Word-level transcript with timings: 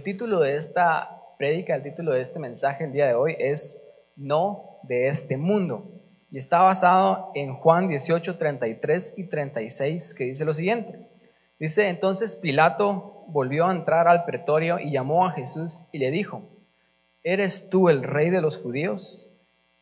el 0.00 0.04
título 0.04 0.40
de 0.40 0.56
esta 0.56 1.20
prédica, 1.36 1.74
el 1.74 1.82
título 1.82 2.12
de 2.12 2.22
este 2.22 2.38
mensaje 2.38 2.84
el 2.84 2.92
día 2.92 3.06
de 3.06 3.12
hoy 3.12 3.36
es 3.38 3.82
No 4.16 4.78
de 4.82 5.08
este 5.08 5.36
mundo. 5.36 5.92
Y 6.30 6.38
está 6.38 6.62
basado 6.62 7.30
en 7.34 7.52
Juan 7.52 7.86
18, 7.86 8.38
33 8.38 9.12
y 9.18 9.24
36, 9.24 10.14
que 10.14 10.24
dice 10.24 10.46
lo 10.46 10.54
siguiente. 10.54 11.00
Dice, 11.58 11.90
entonces 11.90 12.34
Pilato 12.34 13.26
volvió 13.28 13.66
a 13.66 13.72
entrar 13.72 14.08
al 14.08 14.24
pretorio 14.24 14.78
y 14.78 14.90
llamó 14.90 15.26
a 15.26 15.32
Jesús 15.32 15.84
y 15.92 15.98
le 15.98 16.10
dijo, 16.10 16.48
¿eres 17.22 17.68
tú 17.68 17.90
el 17.90 18.02
rey 18.02 18.30
de 18.30 18.40
los 18.40 18.56
judíos? 18.56 19.36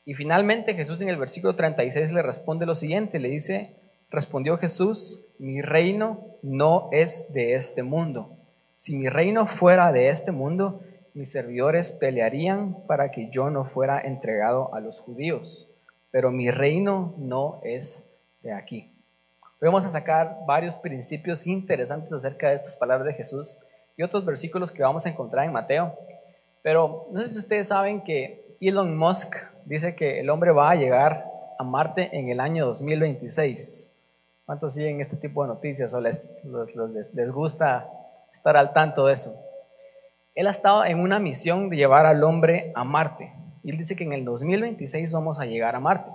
Y 0.04 0.14
finalmente 0.14 0.74
Jesús 0.74 1.00
en 1.00 1.10
el 1.10 1.16
versículo 1.16 1.54
36 1.54 2.10
le 2.10 2.22
responde 2.22 2.66
lo 2.66 2.74
siguiente, 2.74 3.20
le 3.20 3.28
dice, 3.28 3.76
respondió 4.10 4.56
Jesús, 4.56 5.28
mi 5.38 5.62
reino 5.62 6.38
no 6.42 6.88
es 6.90 7.32
de 7.32 7.54
este 7.54 7.84
mundo. 7.84 8.37
Si 8.78 8.94
mi 8.94 9.08
reino 9.08 9.48
fuera 9.48 9.90
de 9.90 10.08
este 10.08 10.30
mundo, 10.30 10.82
mis 11.12 11.32
servidores 11.32 11.90
pelearían 11.90 12.76
para 12.86 13.10
que 13.10 13.28
yo 13.28 13.50
no 13.50 13.64
fuera 13.64 13.98
entregado 13.98 14.72
a 14.72 14.78
los 14.78 15.00
judíos, 15.00 15.68
pero 16.12 16.30
mi 16.30 16.52
reino 16.52 17.12
no 17.18 17.60
es 17.64 18.08
de 18.40 18.52
aquí. 18.52 18.92
Vamos 19.60 19.84
a 19.84 19.88
sacar 19.88 20.38
varios 20.46 20.76
principios 20.76 21.44
interesantes 21.48 22.12
acerca 22.12 22.50
de 22.50 22.54
estas 22.54 22.76
palabras 22.76 23.08
de 23.08 23.14
Jesús 23.14 23.58
y 23.96 24.04
otros 24.04 24.24
versículos 24.24 24.70
que 24.70 24.84
vamos 24.84 25.04
a 25.04 25.08
encontrar 25.08 25.44
en 25.44 25.52
Mateo. 25.52 25.98
Pero 26.62 27.08
no 27.10 27.20
sé 27.20 27.32
si 27.32 27.38
ustedes 27.38 27.66
saben 27.66 28.04
que 28.04 28.56
Elon 28.60 28.96
Musk 28.96 29.34
dice 29.64 29.96
que 29.96 30.20
el 30.20 30.30
hombre 30.30 30.52
va 30.52 30.70
a 30.70 30.76
llegar 30.76 31.24
a 31.58 31.64
Marte 31.64 32.16
en 32.16 32.28
el 32.28 32.38
año 32.38 32.64
2026. 32.66 33.92
¿Cuántos 34.46 34.74
siguen 34.74 35.00
este 35.00 35.16
tipo 35.16 35.42
de 35.42 35.48
noticias 35.48 35.92
o 35.94 36.00
les, 36.00 36.38
les, 37.12 37.32
gusta 37.32 37.90
estar 38.32 38.56
al 38.56 38.72
tanto 38.72 39.06
de 39.06 39.14
eso? 39.14 39.34
Él 40.34 40.46
ha 40.46 40.50
estado 40.50 40.84
en 40.84 41.00
una 41.00 41.18
misión 41.18 41.68
de 41.68 41.76
llevar 41.76 42.06
al 42.06 42.22
hombre 42.22 42.72
a 42.74 42.84
Marte. 42.84 43.32
Y 43.64 43.70
él 43.70 43.78
dice 43.78 43.96
que 43.96 44.04
en 44.04 44.12
el 44.12 44.24
2026 44.24 45.12
vamos 45.12 45.40
a 45.40 45.46
llegar 45.46 45.74
a 45.74 45.80
Marte. 45.80 46.10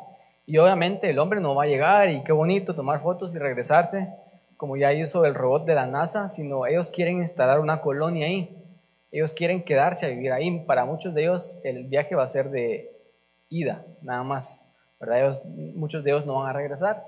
Y 0.46 0.58
obviamente 0.58 1.10
el 1.10 1.20
hombre 1.20 1.40
no 1.40 1.56
va 1.56 1.64
a 1.64 1.68
llegar 1.68 2.10
y 2.10 2.24
qué 2.24 2.32
bonito 2.32 2.76
tomar 2.76 3.02
fotos 3.02 3.34
y 3.36 3.40
regresarse, 3.40 4.10
como 4.58 4.78
ya 4.78 4.94
hizo 4.94 5.26
el 5.26 5.36
robot 5.36 5.66
de 5.66 5.76
la 5.76 5.88
NASA, 5.88 6.30
sino 6.30 6.66
ellos 6.66 6.90
quieren 6.90 7.18
instalar 7.18 7.60
una 7.60 7.82
colonia 7.82 8.28
ahí. 8.28 8.58
Ellos 9.12 9.34
quieren 9.34 9.64
quedarse 9.64 10.06
a 10.06 10.10
vivir 10.10 10.32
ahí. 10.32 10.60
Para 10.66 10.86
muchos 10.86 11.14
de 11.14 11.24
ellos 11.24 11.60
el 11.64 11.86
viaje 11.86 12.16
va 12.16 12.24
a 12.24 12.28
ser 12.28 12.50
de 12.50 12.92
ida, 13.50 13.86
nada 14.02 14.24
más. 14.24 14.66
¿verdad? 15.00 15.34
muchos 15.76 16.04
de 16.04 16.12
ellos 16.12 16.26
no 16.26 16.36
van 16.36 16.50
a 16.50 16.54
regresar. 16.54 17.06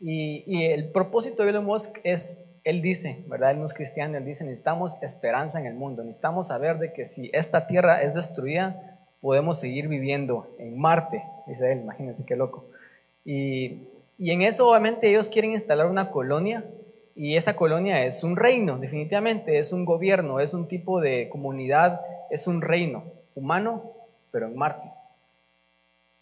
Y, 0.00 0.64
el 0.64 0.90
propósito 0.90 1.44
de 1.44 1.50
Elon 1.50 1.64
Musk 1.64 1.98
es, 2.02 2.40
él 2.64 2.82
dice, 2.82 3.24
¿verdad? 3.26 3.52
Él 3.52 3.58
no 3.58 3.66
es 3.66 3.74
cristiano, 3.74 4.16
él 4.16 4.24
dice, 4.24 4.44
necesitamos 4.44 4.96
esperanza 5.02 5.58
en 5.58 5.66
el 5.66 5.74
mundo, 5.74 6.04
necesitamos 6.04 6.48
saber 6.48 6.78
de 6.78 6.92
que 6.92 7.06
si 7.06 7.30
esta 7.32 7.66
tierra 7.66 8.02
es 8.02 8.14
destruida, 8.14 8.98
podemos 9.20 9.60
seguir 9.60 9.88
viviendo 9.88 10.54
en 10.58 10.78
Marte, 10.78 11.22
dice 11.46 11.72
él, 11.72 11.80
imagínense 11.80 12.24
qué 12.24 12.36
loco. 12.36 12.66
Y, 13.24 13.88
y 14.18 14.30
en 14.30 14.42
eso 14.42 14.68
obviamente 14.68 15.08
ellos 15.08 15.28
quieren 15.28 15.52
instalar 15.52 15.86
una 15.86 16.10
colonia 16.10 16.64
y 17.14 17.36
esa 17.36 17.56
colonia 17.56 18.04
es 18.04 18.24
un 18.24 18.36
reino, 18.36 18.78
definitivamente, 18.78 19.58
es 19.58 19.72
un 19.72 19.84
gobierno, 19.84 20.40
es 20.40 20.54
un 20.54 20.66
tipo 20.66 21.00
de 21.00 21.28
comunidad, 21.28 22.00
es 22.30 22.46
un 22.46 22.62
reino 22.62 23.04
humano, 23.34 23.92
pero 24.30 24.46
en 24.46 24.56
Marte. 24.56 24.90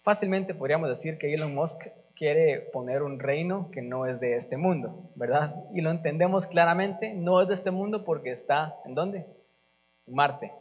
Fácilmente 0.02 0.54
podríamos 0.54 0.88
decir 0.88 1.18
que 1.18 1.32
Elon 1.32 1.54
Musk 1.54 1.86
quiere 2.20 2.68
poner 2.70 3.02
un 3.02 3.18
reino 3.18 3.70
que 3.72 3.80
no 3.80 4.04
es 4.04 4.20
de 4.20 4.36
este 4.36 4.58
mundo, 4.58 5.10
¿verdad? 5.14 5.64
Y 5.72 5.80
lo 5.80 5.90
entendemos 5.90 6.46
claramente, 6.46 7.14
no 7.14 7.40
es 7.40 7.48
de 7.48 7.54
este 7.54 7.70
mundo 7.70 8.04
porque 8.04 8.30
está, 8.30 8.76
¿en 8.84 8.94
dónde? 8.94 9.24
Marte. 10.06 10.52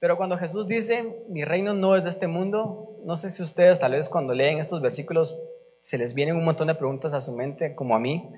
Pero 0.00 0.16
cuando 0.16 0.36
Jesús 0.36 0.66
dice, 0.66 1.24
mi 1.28 1.44
reino 1.44 1.74
no 1.74 1.94
es 1.94 2.02
de 2.02 2.10
este 2.10 2.26
mundo, 2.26 2.98
no 3.04 3.16
sé 3.16 3.30
si 3.30 3.40
ustedes 3.40 3.78
tal 3.78 3.92
vez 3.92 4.08
cuando 4.08 4.34
leen 4.34 4.58
estos 4.58 4.82
versículos 4.82 5.38
se 5.80 5.96
les 5.96 6.12
vienen 6.12 6.34
un 6.34 6.44
montón 6.44 6.66
de 6.66 6.74
preguntas 6.74 7.12
a 7.12 7.20
su 7.20 7.30
mente, 7.36 7.76
como 7.76 7.94
a 7.94 8.00
mí, 8.00 8.32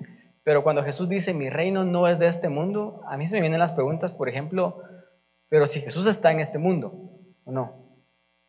pero 0.45 0.63
cuando 0.63 0.83
Jesús 0.83 1.09
dice, 1.09 1.33
mi 1.33 1.49
reino 1.49 1.85
no 1.85 2.07
es 2.07 2.19
de 2.19 2.27
este 2.27 2.51
mundo, 2.51 3.01
a 3.07 3.17
mí 3.17 3.27
se 3.27 3.37
me 3.37 3.41
vienen 3.41 3.61
las 3.61 3.73
preguntas, 3.73 4.13
por 4.13 4.29
ejemplo, 4.29 4.83
pero 5.49 5.67
si 5.67 5.81
Jesús 5.81 6.05
está 6.05 6.33
en 6.33 6.41
este 6.41 6.59
mundo 6.59 6.93
o 7.47 7.51
no. 7.51 7.86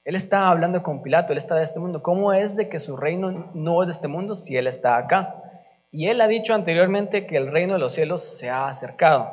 Él 0.08 0.16
está 0.16 0.48
hablando 0.48 0.84
con 0.84 1.04
Pilato, 1.04 1.34
él 1.34 1.38
está 1.38 1.56
de 1.56 1.66
este 1.66 1.80
mundo. 1.80 2.02
¿Cómo 2.02 2.32
es 2.32 2.56
de 2.56 2.70
que 2.70 2.80
su 2.80 2.96
reino 2.96 3.52
no 3.54 3.82
es 3.82 3.88
de 3.88 3.92
este 3.92 4.08
mundo 4.08 4.38
si 4.38 4.56
él 4.56 4.66
está 4.66 4.96
acá? 4.96 5.36
Y 5.92 6.08
él 6.08 6.22
ha 6.22 6.30
dicho 6.30 6.54
anteriormente 6.54 7.28
que 7.28 7.36
el 7.36 7.52
reino 7.52 7.74
de 7.74 7.80
los 7.80 7.92
cielos 7.92 8.24
se 8.24 8.50
ha 8.50 8.70
acercado. 8.70 9.28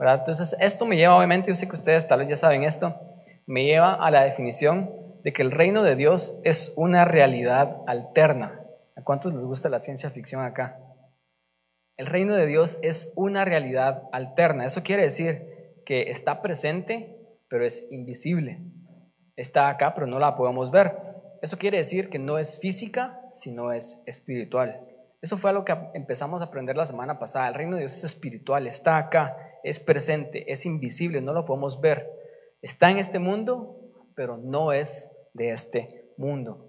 ¿verdad? 0.00 0.18
Entonces, 0.18 0.56
esto 0.58 0.84
me 0.84 0.96
lleva, 0.96 1.16
obviamente, 1.16 1.46
yo 1.46 1.54
sé 1.54 1.68
que 1.68 1.76
ustedes 1.76 2.08
tal 2.08 2.18
vez 2.18 2.28
ya 2.28 2.34
saben 2.34 2.64
esto, 2.64 3.00
me 3.46 3.66
lleva 3.66 3.94
a 3.94 4.10
la 4.10 4.24
definición 4.24 4.90
de 5.22 5.32
que 5.32 5.42
el 5.42 5.52
reino 5.52 5.84
de 5.84 5.94
Dios 5.94 6.40
es 6.42 6.72
una 6.74 7.04
realidad 7.04 7.76
alterna. 7.86 8.62
¿A 8.96 9.04
cuántos 9.04 9.32
les 9.32 9.44
gusta 9.44 9.68
la 9.68 9.80
ciencia 9.80 10.10
ficción 10.10 10.42
acá? 10.42 10.80
El 11.96 12.06
reino 12.06 12.34
de 12.34 12.48
Dios 12.48 12.80
es 12.82 13.12
una 13.14 13.44
realidad 13.44 14.02
alterna. 14.10 14.66
Eso 14.66 14.82
quiere 14.82 15.02
decir 15.02 15.82
que 15.86 16.10
está 16.10 16.42
presente, 16.42 17.16
pero 17.48 17.64
es 17.64 17.86
invisible. 17.90 18.58
Está 19.36 19.68
acá, 19.68 19.94
pero 19.94 20.06
no 20.06 20.18
la 20.18 20.34
podemos 20.34 20.70
ver. 20.70 20.96
Eso 21.42 21.58
quiere 21.58 21.78
decir 21.78 22.08
que 22.08 22.18
no 22.18 22.38
es 22.38 22.58
física, 22.58 23.20
sino 23.32 23.70
es 23.72 24.02
espiritual. 24.06 24.80
Eso 25.20 25.36
fue 25.36 25.50
algo 25.50 25.64
que 25.64 25.76
empezamos 25.94 26.40
a 26.40 26.46
aprender 26.46 26.76
la 26.76 26.86
semana 26.86 27.18
pasada. 27.18 27.48
El 27.48 27.54
reino 27.54 27.74
de 27.74 27.80
Dios 27.80 27.96
es 27.98 28.04
espiritual, 28.04 28.66
está 28.66 28.96
acá, 28.96 29.36
es 29.62 29.80
presente, 29.80 30.50
es 30.52 30.66
invisible, 30.66 31.20
no 31.20 31.32
lo 31.32 31.44
podemos 31.44 31.80
ver. 31.80 32.10
Está 32.62 32.90
en 32.90 32.98
este 32.98 33.18
mundo, 33.18 33.76
pero 34.14 34.38
no 34.38 34.72
es 34.72 35.10
de 35.34 35.50
este 35.50 36.06
mundo. 36.16 36.68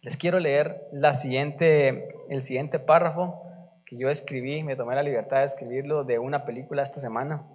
Les 0.00 0.16
quiero 0.16 0.38
leer 0.38 0.86
la 0.92 1.14
siguiente, 1.14 2.08
el 2.28 2.42
siguiente 2.42 2.78
párrafo 2.78 3.42
que 3.84 3.96
yo 3.96 4.10
escribí, 4.10 4.62
me 4.62 4.76
tomé 4.76 4.94
la 4.94 5.02
libertad 5.02 5.38
de 5.38 5.46
escribirlo 5.46 6.04
de 6.04 6.18
una 6.18 6.44
película 6.44 6.82
esta 6.82 7.00
semana. 7.00 7.46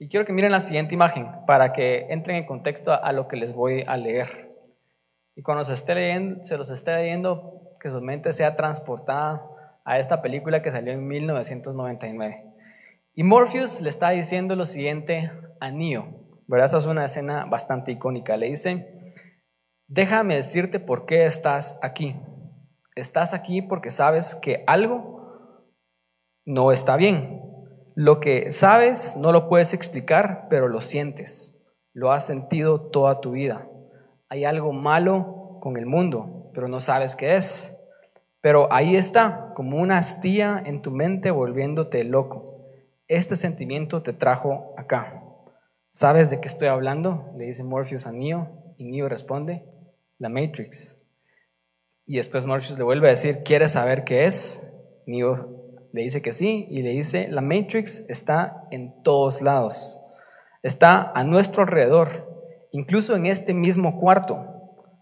Y 0.00 0.08
quiero 0.08 0.24
que 0.24 0.32
miren 0.32 0.52
la 0.52 0.60
siguiente 0.60 0.94
imagen 0.94 1.26
para 1.46 1.72
que 1.72 2.06
entren 2.10 2.36
en 2.36 2.46
contexto 2.46 2.92
a, 2.92 3.12
lo 3.12 3.26
que 3.26 3.36
les 3.36 3.52
voy 3.52 3.82
a 3.86 3.96
leer. 3.96 4.56
Y 5.34 5.42
cuando 5.42 5.64
se, 5.64 5.74
esté 5.74 5.94
leyendo, 5.94 6.44
se 6.44 6.56
los 6.56 6.70
esté 6.70 6.94
leyendo, 6.94 7.76
que 7.80 7.90
su 7.90 8.00
mente 8.00 8.32
sea 8.32 8.54
transportada 8.56 9.42
a 9.84 9.98
esta 9.98 10.22
película 10.22 10.62
que 10.62 10.70
salió 10.70 10.92
en 10.92 11.06
1999. 11.06 12.44
Y 13.14 13.24
Morpheus 13.24 13.80
le 13.80 13.88
está 13.88 14.10
diciendo 14.10 14.54
lo 14.54 14.66
siguiente 14.66 15.32
a 15.60 15.70
Neo, 15.72 16.08
¿verdad? 16.46 16.66
Esta 16.66 16.78
es 16.78 16.86
una 16.86 17.04
escena 17.04 17.46
bastante 17.46 17.90
icónica. 17.90 18.36
Le 18.36 18.50
dice, 18.50 19.14
déjame 19.88 20.36
decirte 20.36 20.78
por 20.78 21.06
qué 21.06 21.24
estás 21.24 21.76
aquí. 21.82 22.14
Estás 22.94 23.34
aquí 23.34 23.62
porque 23.62 23.90
sabes 23.90 24.36
que 24.36 24.62
algo 24.68 25.72
no 26.44 26.70
está 26.70 26.96
bien. 26.96 27.37
Lo 28.00 28.20
que 28.20 28.52
sabes 28.52 29.16
no 29.16 29.32
lo 29.32 29.48
puedes 29.48 29.74
explicar, 29.74 30.46
pero 30.48 30.68
lo 30.68 30.82
sientes. 30.82 31.60
Lo 31.92 32.12
has 32.12 32.24
sentido 32.24 32.80
toda 32.80 33.20
tu 33.20 33.32
vida. 33.32 33.68
Hay 34.28 34.44
algo 34.44 34.72
malo 34.72 35.58
con 35.60 35.76
el 35.76 35.84
mundo, 35.84 36.52
pero 36.54 36.68
no 36.68 36.78
sabes 36.78 37.16
qué 37.16 37.34
es. 37.34 37.76
Pero 38.40 38.72
ahí 38.72 38.94
está, 38.94 39.52
como 39.56 39.78
una 39.78 39.98
astilla 39.98 40.62
en 40.64 40.80
tu 40.80 40.92
mente 40.92 41.32
volviéndote 41.32 42.04
loco. 42.04 42.68
Este 43.08 43.34
sentimiento 43.34 44.00
te 44.00 44.12
trajo 44.12 44.74
acá. 44.76 45.20
¿Sabes 45.90 46.30
de 46.30 46.40
qué 46.40 46.46
estoy 46.46 46.68
hablando? 46.68 47.32
Le 47.36 47.46
dice 47.46 47.64
Morpheus 47.64 48.06
a 48.06 48.12
Neo 48.12 48.76
y 48.76 48.84
Neo 48.84 49.08
responde, 49.08 49.64
la 50.18 50.28
Matrix. 50.28 51.04
Y 52.06 52.18
después 52.18 52.46
Morpheus 52.46 52.78
le 52.78 52.84
vuelve 52.84 53.08
a 53.08 53.10
decir, 53.10 53.42
¿quieres 53.42 53.72
saber 53.72 54.04
qué 54.04 54.26
es? 54.26 54.64
Neo 55.04 55.57
le 55.92 56.02
dice 56.02 56.22
que 56.22 56.32
sí 56.32 56.66
y 56.68 56.82
le 56.82 56.90
dice, 56.90 57.28
la 57.28 57.40
Matrix 57.40 58.04
está 58.08 58.64
en 58.70 59.02
todos 59.02 59.42
lados, 59.42 60.00
está 60.62 61.12
a 61.14 61.24
nuestro 61.24 61.62
alrededor, 61.62 62.28
incluso 62.72 63.16
en 63.16 63.26
este 63.26 63.54
mismo 63.54 63.96
cuarto. 63.96 64.44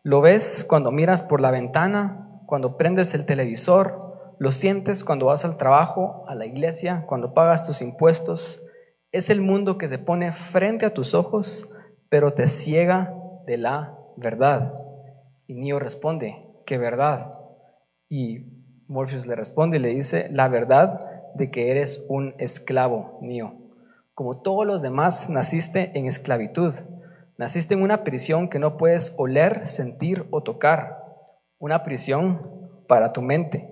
Lo 0.03 0.21
ves 0.21 0.65
cuando 0.69 0.93
miras 0.93 1.23
por 1.23 1.41
la 1.41 1.50
ventana, 1.50 2.41
cuando 2.47 2.77
prendes 2.77 3.15
el 3.15 3.27
televisor, 3.27 4.35
lo 4.38 4.53
sientes 4.53 5.03
cuando 5.03 5.27
vas 5.27 5.44
al 5.44 5.56
trabajo, 5.56 6.25
a 6.29 6.35
la 6.35 6.47
iglesia, 6.47 7.05
cuando 7.09 7.35
pagas 7.35 7.65
tus 7.65 7.81
impuestos. 7.81 8.62
Es 9.11 9.31
el 9.31 9.41
mundo 9.41 9.79
que 9.79 9.88
se 9.88 9.99
pone 9.99 10.33
frente 10.33 10.87
a 10.87 10.94
tus 10.94 11.15
ojos, 11.15 11.75
pero 12.09 12.35
te 12.35 12.47
ciega 12.47 13.15
de 13.47 13.56
la 13.56 13.99
verdad. 14.17 14.75
Y 15.47 15.55
Neo 15.55 15.79
responde, 15.79 16.37
¿qué 16.67 16.77
verdad? 16.77 17.33
Y 18.09 18.56
Morpheus 18.88 19.27
le 19.27 19.35
responde 19.35 19.79
y 19.79 19.81
le 19.81 19.88
dice 19.88 20.29
la 20.31 20.49
verdad 20.49 21.00
de 21.35 21.50
que 21.50 21.71
eres 21.71 22.05
un 22.09 22.35
esclavo 22.38 23.19
mío. 23.21 23.55
Como 24.15 24.38
todos 24.38 24.67
los 24.67 24.83
demás, 24.83 25.29
naciste 25.29 25.91
en 25.99 26.06
esclavitud. 26.06 26.75
Naciste 27.37 27.75
en 27.75 27.83
una 27.83 28.05
prisión 28.05 28.49
que 28.49 28.59
no 28.59 28.77
puedes 28.77 29.15
oler, 29.19 29.67
sentir 29.67 30.27
o 30.31 30.43
tocar. 30.43 31.05
Una 31.59 31.83
prisión 31.83 32.71
para 32.88 33.12
tu 33.12 33.21
mente. 33.21 33.67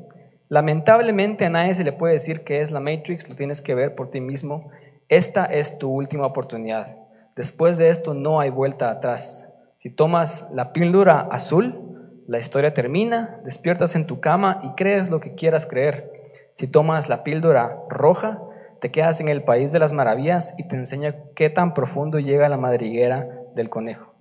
Lamentablemente 0.49 1.47
a 1.47 1.51
nadie 1.51 1.75
se 1.75 1.85
le 1.85 1.93
puede 1.93 2.15
decir 2.15 2.45
que 2.45 2.61
es 2.61 2.71
la 2.71 2.81
Matrix, 2.81 3.29
lo 3.29 3.37
tienes 3.37 3.63
que 3.63 3.75
ver 3.75 3.95
por 3.95 4.11
ti 4.11 4.21
mismo 4.21 4.71
esta 5.09 5.45
es 5.45 5.79
tu 5.79 5.91
última 5.91 6.25
oportunidad. 6.25 6.97
Después 7.37 7.77
de 7.77 7.91
esto 7.91 8.15
no 8.15 8.41
hay 8.41 8.49
vuelta 8.49 8.91
atrás. 8.91 9.53
Si 9.77 9.91
tomas 9.91 10.49
la 10.51 10.73
píldora 10.73 11.21
azul, 11.21 11.84
la 12.27 12.39
historia 12.39 12.73
termina, 12.73 13.41
despiertas 13.45 13.95
en 13.97 14.07
tu 14.07 14.21
cama 14.21 14.61
y 14.63 14.75
crees 14.75 15.11
lo 15.11 15.21
que 15.21 15.35
quieras 15.35 15.67
creer. 15.67 16.11
Si 16.55 16.67
tomas 16.67 17.09
la 17.09 17.23
píldora 17.23 17.83
roja, 17.89 18.41
te 18.81 18.91
quedas 18.91 19.21
en 19.21 19.29
el 19.29 19.45
país 19.45 19.73
de 19.73 19.79
las 19.79 19.93
maravillas 19.93 20.55
y 20.57 20.69
te 20.69 20.77
enseña 20.77 21.17
qué 21.35 21.51
tan 21.51 21.75
profundo 21.75 22.19
llega 22.19 22.49
la 22.49 22.57
madriguera 22.57 23.29
del 23.55 23.71
conejo. 23.71 24.15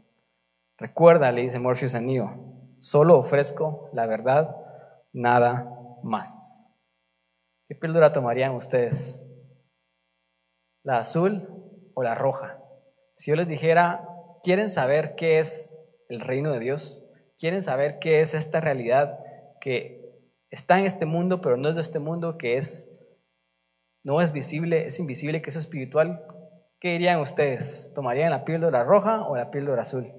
Recuerda, 0.77 1.31
le 1.31 1.41
dice 1.41 1.59
Morpheus 1.59 1.95
a 1.95 2.01
Neo, 2.01 2.33
solo 2.79 3.17
ofrezco 3.17 3.89
la 3.93 4.05
verdad, 4.05 4.55
nada 5.13 5.69
más. 6.03 6.61
¿Qué 7.67 7.75
píldora 7.75 8.11
tomarían 8.11 8.53
ustedes? 8.53 9.25
¿La 10.83 10.97
azul 10.97 11.47
o 11.93 12.03
la 12.03 12.15
roja? 12.15 12.59
Si 13.15 13.31
yo 13.31 13.37
les 13.37 13.47
dijera, 13.47 14.07
¿quieren 14.43 14.69
saber 14.69 15.15
qué 15.15 15.39
es 15.39 15.73
el 16.09 16.19
reino 16.19 16.51
de 16.51 16.59
Dios? 16.59 17.02
¿Quieren 17.37 17.61
saber 17.61 17.99
qué 17.99 18.21
es 18.21 18.33
esta 18.33 18.61
realidad 18.61 19.19
que 19.59 20.01
está 20.49 20.79
en 20.79 20.85
este 20.85 21.05
mundo, 21.05 21.41
pero 21.41 21.57
no 21.57 21.69
es 21.69 21.75
de 21.75 21.81
este 21.81 21.99
mundo, 21.99 22.37
que 22.37 22.57
es 22.57 22.89
no 24.05 24.21
es 24.21 24.33
visible, 24.33 24.87
es 24.87 24.99
invisible, 24.99 25.41
que 25.41 25.49
es 25.49 25.55
espiritual? 25.55 26.25
¿Qué 26.79 26.91
dirían 26.91 27.21
ustedes? 27.21 27.91
¿Tomarían 27.95 28.31
la 28.31 28.43
píldora 28.43 28.83
roja 28.83 29.25
o 29.27 29.35
la 29.35 29.49
píldora 29.49 29.83
azul? 29.83 30.11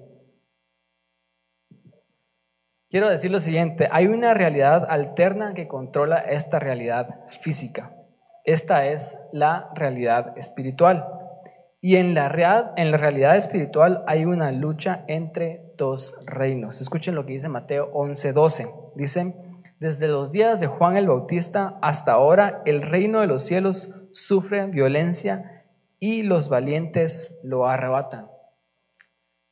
Quiero 2.89 3.09
decir 3.09 3.29
lo 3.29 3.39
siguiente, 3.39 3.87
hay 3.91 4.07
una 4.07 4.33
realidad 4.33 4.87
alterna 4.89 5.53
que 5.53 5.67
controla 5.67 6.17
esta 6.17 6.59
realidad 6.59 7.25
física. 7.41 7.93
Esta 8.45 8.85
es 8.85 9.17
la 9.31 9.69
realidad 9.75 10.37
espiritual. 10.37 11.05
Y 11.81 11.97
en 11.97 12.13
la, 12.13 12.73
en 12.77 12.91
la 12.91 12.97
realidad 12.97 13.37
espiritual 13.37 14.03
hay 14.07 14.25
una 14.25 14.51
lucha 14.51 15.03
entre 15.07 15.64
dos 15.77 16.15
reinos. 16.25 16.81
Escuchen 16.81 17.15
lo 17.15 17.25
que 17.25 17.33
dice 17.33 17.49
Mateo 17.49 17.91
11:12. 17.93 18.93
Dice, 18.95 19.35
desde 19.79 20.07
los 20.07 20.31
días 20.31 20.59
de 20.59 20.67
Juan 20.67 20.97
el 20.97 21.07
Bautista 21.07 21.77
hasta 21.81 22.13
ahora 22.13 22.61
el 22.65 22.81
reino 22.81 23.21
de 23.21 23.27
los 23.27 23.43
cielos 23.43 23.93
sufre 24.11 24.65
violencia 24.67 25.65
y 25.99 26.23
los 26.23 26.49
valientes 26.49 27.39
lo 27.43 27.67
arrebatan. 27.67 28.27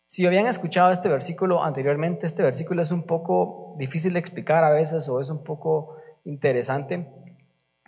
Si 0.05 0.25
habían 0.25 0.45
escuchado 0.45 0.91
este 0.91 1.09
versículo 1.09 1.63
anteriormente, 1.63 2.27
este 2.27 2.43
versículo 2.43 2.81
es 2.83 2.91
un 2.91 3.03
poco 3.03 3.73
difícil 3.77 4.13
de 4.13 4.19
explicar 4.19 4.63
a 4.63 4.69
veces 4.69 5.09
o 5.09 5.19
es 5.19 5.29
un 5.29 5.43
poco 5.43 5.97
interesante 6.23 7.07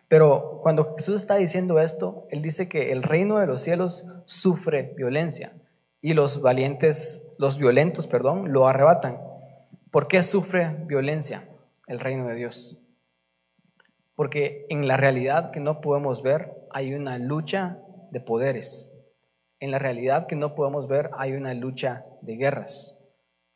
pero 0.08 0.60
cuando 0.62 0.96
Jesús 0.96 1.16
está 1.16 1.36
diciendo 1.36 1.80
esto, 1.80 2.28
Él 2.30 2.42
dice 2.42 2.70
que 2.70 2.92
el 2.92 3.04
reino 3.04 3.40
de 3.40 3.48
los 3.48 3.64
cielos 3.64 4.06
sufre 4.26 4.94
violencia 4.96 5.54
y 6.02 6.14
los 6.14 6.42
valientes, 6.42 7.25
los 7.40 7.58
violentos, 7.58 8.08
perdón, 8.08 8.52
lo 8.52 8.68
arrebatan. 8.68 9.20
¿Por 9.92 10.08
qué 10.08 10.24
sufre 10.24 10.76
violencia 10.86 11.48
el 11.88 12.00
reino 12.00 12.28
de 12.28 12.36
Dios? 12.36 12.80
Porque 14.16 14.66
en 14.70 14.88
la 14.88 14.98
realidad 14.98 15.52
que 15.52 15.60
no 15.60 15.82
podemos 15.82 16.22
ver 16.22 16.54
hay 16.72 16.94
una 16.94 17.18
lucha 17.18 17.80
de 18.12 18.20
poderes. 18.22 18.92
En 19.60 19.72
la 19.72 19.80
realidad 19.80 20.28
que 20.28 20.36
no 20.36 20.56
podemos 20.56 20.88
ver 20.88 21.12
hay 21.18 21.34
una 21.34 21.54
lucha 21.54 22.04
de 22.22 22.36
guerras. 22.36 23.02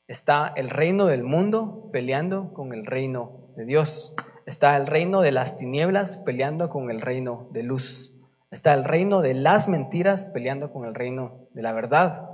Está 0.08 0.52
el 0.56 0.70
reino 0.70 1.06
del 1.06 1.24
mundo 1.24 1.90
peleando 1.92 2.54
con 2.54 2.74
el 2.74 2.86
reino 2.86 3.52
de 3.56 3.66
Dios. 3.66 4.16
Está 4.46 4.76
el 4.78 4.88
reino 4.88 5.22
de 5.22 5.32
las 5.32 5.58
tinieblas 5.58 6.18
peleando 6.18 6.70
con 6.70 6.90
el 6.90 7.02
reino 7.02 7.48
de 7.52 7.64
luz. 7.64 8.16
Está 8.50 8.74
el 8.74 8.84
reino 8.84 9.22
de 9.22 9.36
las 9.36 9.68
mentiras 9.68 10.26
peleando 10.26 10.74
con 10.74 10.86
el 10.86 10.96
reino 10.96 11.48
de 11.54 11.62
la 11.62 11.74
verdad. 11.74 12.28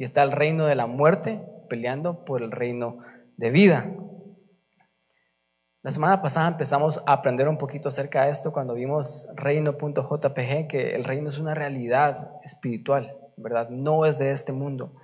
Y 0.00 0.04
está 0.04 0.22
el 0.22 0.32
reino 0.32 0.64
de 0.64 0.76
la 0.76 0.86
muerte 0.86 1.42
peleando 1.68 2.24
por 2.24 2.42
el 2.42 2.52
reino 2.52 3.00
de 3.36 3.50
vida. 3.50 3.86
La 5.82 5.90
semana 5.90 6.22
pasada 6.22 6.48
empezamos 6.48 7.02
a 7.04 7.12
aprender 7.12 7.46
un 7.50 7.58
poquito 7.58 7.90
acerca 7.90 8.24
de 8.24 8.30
esto 8.30 8.50
cuando 8.50 8.72
vimos 8.72 9.28
reino.jpg, 9.34 10.68
que 10.68 10.94
el 10.94 11.04
reino 11.04 11.28
es 11.28 11.38
una 11.38 11.54
realidad 11.54 12.30
espiritual, 12.44 13.14
¿verdad? 13.36 13.68
No 13.68 14.06
es 14.06 14.18
de 14.18 14.30
este 14.30 14.52
mundo. 14.52 14.94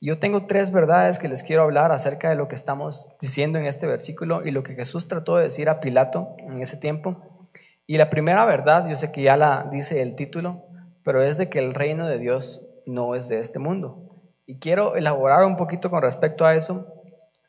Yo 0.00 0.18
tengo 0.18 0.46
tres 0.46 0.72
verdades 0.72 1.18
que 1.18 1.28
les 1.28 1.42
quiero 1.42 1.62
hablar 1.62 1.92
acerca 1.92 2.30
de 2.30 2.36
lo 2.36 2.48
que 2.48 2.54
estamos 2.54 3.14
diciendo 3.20 3.58
en 3.58 3.66
este 3.66 3.86
versículo 3.86 4.42
y 4.42 4.52
lo 4.52 4.62
que 4.62 4.72
Jesús 4.72 5.06
trató 5.06 5.36
de 5.36 5.44
decir 5.44 5.68
a 5.68 5.80
Pilato 5.80 6.34
en 6.38 6.62
ese 6.62 6.78
tiempo. 6.78 7.50
Y 7.86 7.98
la 7.98 8.08
primera 8.08 8.46
verdad, 8.46 8.88
yo 8.88 8.96
sé 8.96 9.12
que 9.12 9.20
ya 9.20 9.36
la 9.36 9.68
dice 9.70 10.00
el 10.00 10.16
título, 10.16 10.64
pero 11.04 11.22
es 11.22 11.36
de 11.36 11.50
que 11.50 11.58
el 11.58 11.74
reino 11.74 12.06
de 12.06 12.18
Dios 12.18 12.66
no 12.86 13.14
es 13.14 13.28
de 13.28 13.40
este 13.40 13.58
mundo. 13.58 14.05
Y 14.46 14.58
quiero 14.58 14.94
elaborar 14.94 15.44
un 15.44 15.56
poquito 15.56 15.90
con 15.90 16.02
respecto 16.02 16.46
a 16.46 16.54
eso. 16.54 16.86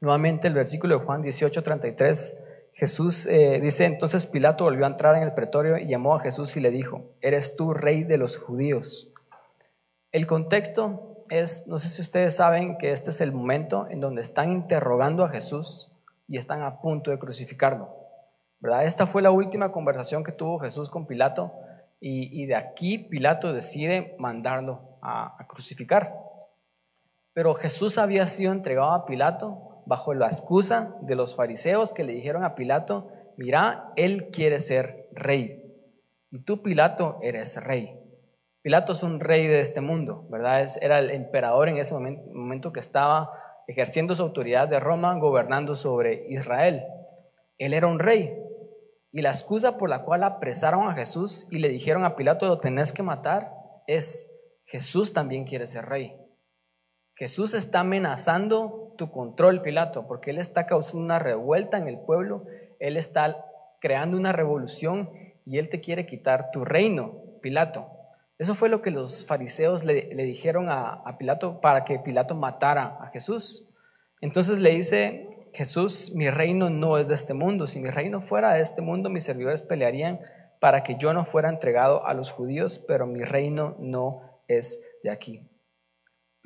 Nuevamente 0.02 0.48
el 0.48 0.54
versículo 0.54 0.98
de 0.98 1.06
Juan 1.06 1.22
18:33, 1.22 2.34
Jesús 2.74 3.26
eh, 3.26 3.60
dice, 3.62 3.86
entonces 3.86 4.28
Pilato 4.28 4.64
volvió 4.64 4.86
a 4.86 4.90
entrar 4.90 5.16
en 5.16 5.24
el 5.24 5.34
pretorio 5.34 5.78
y 5.78 5.88
llamó 5.88 6.16
a 6.16 6.20
Jesús 6.20 6.56
y 6.58 6.60
le 6.60 6.70
dijo, 6.70 7.06
¿eres 7.22 7.56
tú 7.56 7.74
rey 7.74 8.04
de 8.04 8.18
los 8.18 8.38
judíos? 8.38 9.12
El 10.12 10.28
contexto 10.28 11.26
es, 11.30 11.66
no 11.68 11.80
sé 11.80 11.90
si 11.90 12.02
ustedes 12.02 12.36
saben 12.36 12.78
que 12.78 12.92
este 12.92 13.10
es 13.10 13.22
el 13.22 13.32
momento 13.32 13.88
en 13.90 14.00
donde 14.00 14.22
están 14.22 14.52
interrogando 14.52 15.24
a 15.24 15.30
Jesús 15.30 15.92
y 16.28 16.38
están 16.38 16.62
a 16.62 16.80
punto 16.80 17.12
de 17.12 17.20
crucificarlo. 17.20 17.90
¿verdad? 18.60 18.86
Esta 18.86 19.08
fue 19.08 19.22
la 19.22 19.32
última 19.32 19.72
conversación 19.72 20.24
que 20.24 20.32
tuvo 20.32 20.60
Jesús 20.60 20.90
con 20.90 21.06
Pilato 21.06 21.54
y, 22.00 22.46
de 22.46 22.56
aquí 22.56 23.00
Pilato 23.10 23.54
decide 23.54 24.16
mandarlo 24.20 25.00
a, 25.02 25.36
a 25.40 25.48
crucificar. 25.48 26.27
Pero 27.38 27.54
Jesús 27.54 28.00
había 28.00 28.26
sido 28.26 28.52
entregado 28.52 28.90
a 28.94 29.06
Pilato 29.06 29.84
bajo 29.86 30.16
la 30.16 30.26
excusa 30.26 30.96
de 31.02 31.16
los 31.16 31.36
fariseos 31.36 31.94
que 31.94 32.04
le 32.04 32.14
dijeron 32.14 32.44
a 32.44 32.56
Pilato, 32.56 33.12
mira, 33.38 33.94
él 33.96 34.32
quiere 34.32 34.60
ser 34.60 35.08
rey. 35.12 35.62
Y 36.32 36.44
tú, 36.46 36.64
Pilato, 36.64 37.20
eres 37.22 37.64
rey. 37.64 37.96
Pilato 38.64 38.94
es 38.94 39.04
un 39.04 39.20
rey 39.20 39.46
de 39.46 39.60
este 39.60 39.82
mundo, 39.82 40.26
¿verdad? 40.32 40.68
era 40.82 40.98
el 40.98 41.12
emperador 41.12 41.70
en 41.70 41.78
ese 41.78 41.94
momento, 41.94 42.74
que 42.74 42.80
estaba 42.80 43.30
ejerciendo 43.68 44.16
su 44.16 44.24
autoridad 44.24 44.68
de 44.68 44.80
Roma, 44.80 45.14
gobernando 45.20 45.76
sobre 45.76 46.26
Israel. 46.30 46.86
Él 47.60 47.76
era 47.76 47.86
un 47.86 48.00
rey. 48.00 48.36
Y 49.12 49.22
la 49.22 49.30
excusa 49.30 49.78
por 49.78 49.92
la 49.92 50.02
cual 50.06 50.24
apresaron 50.24 50.90
a 50.90 50.96
Jesús 50.96 51.48
y 51.52 51.60
le 51.60 51.70
dijeron 51.70 52.04
a 52.04 52.16
Pilato, 52.16 52.48
lo 52.48 52.58
tenés 52.58 52.92
que 52.92 53.04
matar, 53.04 53.52
es 53.86 54.28
Jesús 54.66 55.14
también 55.14 55.46
quiere 55.46 55.68
ser 55.68 55.86
rey. 55.86 56.27
Jesús 57.18 57.56
está 57.56 57.80
amenazando 57.80 58.94
tu 58.96 59.10
control, 59.10 59.64
Pilato, 59.64 60.06
porque 60.06 60.30
Él 60.30 60.38
está 60.38 60.68
causando 60.68 61.04
una 61.04 61.18
revuelta 61.18 61.80
en 61.80 61.88
el 61.88 61.98
pueblo, 61.98 62.46
Él 62.80 62.96
está 62.96 63.44
creando 63.82 64.18
una 64.18 64.34
revolución 64.34 65.10
y 65.44 65.58
Él 65.58 65.70
te 65.70 65.82
quiere 65.82 66.06
quitar 66.06 66.52
tu 66.52 66.64
reino, 66.64 67.16
Pilato. 67.42 67.88
Eso 68.38 68.54
fue 68.54 68.70
lo 68.70 68.84
que 68.84 68.92
los 68.92 69.26
fariseos 69.26 69.84
le, 69.84 70.14
dijeron 70.14 70.68
a, 70.70 71.18
Pilato 71.18 71.60
para 71.60 71.86
que 71.86 71.98
Pilato 71.98 72.36
matara 72.36 73.00
a 73.02 73.08
Jesús. 73.08 73.68
Entonces 74.22 74.60
le 74.60 74.70
dice 74.70 75.50
Jesús, 75.54 76.12
mi 76.14 76.30
reino 76.30 76.70
no 76.70 77.00
es 77.00 77.08
de 77.08 77.16
este 77.16 77.34
mundo. 77.34 77.66
Si 77.66 77.80
mi 77.80 77.90
reino 77.90 78.22
fuera 78.22 78.54
de 78.54 78.62
este 78.62 78.84
mundo, 78.84 79.10
mis 79.10 79.24
servidores 79.24 79.64
pelearían 79.64 80.20
para 80.60 80.84
que 80.84 80.98
yo 80.98 81.14
no 81.14 81.26
fuera 81.26 81.50
entregado 81.50 82.06
a 82.06 82.14
los 82.14 82.32
judíos, 82.32 82.78
pero 82.88 83.08
mi 83.08 83.24
reino 83.24 83.76
no 83.80 84.22
es 84.48 84.84
de 85.02 85.10
aquí. 85.10 85.42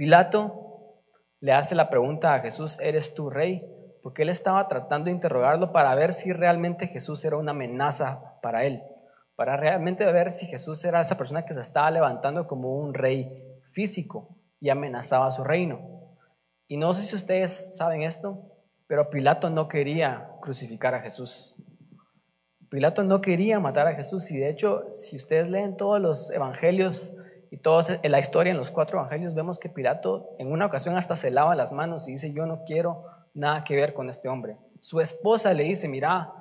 Pilato 0.02 1.04
le 1.42 1.54
hace 1.54 1.76
la 1.76 1.92
pregunta 1.92 2.34
a 2.34 2.40
Jesús, 2.40 2.80
¿eres 2.80 3.14
tu 3.14 3.30
rey? 3.30 3.62
Porque 4.02 4.24
él 4.24 4.30
estaba 4.30 4.68
tratando 4.68 5.06
de 5.06 5.12
interrogarlo 5.12 5.72
para 5.72 5.94
ver 5.94 6.14
si 6.14 6.34
realmente 6.34 6.88
Jesús 6.88 7.24
era 7.24 7.38
una 7.38 7.52
amenaza 7.52 8.40
para 8.42 8.66
él 8.66 8.82
para 9.36 9.58
realmente 9.58 10.04
ver 10.12 10.32
si 10.32 10.48
Jesús 10.48 10.84
era 10.86 11.02
esa 11.02 11.18
persona 11.18 11.46
que 11.46 11.54
se 11.54 11.62
estaba 11.62 11.92
levantando 11.92 12.48
como 12.48 12.78
un 12.78 12.96
rey 12.96 13.44
físico 13.72 14.38
y 14.60 14.70
amenazaba 14.70 15.30
su 15.30 15.44
reino. 15.44 16.16
Y 16.68 16.78
no 16.78 16.96
sé 16.96 17.04
si 17.04 17.16
ustedes 17.16 17.76
saben 17.76 18.02
esto, 18.02 18.42
pero 18.88 19.12
Pilato 19.12 19.52
no 19.52 19.68
quería 19.68 20.30
crucificar 20.42 20.96
a 20.96 21.02
Jesús. 21.02 21.64
Pilato 22.70 23.04
no 23.04 23.22
quería 23.22 23.60
matar 23.60 23.88
a 23.88 23.94
Jesús 23.96 24.32
y 24.32 24.38
de 24.38 24.50
hecho, 24.50 24.94
si 24.94 25.18
ustedes 25.18 25.48
leen 25.48 25.78
todos 25.78 26.00
los 26.02 26.32
evangelios 26.32 27.16
y 27.52 27.58
toda 27.58 27.84
la 28.02 28.20
historia 28.20 28.52
en 28.52 28.58
los 28.58 28.72
cuatro 28.72 28.98
evangelios, 28.98 29.36
vemos 29.36 29.60
que 29.60 29.68
Pilato 29.68 30.30
en 30.40 30.52
una 30.52 30.66
ocasión 30.66 30.96
hasta 30.96 31.18
se 31.18 31.32
lava 31.32 31.54
las 31.54 31.74
manos 31.74 32.08
y 32.08 32.14
dice, 32.14 32.32
yo 32.32 32.46
no 32.46 32.64
quiero 32.64 33.04
nada 33.34 33.66
que 33.66 33.76
ver 33.76 33.94
con 33.94 34.10
este 34.10 34.30
hombre. 34.30 34.58
Su 34.80 35.02
esposa 35.02 35.54
le 35.54 35.64
dice, 35.64 35.90
mira, 35.90 36.34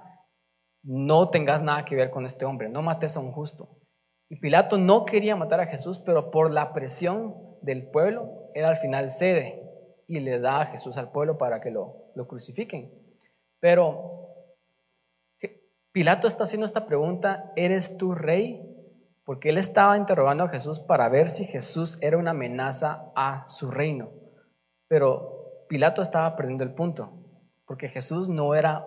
no 0.84 1.28
tengas 1.28 1.64
nada 1.64 1.84
que 1.84 1.96
ver 1.96 2.10
con 2.10 2.24
este 2.24 2.44
hombre, 2.44 2.68
no 2.68 2.80
mates 2.80 3.16
a 3.16 3.20
un 3.20 3.32
justo. 3.32 3.76
Y 4.28 4.36
Pilato 4.36 4.78
no 4.78 5.04
quería 5.04 5.34
matar 5.34 5.60
a 5.60 5.66
Jesús, 5.66 5.98
pero 5.98 6.30
por 6.30 6.52
la 6.52 6.72
presión 6.72 7.34
del 7.60 7.90
pueblo, 7.90 8.48
él 8.54 8.64
al 8.64 8.76
final 8.76 9.10
cede 9.10 9.68
y 10.06 10.20
le 10.20 10.38
da 10.38 10.60
a 10.60 10.66
Jesús 10.66 10.96
al 10.96 11.10
pueblo 11.10 11.36
para 11.38 11.60
que 11.60 11.72
lo 11.72 12.28
crucifiquen. 12.28 12.94
Pero 13.58 14.20
Pilato 15.92 16.28
está 16.28 16.44
haciendo 16.44 16.66
esta 16.66 16.86
pregunta, 16.86 17.52
¿eres 17.56 17.96
tú 17.96 18.14
rey? 18.14 18.69
Porque 19.24 19.50
él 19.50 19.58
estaba 19.58 19.96
interrogando 19.96 20.44
a 20.44 20.48
Jesús 20.48 20.80
para 20.80 21.08
ver 21.08 21.28
si 21.28 21.44
Jesús 21.44 21.98
era 22.00 22.16
una 22.16 22.32
amenaza 22.32 23.12
a 23.14 23.44
su 23.46 23.70
reino. 23.70 24.10
Pero 24.88 25.64
Pilato 25.68 26.02
estaba 26.02 26.36
perdiendo 26.36 26.64
el 26.64 26.74
punto, 26.74 27.12
porque 27.66 27.88
Jesús 27.88 28.28
no 28.28 28.54
era 28.54 28.84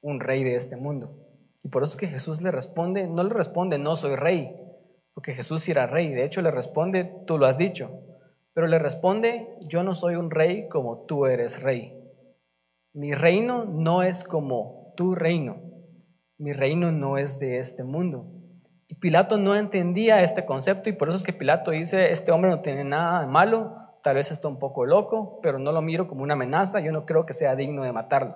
un 0.00 0.20
rey 0.20 0.44
de 0.44 0.56
este 0.56 0.76
mundo. 0.76 1.18
Y 1.62 1.68
por 1.68 1.82
eso 1.82 1.92
es 1.92 1.96
que 1.96 2.08
Jesús 2.08 2.42
le 2.42 2.50
responde, 2.50 3.06
no 3.06 3.22
le 3.22 3.30
responde, 3.30 3.78
no 3.78 3.96
soy 3.96 4.16
rey, 4.16 4.54
porque 5.14 5.32
Jesús 5.32 5.66
era 5.68 5.86
rey. 5.86 6.12
De 6.12 6.24
hecho, 6.24 6.42
le 6.42 6.50
responde, 6.50 7.04
tú 7.26 7.38
lo 7.38 7.46
has 7.46 7.56
dicho. 7.56 7.90
Pero 8.52 8.66
le 8.66 8.78
responde, 8.78 9.48
yo 9.62 9.82
no 9.82 9.94
soy 9.94 10.16
un 10.16 10.30
rey 10.30 10.68
como 10.68 11.06
tú 11.06 11.26
eres 11.26 11.62
rey. 11.62 12.00
Mi 12.92 13.12
reino 13.12 13.64
no 13.64 14.02
es 14.02 14.24
como 14.24 14.92
tu 14.96 15.14
reino. 15.14 15.60
Mi 16.38 16.52
reino 16.52 16.92
no 16.92 17.18
es 17.18 17.38
de 17.38 17.58
este 17.58 17.82
mundo. 17.82 18.33
Pilato 19.04 19.36
no 19.36 19.54
entendía 19.54 20.22
este 20.22 20.46
concepto 20.46 20.88
y 20.88 20.94
por 20.94 21.08
eso 21.08 21.18
es 21.18 21.22
que 21.22 21.34
Pilato 21.34 21.72
dice, 21.72 22.10
este 22.10 22.32
hombre 22.32 22.50
no 22.50 22.62
tiene 22.62 22.84
nada 22.84 23.20
de 23.20 23.26
malo, 23.26 23.76
tal 24.02 24.14
vez 24.14 24.32
está 24.32 24.48
un 24.48 24.58
poco 24.58 24.86
loco, 24.86 25.40
pero 25.42 25.58
no 25.58 25.72
lo 25.72 25.82
miro 25.82 26.06
como 26.06 26.22
una 26.22 26.32
amenaza, 26.32 26.80
yo 26.80 26.90
no 26.90 27.04
creo 27.04 27.26
que 27.26 27.34
sea 27.34 27.54
digno 27.54 27.84
de 27.84 27.92
matarlo. 27.92 28.34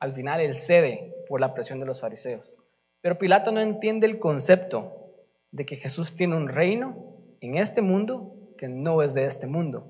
Al 0.00 0.14
final 0.14 0.40
él 0.40 0.56
cede 0.56 1.14
por 1.28 1.40
la 1.40 1.54
presión 1.54 1.78
de 1.78 1.86
los 1.86 2.00
fariseos. 2.00 2.64
Pero 3.00 3.16
Pilato 3.16 3.52
no 3.52 3.60
entiende 3.60 4.08
el 4.08 4.18
concepto 4.18 5.14
de 5.52 5.64
que 5.64 5.76
Jesús 5.76 6.16
tiene 6.16 6.34
un 6.34 6.48
reino 6.48 6.96
en 7.40 7.56
este 7.56 7.80
mundo 7.80 8.34
que 8.58 8.66
no 8.66 9.02
es 9.02 9.14
de 9.14 9.24
este 9.24 9.46
mundo, 9.46 9.86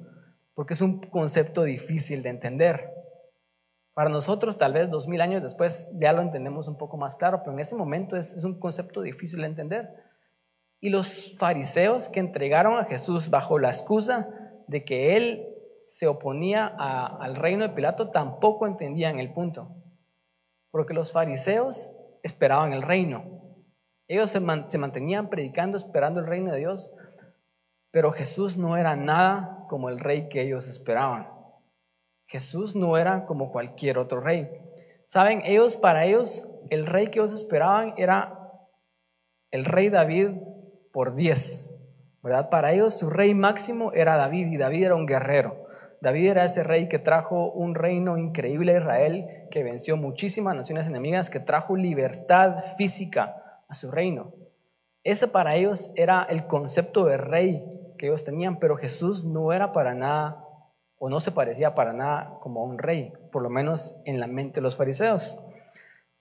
porque 0.52 0.74
es 0.74 0.82
un 0.82 1.00
concepto 1.00 1.62
difícil 1.62 2.22
de 2.22 2.28
entender. 2.28 2.90
Para 3.94 4.10
nosotros, 4.10 4.58
tal 4.58 4.74
vez 4.74 4.90
dos 4.90 5.08
mil 5.08 5.22
años 5.22 5.42
después, 5.42 5.90
ya 5.98 6.12
lo 6.12 6.20
entendemos 6.20 6.68
un 6.68 6.76
poco 6.76 6.98
más 6.98 7.16
claro, 7.16 7.40
pero 7.42 7.54
en 7.54 7.60
ese 7.60 7.76
momento 7.76 8.14
es 8.14 8.44
un 8.44 8.60
concepto 8.60 9.00
difícil 9.00 9.40
de 9.40 9.46
entender. 9.46 10.07
Y 10.80 10.90
los 10.90 11.36
fariseos 11.38 12.08
que 12.08 12.20
entregaron 12.20 12.78
a 12.78 12.84
Jesús 12.84 13.30
bajo 13.30 13.58
la 13.58 13.68
excusa 13.68 14.28
de 14.68 14.84
que 14.84 15.16
él 15.16 15.48
se 15.80 16.06
oponía 16.06 16.66
al 16.66 17.36
reino 17.36 17.62
de 17.64 17.74
Pilato 17.74 18.10
tampoco 18.10 18.66
entendían 18.66 19.18
el 19.18 19.32
punto. 19.32 19.74
Porque 20.70 20.94
los 20.94 21.12
fariseos 21.12 21.88
esperaban 22.22 22.72
el 22.72 22.82
reino. 22.82 23.24
Ellos 24.06 24.30
se, 24.30 24.40
se 24.68 24.78
mantenían 24.78 25.28
predicando, 25.28 25.76
esperando 25.76 26.20
el 26.20 26.26
reino 26.26 26.52
de 26.52 26.58
Dios, 26.58 26.94
pero 27.90 28.12
Jesús 28.12 28.56
no 28.56 28.76
era 28.76 28.96
nada 28.96 29.64
como 29.68 29.88
el 29.88 29.98
rey 29.98 30.28
que 30.28 30.42
ellos 30.42 30.68
esperaban. 30.68 31.28
Jesús 32.26 32.76
no 32.76 32.96
era 32.96 33.24
como 33.24 33.50
cualquier 33.50 33.98
otro 33.98 34.20
rey. 34.20 34.48
Saben, 35.06 35.42
ellos, 35.44 35.76
para 35.76 36.04
ellos, 36.04 36.46
el 36.68 36.86
rey 36.86 37.08
que 37.08 37.18
ellos 37.18 37.32
esperaban 37.32 37.94
era 37.96 38.38
el 39.50 39.64
rey 39.64 39.88
David 39.88 40.32
por 40.98 41.14
diez. 41.14 41.72
¿verdad? 42.24 42.50
Para 42.50 42.72
ellos 42.72 42.98
su 42.98 43.08
rey 43.08 43.32
máximo 43.32 43.92
era 43.92 44.16
David 44.16 44.48
y 44.48 44.56
David 44.56 44.86
era 44.86 44.96
un 44.96 45.06
guerrero. 45.06 45.68
David 46.00 46.30
era 46.30 46.44
ese 46.44 46.64
rey 46.64 46.88
que 46.88 46.98
trajo 46.98 47.52
un 47.52 47.76
reino 47.76 48.18
increíble 48.18 48.74
a 48.74 48.78
Israel, 48.80 49.46
que 49.48 49.62
venció 49.62 49.96
muchísimas 49.96 50.56
naciones 50.56 50.88
enemigas, 50.88 51.30
que 51.30 51.38
trajo 51.38 51.76
libertad 51.76 52.74
física 52.76 53.60
a 53.68 53.76
su 53.76 53.92
reino. 53.92 54.32
Ese 55.04 55.28
para 55.28 55.54
ellos 55.54 55.92
era 55.94 56.24
el 56.24 56.48
concepto 56.48 57.04
de 57.04 57.16
rey 57.16 57.62
que 57.96 58.08
ellos 58.08 58.24
tenían, 58.24 58.58
pero 58.58 58.76
Jesús 58.76 59.24
no 59.24 59.52
era 59.52 59.70
para 59.70 59.94
nada 59.94 60.44
o 60.98 61.08
no 61.08 61.20
se 61.20 61.30
parecía 61.30 61.76
para 61.76 61.92
nada 61.92 62.38
como 62.40 62.62
a 62.62 62.64
un 62.64 62.76
rey, 62.76 63.12
por 63.30 63.44
lo 63.44 63.50
menos 63.50 64.02
en 64.04 64.18
la 64.18 64.26
mente 64.26 64.56
de 64.56 64.62
los 64.62 64.74
fariseos. 64.74 65.40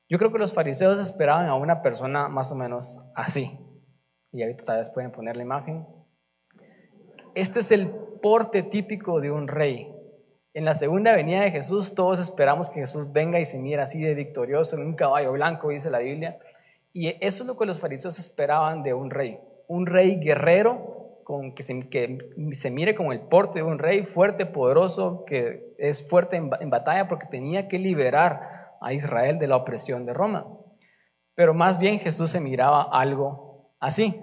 Yo 0.07 0.19
creo 0.19 0.31
que 0.31 0.37
los 0.37 0.53
fariseos 0.53 0.99
esperaban 0.99 1.47
a 1.47 1.55
una 1.55 1.81
persona 1.81 2.27
más 2.27 2.51
o 2.51 2.55
menos 2.55 3.01
así 3.15 3.59
y 4.31 4.41
ahorita 4.41 4.63
tal 4.63 4.79
vez 4.79 4.89
pueden 4.89 5.11
poner 5.11 5.37
la 5.37 5.43
imagen. 5.43 5.85
Este 7.35 7.59
es 7.59 7.71
el 7.71 7.91
porte 8.21 8.63
típico 8.63 9.21
de 9.21 9.31
un 9.31 9.47
rey. 9.47 9.93
En 10.53 10.65
la 10.65 10.73
segunda 10.73 11.15
venida 11.15 11.41
de 11.41 11.51
Jesús 11.51 11.93
todos 11.93 12.19
esperamos 12.19 12.69
que 12.69 12.81
Jesús 12.81 13.11
venga 13.13 13.39
y 13.39 13.45
se 13.45 13.59
mire 13.59 13.81
así 13.81 14.01
de 14.01 14.15
victorioso 14.15 14.75
en 14.75 14.83
un 14.83 14.95
caballo 14.95 15.31
blanco, 15.33 15.69
dice 15.69 15.91
la 15.91 15.99
Biblia. 15.99 16.39
Y 16.93 17.09
eso 17.23 17.43
es 17.43 17.47
lo 17.47 17.57
que 17.57 17.65
los 17.65 17.79
fariseos 17.79 18.17
esperaban 18.17 18.81
de 18.81 18.93
un 18.93 19.11
rey. 19.11 19.39
Un 19.67 19.85
rey 19.85 20.19
guerrero, 20.19 21.21
con 21.23 21.53
que, 21.53 21.61
se, 21.61 21.87
que 21.89 22.17
se 22.53 22.71
mire 22.71 22.95
como 22.95 23.11
el 23.11 23.19
porte 23.19 23.59
de 23.59 23.63
un 23.63 23.77
rey, 23.77 24.03
fuerte, 24.03 24.45
poderoso, 24.45 25.25
que 25.25 25.75
es 25.77 26.07
fuerte 26.07 26.37
en, 26.37 26.49
en 26.59 26.69
batalla 26.69 27.07
porque 27.07 27.27
tenía 27.27 27.67
que 27.67 27.77
liberar 27.77 28.71
a 28.81 28.93
Israel 28.93 29.37
de 29.37 29.47
la 29.47 29.57
opresión 29.57 30.05
de 30.05 30.13
Roma. 30.13 30.47
Pero 31.35 31.53
más 31.53 31.77
bien 31.77 31.99
Jesús 31.99 32.31
se 32.31 32.39
miraba 32.39 32.81
algo 32.81 33.46
así. 33.79 34.21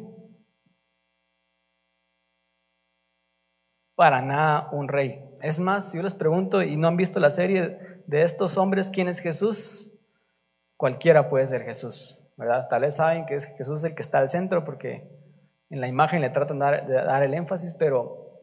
Para 3.94 4.22
nada 4.22 4.68
un 4.72 4.88
rey. 4.88 5.24
Es 5.40 5.60
más, 5.60 5.90
si 5.90 5.98
yo 5.98 6.02
les 6.02 6.14
pregunto 6.14 6.62
y 6.62 6.76
no 6.76 6.88
han 6.88 6.96
visto 6.96 7.20
la 7.20 7.30
serie 7.30 7.78
de 8.06 8.22
estos 8.22 8.56
hombres, 8.56 8.90
¿quién 8.90 9.08
es 9.08 9.20
Jesús? 9.20 9.90
Cualquiera 10.76 11.28
puede 11.28 11.46
ser 11.46 11.62
Jesús, 11.62 12.32
¿verdad? 12.36 12.66
Tal 12.68 12.82
vez 12.82 12.96
saben 12.96 13.26
que 13.26 13.36
es 13.36 13.46
Jesús 13.56 13.84
el 13.84 13.94
que 13.94 14.02
está 14.02 14.18
al 14.18 14.30
centro 14.30 14.64
porque 14.64 15.08
en 15.70 15.80
la 15.80 15.88
imagen 15.88 16.20
le 16.20 16.30
tratan 16.30 16.58
de 16.58 16.64
dar, 16.64 16.86
de 16.86 16.94
dar 16.94 17.22
el 17.22 17.34
énfasis, 17.34 17.74
pero 17.74 18.40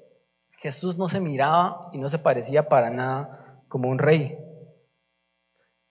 Jesús 0.58 0.98
no 0.98 1.10
se 1.10 1.20
miraba 1.20 1.90
y 1.92 1.98
no 1.98 2.08
se 2.08 2.20
parecía 2.20 2.70
para 2.70 2.90
nada 2.90 3.64
como 3.68 3.90
un 3.90 4.00
rey. 4.00 4.38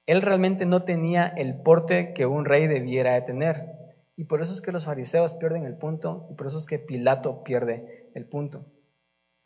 Él 0.06 0.22
realmente 0.22 0.64
no 0.64 0.84
tenía 0.84 1.26
el 1.26 1.60
porte 1.62 2.14
que 2.14 2.26
un 2.26 2.44
rey 2.44 2.66
debiera 2.66 3.14
de 3.14 3.22
tener. 3.22 3.79
Y 4.20 4.24
por 4.24 4.42
eso 4.42 4.52
es 4.52 4.60
que 4.60 4.70
los 4.70 4.84
fariseos 4.84 5.32
pierden 5.32 5.64
el 5.64 5.78
punto 5.78 6.26
y 6.30 6.34
por 6.34 6.46
eso 6.46 6.58
es 6.58 6.66
que 6.66 6.78
Pilato 6.78 7.42
pierde 7.42 8.10
el 8.12 8.26
punto. 8.26 8.66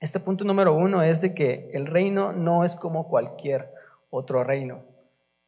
Este 0.01 0.19
punto 0.19 0.45
número 0.45 0.75
uno 0.75 1.01
es 1.01 1.21
de 1.21 1.33
que 1.33 1.71
el 1.75 1.87
reino 1.87 2.33
no 2.33 2.65
es 2.65 2.75
como 2.75 3.07
cualquier 3.07 3.71
otro 4.11 4.43
reino. 4.43 4.83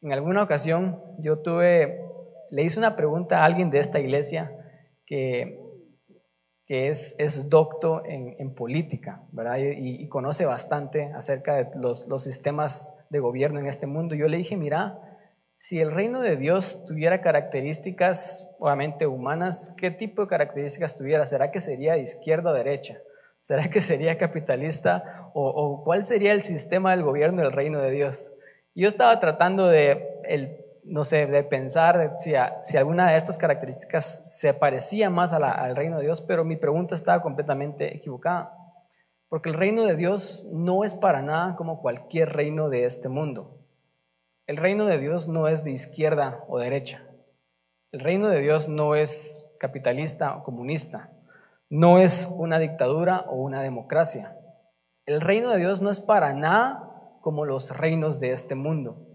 En 0.01 0.13
alguna 0.13 0.43
ocasión 0.43 1.01
yo 1.19 1.39
tuve, 1.39 2.05
le 2.51 2.63
hice 2.63 2.79
una 2.79 2.95
pregunta 2.95 3.41
a 3.41 3.43
alguien 3.43 3.69
de 3.69 3.79
esta 3.79 3.99
iglesia 3.99 4.53
que, 5.05 5.59
que 6.65 6.87
es, 6.87 7.13
es 7.17 7.49
docto 7.49 8.03
en, 8.05 8.55
política, 8.55 9.23
¿verdad? 9.33 9.57
Y, 9.57 10.03
y, 10.03 10.07
conoce 10.07 10.45
bastante 10.45 11.11
acerca 11.11 11.55
de 11.55 11.77
los, 11.77 12.07
los 12.07 12.23
sistemas 12.23 12.93
de 13.09 13.19
gobierno 13.19 13.59
en 13.59 13.67
este 13.67 13.87
mundo. 13.87 14.15
Yo 14.15 14.29
le 14.29 14.37
dije, 14.37 14.55
mira, 14.55 15.06
si 15.59 15.79
el 15.81 15.91
reino 15.91 16.21
de 16.21 16.35
Dios 16.35 16.85
tuviera 16.85 17.21
características, 17.21 18.47
obviamente 18.59 19.07
humanas, 19.07 19.73
¿qué 19.77 19.91
tipo 19.91 20.21
de 20.21 20.27
características 20.27 20.95
tuviera? 20.95 21.25
¿Será 21.25 21.51
que 21.51 21.61
sería 21.61 21.93
de 21.93 22.01
izquierda 22.01 22.51
o 22.51 22.53
derecha? 22.53 22.99
¿Será 23.41 23.69
que 23.69 23.81
sería 23.81 24.17
capitalista? 24.17 25.29
¿O, 25.33 25.83
cuál 25.83 26.05
sería 26.05 26.33
el 26.33 26.43
sistema 26.43 26.91
del 26.91 27.03
gobierno 27.03 27.41
del 27.41 27.51
reino 27.51 27.81
de 27.81 27.91
Dios? 27.91 28.31
Yo 28.75 28.87
estaba 28.87 29.19
tratando 29.19 29.67
de, 29.67 30.63
no 30.83 31.03
sé, 31.03 31.25
de 31.25 31.43
pensar 31.43 32.17
si, 32.19 32.33
si, 32.63 32.77
alguna 32.77 33.11
de 33.11 33.17
estas 33.17 33.37
características 33.37 34.37
se 34.39 34.53
parecía 34.53 35.09
más 35.09 35.33
al 35.33 35.75
reino 35.75 35.97
de 35.97 36.03
Dios, 36.03 36.21
pero 36.21 36.43
mi 36.43 36.55
pregunta 36.57 36.93
estaba 36.93 37.21
completamente 37.21 37.95
equivocada. 37.95 38.53
Porque 39.29 39.49
el 39.49 39.55
reino 39.55 39.83
de 39.83 39.95
Dios 39.95 40.47
no 40.53 40.83
es 40.83 40.95
para 40.95 41.21
nada 41.21 41.55
como 41.55 41.81
cualquier 41.81 42.33
reino 42.33 42.69
de 42.69 42.85
este 42.85 43.09
mundo. 43.09 43.56
El 44.47 44.55
reino 44.55 44.85
de 44.85 44.97
Dios 44.97 45.27
no 45.27 45.49
es 45.49 45.65
de 45.65 45.71
izquierda 45.71 46.45
o 46.47 46.57
derecha. 46.57 47.03
El 47.91 47.99
reino 47.99 48.29
de 48.29 48.39
Dios 48.39 48.69
no 48.69 48.95
es 48.95 49.45
capitalista 49.59 50.37
o 50.37 50.43
comunista. 50.43 51.09
No 51.69 51.99
es 51.99 52.29
una 52.37 52.57
dictadura 52.57 53.25
o 53.27 53.35
una 53.35 53.61
democracia. 53.61 54.37
El 55.05 55.19
reino 55.19 55.49
de 55.49 55.57
Dios 55.57 55.81
no 55.81 55.91
es 55.91 55.99
para 55.99 56.31
nada 56.31 56.89
como 57.19 57.43
los 57.43 57.75
reinos 57.75 58.21
de 58.21 58.31
este 58.31 58.55
mundo. 58.55 59.05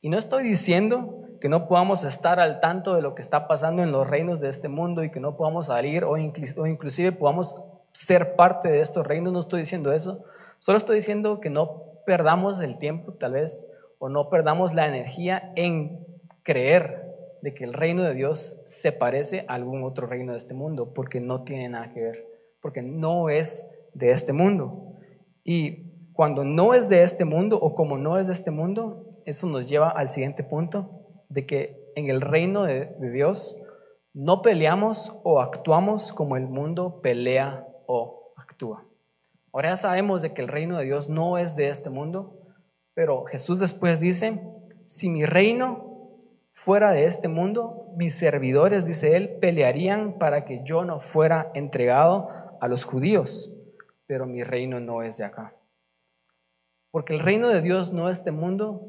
Y 0.00 0.08
no 0.08 0.16
estoy 0.18 0.42
diciendo 0.42 1.26
que 1.38 1.50
no 1.50 1.68
podamos 1.68 2.02
estar 2.04 2.40
al 2.40 2.60
tanto 2.60 2.94
de 2.94 3.02
lo 3.02 3.14
que 3.14 3.20
está 3.20 3.46
pasando 3.46 3.82
en 3.82 3.92
los 3.92 4.06
reinos 4.06 4.40
de 4.40 4.48
este 4.48 4.68
mundo 4.68 5.04
y 5.04 5.10
que 5.10 5.20
no 5.20 5.36
podamos 5.36 5.66
salir 5.66 6.02
o, 6.04 6.16
inclusive 6.16 7.12
podamos 7.12 7.54
ser 7.92 8.36
parte 8.36 8.70
de 8.70 8.80
estos 8.80 9.06
reinos. 9.06 9.34
No 9.34 9.40
estoy 9.40 9.60
diciendo 9.60 9.92
eso. 9.92 10.24
Solo 10.60 10.78
estoy 10.78 10.96
diciendo 10.96 11.40
que 11.40 11.50
no 11.50 11.82
perdamos 12.06 12.58
el 12.62 12.78
tiempo, 12.78 13.12
tal 13.12 13.32
vez, 13.32 13.68
o 14.04 14.08
no 14.08 14.28
perdamos 14.28 14.74
la 14.74 14.88
energía 14.88 15.52
en 15.54 16.04
creer 16.42 17.04
de 17.40 17.54
que 17.54 17.62
el 17.62 17.72
reino 17.72 18.02
de 18.02 18.14
Dios 18.14 18.60
se 18.64 18.90
parece 18.90 19.44
a 19.46 19.54
algún 19.54 19.84
otro 19.84 20.08
reino 20.08 20.32
de 20.32 20.38
este 20.38 20.54
mundo, 20.54 20.92
porque 20.92 21.20
no 21.20 21.44
tiene 21.44 21.68
nada 21.68 21.92
que 21.92 22.00
ver, 22.00 22.26
porque 22.60 22.82
no 22.82 23.28
es 23.28 23.64
de 23.94 24.10
este 24.10 24.32
mundo. 24.32 24.96
Y 25.44 26.10
cuando 26.14 26.42
no 26.42 26.74
es 26.74 26.88
de 26.88 27.04
este 27.04 27.24
mundo 27.24 27.60
o 27.60 27.76
como 27.76 27.96
no 27.96 28.18
es 28.18 28.26
de 28.26 28.32
este 28.32 28.50
mundo, 28.50 29.20
eso 29.24 29.46
nos 29.46 29.68
lleva 29.68 29.90
al 29.90 30.10
siguiente 30.10 30.42
punto, 30.42 31.06
de 31.28 31.46
que 31.46 31.92
en 31.94 32.10
el 32.10 32.22
reino 32.22 32.64
de, 32.64 32.96
Dios 32.98 33.62
no 34.14 34.42
peleamos 34.42 35.16
o 35.22 35.40
actuamos 35.40 36.12
como 36.12 36.36
el 36.36 36.48
mundo 36.48 37.00
pelea 37.02 37.68
o 37.86 38.32
actúa. 38.36 38.84
Ahora 39.52 39.68
ya 39.68 39.76
sabemos 39.76 40.22
de 40.22 40.34
que 40.34 40.42
el 40.42 40.48
reino 40.48 40.76
de 40.76 40.86
Dios 40.86 41.08
no 41.08 41.38
es 41.38 41.54
de 41.54 41.68
este 41.68 41.88
mundo, 41.88 42.41
pero 42.94 43.24
Jesús 43.24 43.58
después 43.58 44.00
dice, 44.00 44.40
si 44.86 45.08
mi 45.08 45.24
reino 45.24 45.92
fuera 46.52 46.92
de 46.92 47.06
este 47.06 47.28
mundo, 47.28 47.92
mis 47.96 48.14
servidores, 48.14 48.84
dice 48.84 49.16
él, 49.16 49.38
pelearían 49.40 50.18
para 50.18 50.44
que 50.44 50.62
yo 50.64 50.84
no 50.84 51.00
fuera 51.00 51.50
entregado 51.54 52.28
a 52.60 52.68
los 52.68 52.84
judíos, 52.84 53.60
pero 54.06 54.26
mi 54.26 54.44
reino 54.44 54.80
no 54.80 55.02
es 55.02 55.16
de 55.16 55.24
acá. 55.24 55.56
Porque 56.90 57.14
el 57.14 57.20
reino 57.20 57.48
de 57.48 57.62
Dios 57.62 57.92
no 57.92 58.10
es 58.10 58.18
este 58.18 58.32
mundo, 58.32 58.86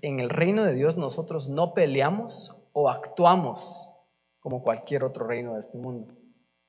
en 0.00 0.20
el 0.20 0.30
reino 0.30 0.64
de 0.64 0.74
Dios 0.74 0.96
nosotros 0.96 1.48
no 1.48 1.74
peleamos 1.74 2.56
o 2.72 2.88
actuamos 2.88 3.88
como 4.40 4.62
cualquier 4.62 5.04
otro 5.04 5.26
reino 5.26 5.54
de 5.54 5.60
este 5.60 5.78
mundo. 5.78 6.14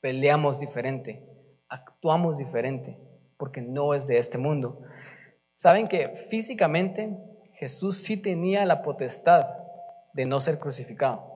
Peleamos 0.01 0.59
diferente, 0.59 1.25
actuamos 1.69 2.37
diferente, 2.37 2.99
porque 3.37 3.61
no 3.61 3.93
es 3.93 4.05
de 4.05 4.17
este 4.17 4.37
mundo. 4.37 4.81
Saben 5.55 5.87
que 5.87 6.09
físicamente 6.29 7.17
Jesús 7.53 7.97
sí 7.97 8.17
tenía 8.17 8.65
la 8.65 8.81
potestad 8.81 9.47
de 10.13 10.25
no 10.25 10.39
ser 10.41 10.59
crucificado. 10.59 11.33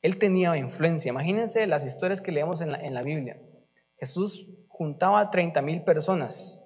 Él 0.00 0.18
tenía 0.18 0.56
influencia. 0.56 1.10
Imagínense 1.10 1.66
las 1.66 1.84
historias 1.86 2.20
que 2.20 2.32
leemos 2.32 2.60
en 2.60 2.72
la, 2.72 2.80
en 2.80 2.94
la 2.94 3.02
Biblia. 3.02 3.40
Jesús 3.98 4.48
juntaba 4.68 5.20
a 5.20 5.30
30 5.30 5.62
mil 5.62 5.82
personas 5.82 6.60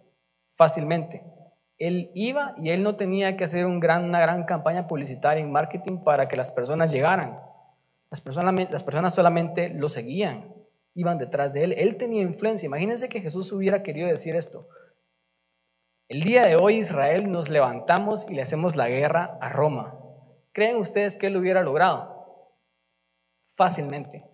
fácilmente. 0.55 1.23
Él 1.79 2.11
iba 2.15 2.55
y 2.57 2.71
él 2.71 2.83
no 2.83 2.97
tenía 2.97 3.37
que 3.37 3.45
hacer 3.45 3.67
una 3.67 4.21
gran 4.21 4.45
campaña 4.45 4.87
publicitaria 4.87 5.43
en 5.43 5.53
marketing 5.53 5.99
para 6.03 6.29
que 6.29 6.37
las 6.37 6.51
personas 6.51 6.91
llegaran. 6.91 7.39
Las 8.11 8.83
personas 8.83 9.15
solamente 9.15 9.69
lo 9.69 9.89
seguían, 9.89 10.55
iban 10.95 11.19
detrás 11.19 11.53
de 11.53 11.65
él. 11.65 11.73
Él 11.73 11.97
tenía 11.97 12.23
influencia. 12.23 12.67
Imagínense 12.67 13.09
que 13.09 13.21
Jesús 13.21 13.53
hubiera 13.53 13.83
querido 13.83 14.09
decir 14.09 14.37
esto. 14.37 14.69
El 16.09 16.23
día 16.23 16.47
de 16.47 16.55
hoy 16.55 16.77
Israel 16.77 17.33
nos 17.33 17.49
levantamos 17.49 18.31
y 18.31 18.35
le 18.35 18.43
hacemos 18.43 18.77
la 18.77 18.89
guerra 18.89 19.39
a 19.41 19.49
Roma. 19.49 19.99
¿Creen 20.53 20.77
ustedes 20.77 21.17
que 21.17 21.27
él 21.27 21.33
lo 21.33 21.41
hubiera 21.41 21.63
logrado? 21.63 22.53
Fácilmente. 23.57 24.25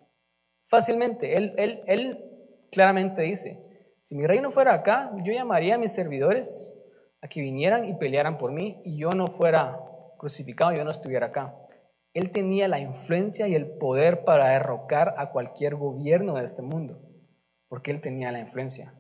Fácilmente. 0.65 1.35
Él, 1.39 1.55
él, 1.57 1.83
él 1.87 2.25
claramente 2.71 3.23
dice, 3.23 3.59
si 4.03 4.15
mi 4.15 4.27
reino 4.27 4.51
fuera 4.51 4.75
acá, 4.75 5.13
yo 5.25 5.33
llamaría 5.33 5.77
a 5.77 5.79
mis 5.79 5.93
servidores 5.93 6.79
a 7.23 7.29
que 7.29 7.41
vinieran 7.41 7.87
y 7.87 7.95
pelearan 7.95 8.37
por 8.37 8.53
mí 8.53 8.83
y 8.85 8.99
yo 8.99 9.13
no 9.13 9.29
fuera 9.29 9.79
crucificado, 10.19 10.73
yo 10.73 10.85
no 10.85 10.91
estuviera 10.91 11.29
acá. 11.29 11.57
Él 12.13 12.33
tenía 12.33 12.69
la 12.69 12.81
influencia 12.81 13.49
y 13.49 13.55
el 13.55 13.79
poder 13.79 14.25
para 14.25 14.51
derrocar 14.51 15.15
a 15.17 15.31
cualquier 15.31 15.77
gobierno 15.77 16.35
de 16.35 16.45
este 16.45 16.61
mundo, 16.61 17.01
porque 17.69 17.91
él 17.91 18.03
tenía 18.03 18.31
la 18.31 18.41
influencia. 18.41 18.93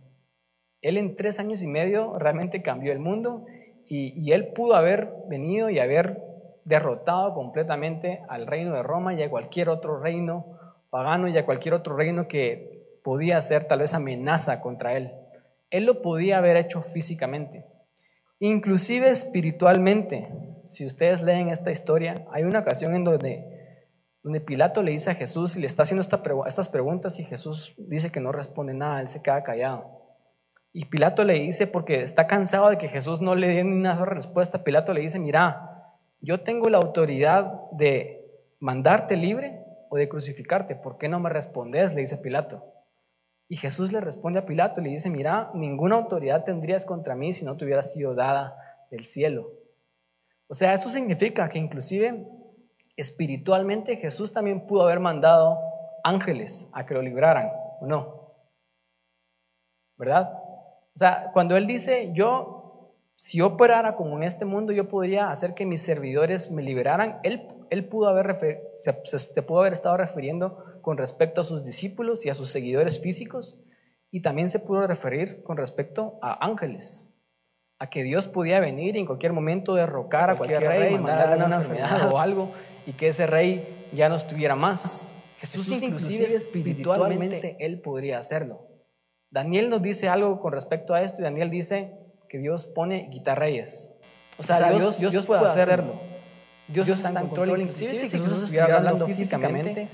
Él 0.82 0.98
en 0.98 1.14
tres 1.16 1.38
años 1.38 1.62
y 1.62 1.68
medio 1.68 2.18
realmente 2.18 2.60
cambió 2.60 2.92
el 2.92 2.98
mundo 2.98 3.46
y, 3.88 4.32
él 4.32 4.52
pudo 4.54 4.74
haber 4.74 5.12
venido 5.28 5.70
y 5.70 5.78
haber 5.78 6.20
derrotado 6.64 7.34
completamente 7.34 8.22
al 8.28 8.46
reino 8.46 8.74
de 8.74 8.82
Roma 8.82 9.14
y 9.14 9.22
a 9.22 9.30
cualquier 9.30 9.68
otro 9.68 10.00
reino 10.00 10.58
pagano 10.90 11.28
y 11.28 11.36
a 11.36 11.44
cualquier 11.44 11.74
otro 11.74 11.96
reino 11.96 12.26
que 12.26 12.98
podía 13.04 13.40
ser 13.40 13.64
tal 13.64 13.80
vez 13.80 13.94
amenaza 13.94 14.60
contra 14.60 14.96
él. 14.96 15.12
Él 15.70 15.84
lo 15.84 16.02
podía 16.02 16.38
haber 16.38 16.56
hecho 16.56 16.82
físicamente, 16.82 17.64
inclusive 18.38 19.10
espiritualmente. 19.10 20.28
Si 20.66 20.86
ustedes 20.86 21.22
leen 21.22 21.48
esta 21.48 21.70
historia, 21.70 22.26
hay 22.30 22.44
una 22.44 22.60
ocasión 22.60 22.94
en 22.94 23.04
donde, 23.04 23.86
donde 24.22 24.40
Pilato 24.40 24.82
le 24.82 24.92
dice 24.92 25.10
a 25.10 25.14
Jesús 25.14 25.56
y 25.56 25.60
le 25.60 25.66
está 25.66 25.82
haciendo 25.82 26.02
estas 26.46 26.68
preguntas 26.68 27.18
y 27.18 27.24
Jesús 27.24 27.74
dice 27.76 28.10
que 28.10 28.20
no 28.20 28.32
responde 28.32 28.74
nada, 28.74 29.00
él 29.00 29.08
se 29.08 29.22
queda 29.22 29.44
callado. 29.44 30.01
Y 30.72 30.86
Pilato 30.86 31.24
le 31.24 31.34
dice, 31.34 31.66
porque 31.66 32.02
está 32.02 32.26
cansado 32.26 32.70
de 32.70 32.78
que 32.78 32.88
Jesús 32.88 33.20
no 33.20 33.34
le 33.34 33.48
dé 33.48 33.62
ni 33.62 33.72
una 33.72 33.96
sola 33.96 34.12
respuesta, 34.12 34.64
Pilato 34.64 34.94
le 34.94 35.02
dice, 35.02 35.18
mira, 35.18 35.72
yo 36.20 36.40
tengo 36.40 36.70
la 36.70 36.78
autoridad 36.78 37.70
de 37.72 38.24
mandarte 38.58 39.16
libre 39.16 39.64
o 39.90 39.96
de 39.96 40.08
crucificarte, 40.08 40.74
¿por 40.76 40.96
qué 40.96 41.08
no 41.08 41.20
me 41.20 41.28
respondes? 41.28 41.94
Le 41.94 42.00
dice 42.00 42.16
Pilato. 42.16 42.64
Y 43.48 43.56
Jesús 43.56 43.92
le 43.92 44.00
responde 44.00 44.38
a 44.38 44.46
Pilato 44.46 44.80
y 44.80 44.84
le 44.84 44.90
dice, 44.90 45.10
mira, 45.10 45.50
ninguna 45.52 45.96
autoridad 45.96 46.44
tendrías 46.44 46.86
contra 46.86 47.14
mí 47.14 47.34
si 47.34 47.44
no 47.44 47.56
te 47.56 47.66
hubiera 47.66 47.82
sido 47.82 48.14
dada 48.14 48.56
del 48.90 49.04
cielo. 49.04 49.50
O 50.46 50.54
sea, 50.54 50.72
eso 50.72 50.88
significa 50.88 51.48
que 51.50 51.58
inclusive 51.58 52.26
espiritualmente 52.96 53.96
Jesús 53.96 54.32
también 54.32 54.66
pudo 54.66 54.84
haber 54.84 55.00
mandado 55.00 55.58
ángeles 56.02 56.68
a 56.72 56.86
que 56.86 56.94
lo 56.94 57.02
libraran, 57.02 57.50
¿o 57.80 57.86
no? 57.86 58.34
¿Verdad? 59.98 60.41
O 60.94 60.98
sea, 60.98 61.30
cuando 61.32 61.56
Él 61.56 61.66
dice, 61.66 62.10
yo, 62.14 62.92
si 63.16 63.40
operara 63.40 63.94
como 63.94 64.16
en 64.16 64.24
este 64.24 64.44
mundo, 64.44 64.72
yo 64.72 64.88
podría 64.88 65.30
hacer 65.30 65.54
que 65.54 65.66
mis 65.66 65.80
servidores 65.80 66.50
me 66.50 66.62
liberaran, 66.62 67.18
Él, 67.22 67.48
él 67.70 67.86
pudo 67.86 68.08
haber, 68.08 68.60
se, 68.80 69.18
se 69.18 69.42
pudo 69.42 69.60
haber 69.60 69.72
estado 69.72 69.96
refiriendo 69.96 70.64
con 70.82 70.98
respecto 70.98 71.40
a 71.40 71.44
sus 71.44 71.64
discípulos 71.64 72.26
y 72.26 72.28
a 72.28 72.34
sus 72.34 72.50
seguidores 72.50 73.00
físicos, 73.00 73.62
y 74.10 74.20
también 74.20 74.50
se 74.50 74.58
pudo 74.58 74.86
referir 74.86 75.42
con 75.42 75.56
respecto 75.56 76.18
a 76.20 76.44
ángeles, 76.44 77.10
a 77.78 77.88
que 77.88 78.02
Dios 78.02 78.28
podía 78.28 78.60
venir 78.60 78.96
y 78.96 78.98
en 78.98 79.06
cualquier 79.06 79.32
momento 79.32 79.74
derrocar 79.74 80.28
a 80.28 80.36
cualquier, 80.36 80.62
rey, 80.62 80.98
mandarle 80.98 81.44
una, 81.44 81.56
enfermedad 81.56 82.12
o 82.12 82.18
algo, 82.18 82.52
y 82.84 82.92
que 82.92 83.08
ese 83.08 83.26
rey 83.26 83.88
ya 83.92 84.08
no 84.10 84.16
estuviera 84.16 84.54
más. 84.54 85.16
Jesús, 85.38 85.70
inclusive 85.82 86.26
espiritualmente 86.26 87.56
él 87.58 87.80
podría 87.80 88.18
hacerlo. 88.18 88.71
Daniel 89.32 89.70
nos 89.70 89.80
dice 89.82 90.10
algo 90.10 90.38
con 90.38 90.52
respecto 90.52 90.92
a 90.92 91.02
esto 91.02 91.22
y 91.22 91.24
Daniel 91.24 91.50
dice 91.50 91.90
que 92.28 92.38
Dios 92.38 92.66
pone 92.66 93.08
quitar 93.08 93.38
reyes. 93.38 93.94
O 94.36 94.42
sea, 94.42 94.70
Dios, 94.70 94.98
Dios, 94.98 95.26
puede 95.26 95.40
hacerlo. 95.40 95.94
Dios, 96.68 96.88
está 96.88 97.08
en 97.08 97.14
control. 97.28 97.62
Inclusive 97.62 97.94
si 97.94 98.08
Jesús 98.10 98.42
estuviera 98.42 98.76
hablando 98.76 99.06
físicamente, 99.06 99.88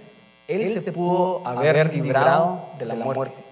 él, 0.49 0.67
se 0.81 0.93
pudo 0.93 1.47
haber 1.47 1.95
librado 1.95 2.71
de 2.79 2.85
la 2.85 2.97
muerte. 2.97 3.45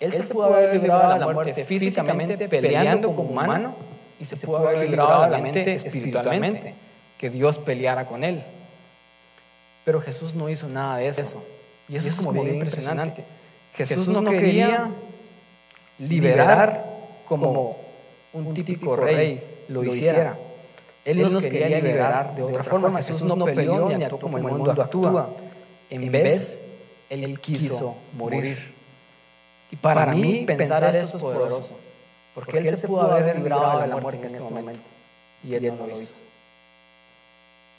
Él 0.00 0.12
se 0.12 0.32
pudo 0.32 0.44
haber 0.46 0.80
librado 0.80 1.12
de 1.12 1.18
la 1.18 1.28
muerte 1.28 1.64
físicamente 1.64 2.48
peleando 2.48 3.14
como 3.14 3.30
humano 3.30 3.76
y 4.18 4.24
se 4.24 4.46
pudo 4.46 4.58
haber 4.58 4.88
librado 4.88 5.24
de 5.24 5.30
la 5.30 5.38
mente 5.38 5.74
espiritualmente, 5.74 6.74
que 7.18 7.28
Dios 7.28 7.58
peleara 7.58 8.06
con 8.06 8.24
él. 8.24 8.42
Pero 9.84 10.00
Jesús 10.00 10.34
no 10.34 10.48
hizo 10.48 10.66
nada 10.66 10.96
de 10.96 11.08
eso. 11.08 11.44
Y 11.90 11.96
eso, 11.96 12.08
es 12.08 12.14
como 12.14 12.32
bien 12.32 12.54
impresionante. 12.54 13.26
Jesús 13.74 14.08
no 14.08 14.24
quería 14.30 14.90
liberar 15.98 16.84
como 17.24 17.76
un 18.32 18.54
típico 18.54 18.96
rey 18.96 19.64
lo 19.68 19.84
hiciera. 19.84 20.38
Él 21.04 21.20
nos 21.20 21.44
quería 21.44 21.80
liberar 21.80 22.34
de 22.34 22.42
otra 22.42 22.62
forma. 22.64 23.02
Jesús 23.02 23.22
no 23.22 23.44
peleó 23.44 23.88
ni 23.88 24.04
actuó 24.04 24.18
como 24.18 24.38
el 24.38 24.44
mundo 24.44 24.70
actúa 24.70 25.34
en 25.90 26.10
vez, 26.10 26.68
Él 27.10 27.38
quiso 27.40 27.96
morir. 28.12 28.74
Y 29.70 29.76
para, 29.76 30.06
mí 30.06 30.44
pensar 30.46 30.84
esto 30.96 31.16
es 31.16 31.22
poderoso, 31.22 31.76
porque 32.34 32.58
Él 32.58 32.78
se 32.78 32.86
pudo 32.86 33.02
haber 33.02 33.36
librado 33.36 33.80
de 33.80 33.88
la 33.88 33.96
muerte 33.96 34.20
en 34.20 34.26
este, 34.26 34.38
este 34.38 34.54
momento, 34.54 34.90
y 35.42 35.54
Él 35.54 35.76
no 35.76 35.86
lo 35.86 35.92
hizo. 35.92 36.22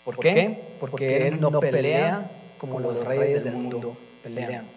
¿Por 0.04 0.20
qué? 0.20 0.76
Porque 0.80 1.28
Él 1.28 1.40
no 1.40 1.60
pelea 1.60 2.30
como 2.58 2.80
los 2.80 3.06
reyes 3.06 3.44
del 3.44 3.56
mundo 3.56 3.98
pelean. 4.24 4.75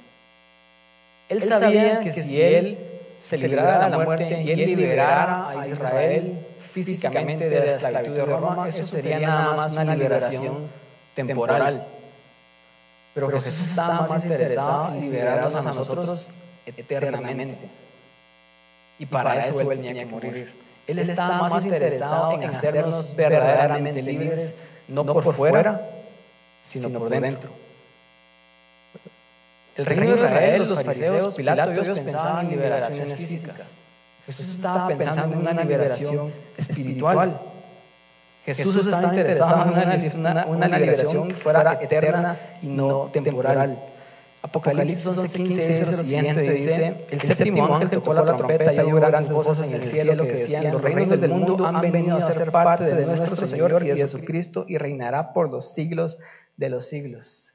Él 1.28 1.42
sabía 1.42 2.00
que 2.00 2.12
si 2.12 2.40
Él 2.40 2.78
se 3.18 3.36
librara 3.36 3.84
de 3.84 3.90
la 3.90 3.98
muerte 3.98 4.42
y 4.42 4.50
Él 4.50 4.58
liberara 4.64 5.50
a 5.50 5.66
Israel 5.66 6.46
físicamente 6.58 7.48
de 7.48 7.60
la 7.60 7.64
esclavitud 7.66 8.14
de 8.14 8.24
Roma, 8.24 8.68
eso 8.68 8.84
sería 8.84 9.18
nada 9.18 9.56
más 9.56 9.72
una 9.72 9.94
liberación 9.94 10.68
temporal. 11.14 11.86
Pero 13.14 13.28
Jesús 13.30 13.70
estaba 13.70 14.06
más 14.06 14.22
interesado 14.22 14.94
en 14.94 15.00
liberarnos 15.00 15.54
a 15.54 15.62
nosotros 15.62 16.38
eternamente. 16.66 17.68
Y 18.98 19.06
para 19.06 19.38
eso 19.38 19.60
Él 19.60 19.68
tenía 19.68 19.94
que 19.94 20.06
morir. 20.06 20.54
Él 20.86 20.98
estaba 21.00 21.48
más 21.48 21.64
interesado 21.64 22.32
en 22.32 22.44
hacernos 22.44 23.14
verdaderamente 23.14 24.02
libres, 24.02 24.64
no 24.86 25.04
por 25.04 25.34
fuera, 25.34 25.90
sino 26.62 26.98
por 26.98 27.10
dentro. 27.10 27.67
El 29.78 29.86
reino 29.86 30.16
de 30.16 30.16
Israel, 30.16 30.58
los 30.68 30.84
fariseos, 30.84 31.36
Pilato, 31.36 31.70
ellos 31.70 32.00
pensaban 32.00 32.46
en 32.46 32.50
liberaciones 32.50 33.14
físicas. 33.14 33.86
Jesús 34.26 34.56
estaba 34.56 34.88
pensando 34.88 35.36
en 35.36 35.40
una 35.40 35.52
liberación 35.52 36.32
espiritual. 36.56 37.40
Jesús, 38.44 38.76
estaba 38.76 39.08
interesado 39.08 39.62
en 39.64 40.48
una, 40.48 40.78
liberación 40.78 41.28
que 41.28 41.34
fuera 41.34 41.78
eterna 41.80 42.36
y 42.60 42.68
no 42.68 43.10
temporal. 43.12 43.78
Apocalipsis 44.40 45.06
11:15 45.06 45.66
dice 45.66 45.80
lo 45.80 46.04
siguiente, 46.04 46.40
dice, 46.40 47.06
el 47.10 47.20
séptimo 47.20 47.74
ángel 47.74 47.90
tocó 47.90 48.14
la 48.14 48.24
trompeta 48.24 48.72
y 48.72 48.80
hubo 48.80 48.96
grandes 48.96 49.30
voces 49.30 49.70
en 49.70 49.80
el 49.80 49.86
cielo 49.86 50.24
que 50.24 50.32
decían, 50.32 50.72
los 50.72 50.82
reinos 50.82 51.08
del 51.08 51.30
mundo 51.30 51.66
han 51.66 51.80
venido 51.80 52.16
a 52.16 52.20
ser 52.20 52.50
parte 52.50 52.84
de 52.84 53.06
nuestro 53.06 53.36
Señor 53.36 53.82
y 53.82 53.88
de 53.88 53.96
Jesucristo 53.96 54.64
y 54.68 54.78
reinará 54.78 55.32
por 55.32 55.50
los 55.50 55.72
siglos 55.72 56.18
de 56.56 56.68
los 56.68 56.86
siglos. 56.86 57.54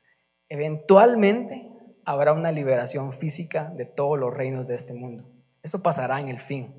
Eventualmente 0.50 1.73
habrá 2.06 2.34
una 2.34 2.52
liberación 2.52 3.14
física 3.14 3.72
de 3.76 3.86
todos 3.86 4.20
los 4.20 4.34
reinos 4.34 4.68
de 4.68 4.76
este 4.76 4.94
mundo. 4.94 5.26
Eso 5.62 5.82
pasará 5.82 6.20
en 6.20 6.28
el 6.28 6.40
fin. 6.40 6.74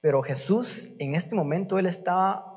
Pero 0.00 0.22
Jesús, 0.22 0.94
en 0.98 1.14
este 1.14 1.34
momento, 1.34 1.78
Él 1.78 1.86
estaba 1.86 2.52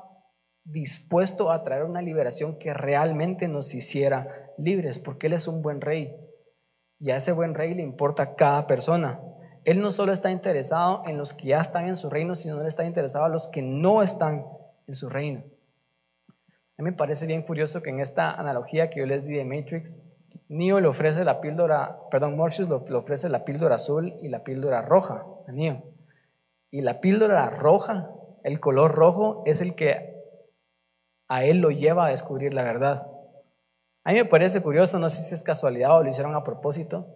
dispuesto 0.64 1.50
a 1.50 1.62
traer 1.62 1.84
una 1.84 2.02
liberación 2.02 2.58
que 2.58 2.74
realmente 2.74 3.46
nos 3.46 3.74
hiciera 3.74 4.52
libres, 4.58 4.98
porque 4.98 5.28
Él 5.28 5.34
es 5.34 5.46
un 5.46 5.62
buen 5.62 5.80
rey. 5.80 6.16
Y 6.98 7.10
a 7.10 7.16
ese 7.16 7.32
buen 7.32 7.54
rey 7.54 7.74
le 7.74 7.82
importa 7.82 8.34
cada 8.34 8.66
persona. 8.66 9.20
Él 9.64 9.80
no 9.80 9.92
solo 9.92 10.12
está 10.12 10.30
interesado 10.30 11.02
en 11.06 11.18
los 11.18 11.32
que 11.34 11.48
ya 11.48 11.60
están 11.60 11.88
en 11.88 11.96
su 11.96 12.08
reino, 12.08 12.34
sino 12.34 12.60
Él 12.60 12.66
está 12.66 12.84
interesado 12.84 13.26
en 13.26 13.32
los 13.32 13.48
que 13.48 13.62
no 13.62 14.02
están 14.02 14.44
en 14.86 14.94
su 14.94 15.08
reino. 15.08 15.42
A 16.78 16.82
mí 16.82 16.90
me 16.90 16.96
parece 16.96 17.26
bien 17.26 17.42
curioso 17.42 17.82
que 17.82 17.90
en 17.90 18.00
esta 18.00 18.32
analogía 18.32 18.90
que 18.90 19.00
yo 19.00 19.06
les 19.06 19.24
di 19.24 19.34
de 19.34 19.44
Matrix, 19.44 20.00
Neo 20.48 20.80
le 20.80 20.88
ofrece 20.88 21.24
la 21.24 21.40
píldora, 21.40 21.98
perdón, 22.10 22.36
Morpheus 22.36 22.68
le 22.68 22.96
ofrece 22.96 23.28
la 23.28 23.44
píldora 23.44 23.76
azul 23.76 24.14
y 24.22 24.28
la 24.28 24.44
píldora 24.44 24.82
roja 24.82 25.24
a. 25.46 25.82
Y 26.70 26.82
la 26.82 27.00
píldora 27.00 27.50
roja, 27.50 28.10
el 28.42 28.60
color 28.60 28.92
rojo, 28.92 29.42
es 29.46 29.60
el 29.60 29.74
que 29.74 30.14
a 31.28 31.44
él 31.44 31.58
lo 31.58 31.70
lleva 31.70 32.06
a 32.06 32.10
descubrir 32.10 32.54
la 32.54 32.62
verdad. 32.62 33.06
A 34.04 34.12
mí 34.12 34.18
me 34.18 34.24
parece 34.24 34.62
curioso, 34.62 34.98
no 34.98 35.10
sé 35.10 35.22
si 35.22 35.34
es 35.34 35.42
casualidad 35.42 35.96
o 35.96 36.02
lo 36.02 36.10
hicieron 36.10 36.34
a 36.34 36.44
propósito, 36.44 37.14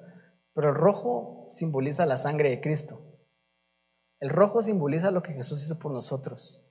pero 0.55 0.71
el 0.71 0.75
rojo 0.75 1.47
simboliza 1.51 2.07
la 2.07 2.17
sangre 2.17 2.51
de 2.51 2.61
Cristo. 2.61 3.01
El 4.19 4.31
rojo 4.31 4.63
simboliza 4.63 5.11
lo 5.11 5.23
que 5.23 5.33
Jesús 5.33 5.65
hizo 5.65 5.79
por 5.79 5.93
nosotros. 5.93 6.67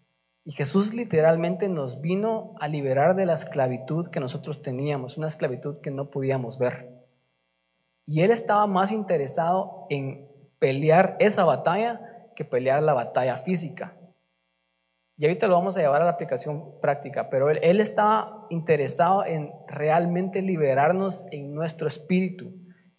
Y 0.50 0.54
Jesús 0.54 0.96
literalmente 0.96 1.70
nos 1.70 2.02
vino 2.02 2.56
a 2.60 2.68
liberar 2.68 3.16
de 3.16 3.28
la 3.28 3.36
esclavitud 3.36 4.08
que 4.08 4.20
nosotros 4.20 4.64
teníamos, 4.64 5.16
una 5.16 5.28
esclavitud 5.28 5.78
que 5.78 5.92
no 5.92 6.10
podíamos 6.10 6.58
ver. 6.58 6.90
Y 8.04 8.22
Él 8.22 8.32
estaba 8.32 8.66
más 8.66 8.92
interesado 8.92 9.86
en 9.92 10.28
pelear 10.58 11.18
esa 11.20 11.44
batalla 11.44 12.02
que 12.36 12.46
pelear 12.46 12.82
la 12.82 12.96
batalla 12.96 13.38
física. 13.38 13.96
Y 15.18 15.26
ahorita 15.26 15.48
lo 15.48 15.54
vamos 15.54 15.78
a 15.78 15.82
llevar 15.82 16.02
a 16.02 16.06
la 16.06 16.12
aplicación 16.14 16.80
práctica, 16.82 17.30
pero 17.30 17.52
él, 17.52 17.60
él 17.62 17.80
estaba 17.80 18.48
interesado 18.50 19.26
en 19.26 19.52
realmente 19.68 20.42
liberarnos 20.42 21.28
en 21.30 21.54
nuestro 21.54 21.88
espíritu, 21.88 22.56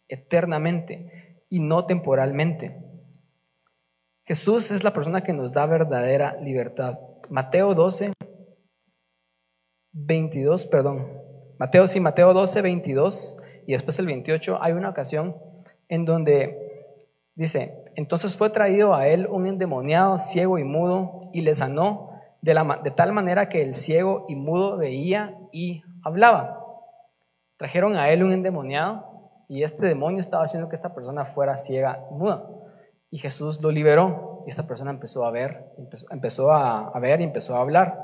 eternamente 0.06 1.42
y 1.48 1.58
no 1.58 1.84
temporalmente. 1.84 2.80
Jesús 4.22 4.70
es 4.70 4.84
la 4.84 4.92
persona 4.92 5.24
que 5.24 5.32
nos 5.32 5.50
da 5.50 5.66
verdadera 5.66 6.36
libertad. 6.40 7.09
Mateo 7.30 7.74
12, 7.74 8.12
22, 9.92 10.66
perdón. 10.66 11.06
Mateo, 11.60 11.86
sí, 11.86 12.00
Mateo 12.00 12.34
12, 12.34 12.60
22 12.60 13.36
y 13.68 13.72
después 13.72 13.96
el 14.00 14.06
28 14.06 14.58
hay 14.60 14.72
una 14.72 14.88
ocasión 14.88 15.36
en 15.88 16.04
donde 16.04 16.96
dice, 17.36 17.84
entonces 17.94 18.36
fue 18.36 18.50
traído 18.50 18.96
a 18.96 19.06
él 19.06 19.28
un 19.30 19.46
endemoniado 19.46 20.18
ciego 20.18 20.58
y 20.58 20.64
mudo 20.64 21.30
y 21.32 21.42
le 21.42 21.54
sanó 21.54 22.20
de, 22.42 22.52
de 22.82 22.90
tal 22.90 23.12
manera 23.12 23.48
que 23.48 23.62
el 23.62 23.76
ciego 23.76 24.24
y 24.28 24.34
mudo 24.34 24.76
veía 24.76 25.38
y 25.52 25.84
hablaba. 26.02 26.66
Trajeron 27.58 27.94
a 27.94 28.10
él 28.10 28.24
un 28.24 28.32
endemoniado 28.32 29.44
y 29.48 29.62
este 29.62 29.86
demonio 29.86 30.18
estaba 30.18 30.42
haciendo 30.42 30.68
que 30.68 30.74
esta 30.74 30.94
persona 30.94 31.24
fuera 31.24 31.58
ciega 31.58 32.04
y 32.10 32.14
muda. 32.14 32.44
Y 33.08 33.18
Jesús 33.18 33.60
lo 33.60 33.70
liberó 33.70 34.29
y 34.50 34.52
esta 34.52 34.66
persona 34.66 34.90
empezó 34.90 35.24
a 35.24 35.30
ver, 35.30 35.64
empezó, 36.10 36.50
a, 36.50 36.98
ver 36.98 37.20
y 37.20 37.24
empezó 37.24 37.54
a 37.54 37.60
hablar. 37.60 38.00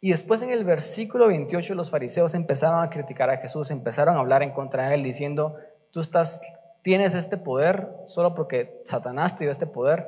Y 0.00 0.10
después 0.10 0.42
en 0.42 0.50
el 0.50 0.64
versículo 0.64 1.28
28 1.28 1.74
los 1.74 1.88
fariseos 1.88 2.34
empezaron 2.34 2.82
a 2.82 2.90
criticar 2.90 3.30
a 3.30 3.38
Jesús, 3.38 3.70
empezaron 3.70 4.16
a 4.16 4.18
hablar 4.18 4.42
en 4.42 4.50
contra 4.50 4.88
de 4.88 4.96
él 4.96 5.02
diciendo, 5.02 5.56
tú 5.90 6.00
estás, 6.00 6.42
tienes 6.82 7.14
este 7.14 7.38
poder 7.38 7.88
solo 8.04 8.34
porque 8.34 8.82
Satanás 8.84 9.34
te 9.34 9.44
dio 9.44 9.50
este 9.50 9.66
poder. 9.66 10.04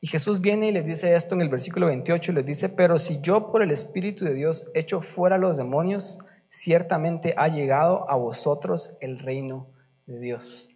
Y 0.00 0.06
Jesús 0.06 0.40
viene 0.40 0.68
y 0.68 0.72
les 0.72 0.86
dice 0.86 1.14
esto 1.14 1.34
en 1.34 1.42
el 1.42 1.50
versículo 1.50 1.88
28, 1.88 2.32
les 2.32 2.46
dice, 2.46 2.70
pero 2.70 2.98
si 2.98 3.20
yo 3.20 3.52
por 3.52 3.62
el 3.62 3.70
Espíritu 3.70 4.24
de 4.24 4.32
Dios 4.32 4.70
echo 4.72 5.02
fuera 5.02 5.36
los 5.36 5.58
demonios, 5.58 6.20
ciertamente 6.48 7.34
ha 7.36 7.48
llegado 7.48 8.08
a 8.08 8.16
vosotros 8.16 8.96
el 9.02 9.18
reino 9.18 9.66
de 10.06 10.20
Dios. 10.20 10.70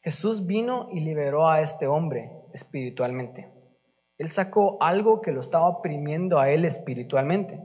Jesús 0.00 0.46
vino 0.46 0.88
y 0.90 1.00
liberó 1.00 1.46
a 1.46 1.60
este 1.60 1.86
hombre 1.86 2.41
espiritualmente. 2.52 3.50
Él 4.18 4.30
sacó 4.30 4.76
algo 4.80 5.20
que 5.20 5.32
lo 5.32 5.40
estaba 5.40 5.68
oprimiendo 5.68 6.38
a 6.38 6.50
él 6.50 6.64
espiritualmente. 6.64 7.60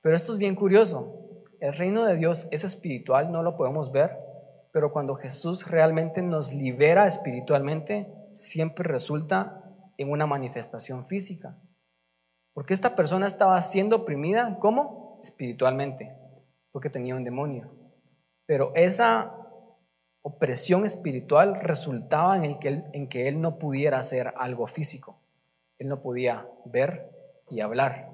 Pero 0.00 0.14
esto 0.14 0.32
es 0.32 0.38
bien 0.38 0.54
curioso. 0.54 1.44
El 1.60 1.74
reino 1.74 2.04
de 2.04 2.16
Dios 2.16 2.46
es 2.50 2.62
espiritual, 2.62 3.32
no 3.32 3.42
lo 3.42 3.56
podemos 3.56 3.90
ver, 3.90 4.16
pero 4.72 4.92
cuando 4.92 5.16
Jesús 5.16 5.68
realmente 5.68 6.22
nos 6.22 6.52
libera 6.52 7.06
espiritualmente, 7.06 8.06
siempre 8.32 8.84
resulta 8.84 9.64
en 9.96 10.10
una 10.10 10.26
manifestación 10.26 11.06
física. 11.06 11.58
Porque 12.54 12.74
esta 12.74 12.94
persona 12.94 13.26
estaba 13.26 13.60
siendo 13.60 13.96
oprimida, 13.96 14.58
¿cómo? 14.60 15.20
Espiritualmente, 15.24 16.16
porque 16.70 16.90
tenía 16.90 17.16
un 17.16 17.24
demonio. 17.24 17.72
Pero 18.46 18.72
esa 18.74 19.37
opresión 20.22 20.84
espiritual 20.84 21.60
resultaba 21.60 22.36
en, 22.36 22.44
el 22.44 22.58
que 22.58 22.68
él, 22.68 22.84
en 22.92 23.08
que 23.08 23.28
él 23.28 23.40
no 23.40 23.58
pudiera 23.58 23.98
hacer 23.98 24.34
algo 24.36 24.66
físico. 24.66 25.20
Él 25.78 25.88
no 25.88 26.00
podía 26.00 26.48
ver 26.64 27.10
y 27.48 27.60
hablar. 27.60 28.10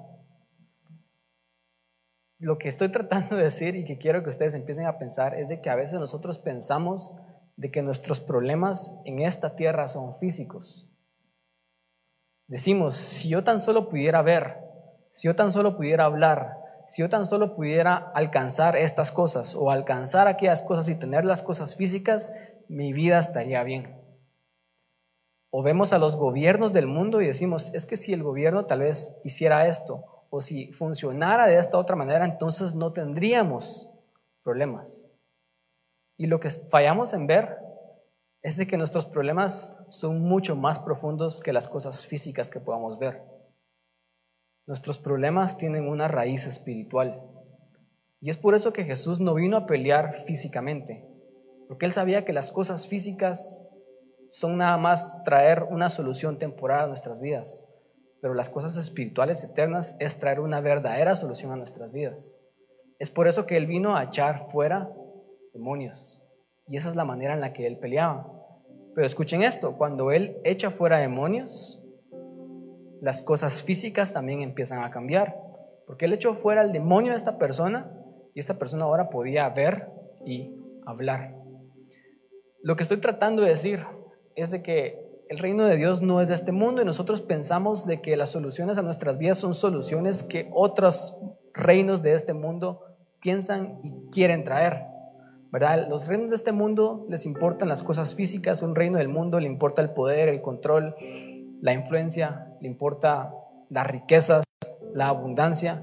Lo 2.39 2.59
que 2.59 2.69
estoy 2.69 2.89
tratando 2.93 3.37
de 3.37 3.45
decir 3.45 3.77
y 3.77 3.85
que 3.85 3.99
quiero 3.99 4.23
que 4.23 4.31
ustedes 4.31 4.55
empiecen 4.55 4.87
a 4.87 4.99
pensar 4.99 5.35
es 5.35 5.49
de 5.49 5.61
que 5.61 5.71
a 5.71 5.77
veces 5.77 5.99
nosotros 5.99 6.39
pensamos 6.39 7.17
de 7.57 7.71
que 7.71 7.83
nuestros 7.83 8.21
problemas 8.21 8.93
en 9.05 9.21
esta 9.21 9.55
tierra 9.55 9.89
son 9.89 10.17
físicos. 10.17 10.91
Decimos, 12.47 12.97
si 12.97 13.31
yo 13.31 13.43
tan 13.45 13.61
solo 13.61 13.89
pudiera 13.89 14.21
ver, 14.23 14.59
si 15.13 15.29
yo 15.29 15.37
tan 15.37 15.53
solo 15.53 15.77
pudiera 15.77 16.05
hablar, 16.05 16.59
si 16.89 17.03
yo 17.03 17.09
tan 17.09 17.27
solo 17.27 17.55
pudiera 17.55 17.97
alcanzar 18.15 18.77
estas 18.77 19.11
cosas 19.11 19.55
o 19.55 19.71
alcanzar 19.71 20.29
aquellas 20.29 20.63
cosas 20.63 20.89
y 20.89 20.95
tener 20.95 21.25
las 21.25 21.43
cosas 21.43 21.77
físicas, 21.77 22.31
mi 22.69 22.93
vida 22.93 23.19
estaría 23.19 23.63
bien. 23.63 24.01
O 25.51 25.63
vemos 25.63 25.93
a 25.93 25.99
los 25.99 26.17
gobiernos 26.17 26.73
del 26.73 26.87
mundo 26.87 27.21
y 27.21 27.27
decimos, 27.27 27.73
es 27.75 27.87
que 27.87 27.97
si 27.97 28.13
el 28.13 28.23
gobierno 28.23 28.67
tal 28.67 28.81
vez 28.81 29.19
hiciera 29.23 29.69
esto, 29.69 30.27
o 30.31 30.43
si 30.43 30.73
funcionara 30.73 31.47
de 31.47 31.59
esta 31.59 31.79
otra 31.79 31.95
manera, 31.95 32.25
entonces 32.25 32.75
no 32.75 32.93
tendríamos 32.93 33.93
problemas. 34.43 35.09
Y 36.17 36.27
lo 36.27 36.41
que 36.41 36.51
fallamos 36.51 37.13
en 37.13 37.27
ver 37.27 37.59
es 38.43 38.57
de 38.57 38.67
que 38.67 38.77
nuestros 38.77 39.07
problemas 39.07 39.77
son 39.89 40.23
mucho 40.23 40.57
más 40.57 40.79
profundos 40.81 41.41
que 41.41 41.53
las 41.53 41.69
cosas 41.69 42.05
físicas 42.05 42.51
que 42.51 42.61
podamos 42.61 42.99
ver. 42.99 43.23
Nuestros 44.67 44.99
problemas 44.99 45.59
tienen 45.59 45.87
una 45.87 46.09
raíz 46.09 46.47
espiritual. 46.47 47.21
Y 48.21 48.31
es 48.31 48.39
por 48.39 48.55
eso 48.55 48.73
que 48.73 48.85
Jesús 48.85 49.21
no 49.21 49.35
vino 49.35 49.59
a 49.59 49.67
pelear 49.67 50.25
físicamente, 50.25 51.07
porque 51.69 51.85
él 51.85 51.93
sabía 51.93 52.25
que 52.25 52.33
las 52.33 52.51
cosas 52.51 52.89
físicas 52.89 53.63
son 54.31 54.57
nada 54.57 54.79
más 54.79 55.23
traer 55.25 55.65
una 55.65 55.91
solución 55.91 56.39
temporal 56.39 56.85
a 56.85 56.87
nuestras 56.87 57.21
vidas, 57.21 57.69
pero 58.23 58.33
las 58.33 58.49
cosas 58.49 58.79
espirituales 58.79 59.45
eternas 59.45 59.97
es 60.01 60.19
traer 60.19 60.41
una 60.41 60.63
verdadera 60.63 61.15
solución 61.15 61.53
a 61.53 61.57
nuestras 61.57 61.93
vidas. 61.93 62.39
Es 62.99 63.11
por 63.11 63.29
eso 63.29 63.45
que 63.45 63.59
él 63.59 63.67
vino 63.67 63.95
a 63.95 64.05
echar 64.05 64.51
fuera 64.51 64.91
demonios. 65.53 66.23
Y 66.67 66.79
esa 66.79 66.89
es 66.89 66.97
la 66.97 67.05
manera 67.05 67.35
en 67.35 67.41
la 67.43 67.53
que 67.53 67.67
él 67.67 67.79
peleaba. 67.79 68.33
Pero 68.95 69.07
escuchen 69.07 69.43
esto, 69.43 69.77
cuando 69.77 70.11
él 70.11 70.39
echa 70.43 70.71
fuera 70.71 70.99
demonios, 70.99 71.84
las 73.05 73.21
cosas 73.21 73.63
físicas 73.63 74.15
también 74.15 74.41
empiezan 74.41 74.83
a 74.83 74.91
cambiar. 74.91 75.37
Porque 75.87 76.07
él 76.07 76.15
echó 76.15 76.35
fuera 76.35 76.63
el 76.63 76.73
demonio 76.73 77.13
de 77.13 77.19
esta 77.19 77.37
persona 77.37 77.93
y 78.33 78.41
esta 78.41 78.59
persona 78.59 78.85
ahora 78.85 79.11
podía 79.11 79.47
ver 79.51 79.91
y 80.25 80.57
hablar. 80.87 81.37
Lo 82.63 82.77
que 82.77 82.83
estoy 82.83 82.97
tratando 82.97 83.43
de 83.43 83.51
decir 83.51 83.81
es 84.37 84.51
de 84.51 84.63
que 84.63 85.05
el 85.29 85.37
reino 85.37 85.67
de 85.67 85.77
Dios 85.77 86.01
no 86.01 86.23
es 86.23 86.29
de 86.29 86.35
este 86.35 86.51
mundo 86.51 86.81
y 86.81 86.87
nosotros 86.87 87.21
pensamos 87.21 87.87
de 87.87 88.01
que 88.01 88.17
las 88.17 88.31
soluciones 88.31 88.79
a 88.79 88.83
nuestras 88.83 89.19
vidas 89.19 89.37
son 89.37 89.53
soluciones 89.53 90.23
que 90.23 90.51
otros 90.55 91.19
reinos 91.53 92.03
de 92.03 92.15
este 92.15 92.33
mundo 92.33 92.81
piensan 93.21 93.81
y 93.83 93.93
quieren 94.11 94.45
traer. 94.45 94.87
¿verdad? 95.53 95.87
Los 95.89 96.09
reinos 96.09 96.31
de 96.31 96.37
este 96.37 96.53
mundo 96.53 97.07
les 97.11 97.27
importan 97.27 97.69
las 97.69 97.83
cosas 97.83 98.15
físicas, 98.15 98.63
un 98.63 98.75
reino 98.75 98.97
del 98.97 99.09
mundo 99.09 99.39
le 99.39 99.47
importa 99.47 99.83
el 99.83 99.91
poder, 99.91 100.29
el 100.29 100.41
control, 100.41 100.97
la 101.61 101.73
influencia, 101.73 102.49
le 102.61 102.69
importa 102.69 103.33
las 103.71 103.87
riquezas, 103.87 104.45
la 104.93 105.09
abundancia, 105.09 105.83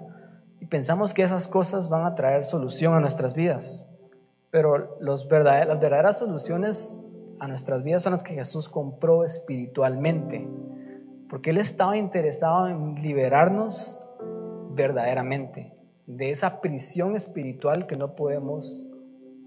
y 0.59 0.67
pensamos 0.67 1.13
que 1.13 1.23
esas 1.23 1.47
cosas 1.47 1.89
van 1.89 2.05
a 2.05 2.15
traer 2.15 2.45
solución 2.45 2.93
a 2.93 2.99
nuestras 2.99 3.33
vidas. 3.33 3.89
Pero 4.51 4.97
los 4.99 5.25
las 5.25 5.79
verdaderas 5.79 6.19
soluciones 6.19 6.99
a 7.39 7.47
nuestras 7.47 7.83
vidas 7.83 8.03
son 8.03 8.13
las 8.13 8.23
que 8.23 8.35
Jesús 8.35 8.69
compró 8.69 9.23
espiritualmente, 9.25 10.47
porque 11.29 11.49
Él 11.49 11.57
estaba 11.57 11.97
interesado 11.97 12.67
en 12.67 12.95
liberarnos 13.01 13.99
verdaderamente 14.75 15.73
de 16.05 16.31
esa 16.31 16.61
prisión 16.61 17.15
espiritual 17.15 17.87
que 17.87 17.95
no 17.95 18.15
podemos 18.15 18.85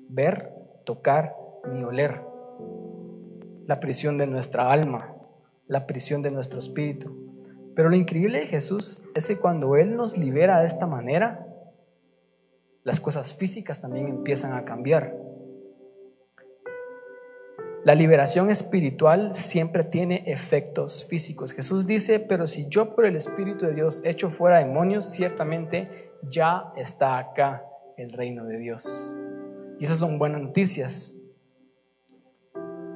ver, 0.09 0.51
tocar 0.85 1.37
ni 1.73 1.85
oler. 1.85 2.23
La 3.67 3.81
prisión 3.81 4.19
de 4.19 4.27
nuestra 4.27 4.71
alma, 4.71 5.14
la 5.67 5.87
prisión 5.87 6.23
de 6.23 6.31
nuestro 6.31 6.59
espíritu. 6.59 7.25
Pero 7.75 7.89
lo 7.89 7.97
increíble 7.97 8.41
de 8.41 8.47
Jesús 8.47 9.03
es 9.15 9.27
que 9.27 9.39
cuando 9.39 9.77
Él 9.77 9.97
nos 9.97 10.17
libera 10.17 10.61
de 10.61 10.67
esta 10.67 10.87
manera, 10.87 11.47
las 12.85 13.01
cosas 13.01 13.35
físicas 13.35 13.81
también 13.81 14.09
empiezan 14.09 14.53
a 14.53 14.65
cambiar. 14.65 15.17
La 17.85 17.95
liberación 17.95 18.51
espiritual 18.51 19.35
siempre 19.35 19.85
tiene 19.85 20.23
efectos 20.27 21.07
físicos. 21.07 21.53
Jesús 21.53 21.87
dice, 21.87 22.19
pero 22.19 22.47
si 22.47 22.67
yo 22.69 22.95
por 22.95 23.05
el 23.05 23.17
Espíritu 23.17 23.67
de 23.67 23.75
Dios 23.75 24.01
echo 24.05 24.31
fuera 24.31 24.59
demonios, 24.59 25.05
ciertamente 25.05 26.11
ya 26.23 26.73
está 26.77 27.19
acá 27.19 27.67
el 27.99 28.11
reino 28.11 28.47
de 28.47 28.59
Dios. 28.59 29.15
Y 29.79 29.85
esas 29.85 29.99
son 29.99 30.19
buenas 30.19 30.41
noticias. 30.41 31.15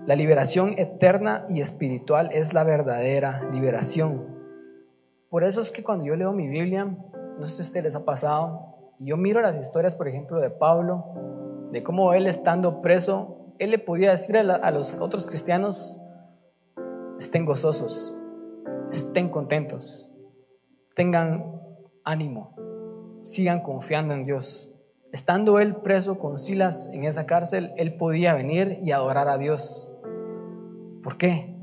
La 0.08 0.16
liberación 0.16 0.72
eterna 0.78 1.44
y 1.50 1.60
espiritual 1.60 2.30
es 2.32 2.54
la 2.54 2.64
verdadera 2.64 3.46
liberación. 3.52 4.24
Por 5.28 5.44
eso 5.44 5.60
es 5.60 5.70
que 5.70 5.84
cuando 5.84 6.06
yo 6.06 6.16
leo 6.16 6.32
mi 6.32 6.48
Biblia, 6.48 6.86
no 7.38 7.46
sé 7.46 7.56
si 7.56 7.60
a 7.60 7.64
ustedes 7.66 7.84
les 7.84 7.94
ha 7.94 8.06
pasado, 8.06 8.94
y 8.98 9.08
yo 9.08 9.18
miro 9.18 9.42
las 9.42 9.60
historias, 9.60 9.94
por 9.94 10.08
ejemplo, 10.08 10.40
de 10.40 10.48
Pablo, 10.48 11.68
de 11.72 11.82
cómo 11.82 12.14
él 12.14 12.26
estando 12.26 12.80
preso, 12.80 13.52
él 13.58 13.70
le 13.70 13.78
podía 13.78 14.12
decir 14.12 14.38
a, 14.38 14.70
los 14.70 14.94
otros 14.94 15.26
cristianos, 15.26 16.00
estén 17.18 17.44
gozosos, 17.44 18.18
estén 18.90 19.28
contentos, 19.28 20.16
tengan 20.94 21.60
ánimo, 22.02 22.56
sigan 23.24 23.60
confiando 23.60 24.14
en 24.14 24.24
Dios. 24.24 24.74
Estando 25.12 25.58
él 25.58 25.76
preso 25.76 26.18
con 26.18 26.38
Silas 26.38 26.88
en 26.94 27.04
esa 27.04 27.26
cárcel, 27.26 27.72
él 27.76 27.98
podía 27.98 28.32
venir 28.32 28.78
y 28.82 28.92
adorar 28.92 29.28
a 29.28 29.36
Dios. 29.36 29.94
¿Por 31.08 31.16
qué? 31.16 31.56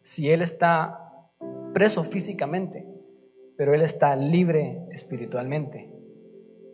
Si 0.00 0.30
él 0.30 0.40
está 0.40 1.28
preso 1.74 2.04
físicamente, 2.04 2.86
pero 3.58 3.74
él 3.74 3.82
está 3.82 4.16
libre 4.16 4.86
espiritualmente. 4.92 5.92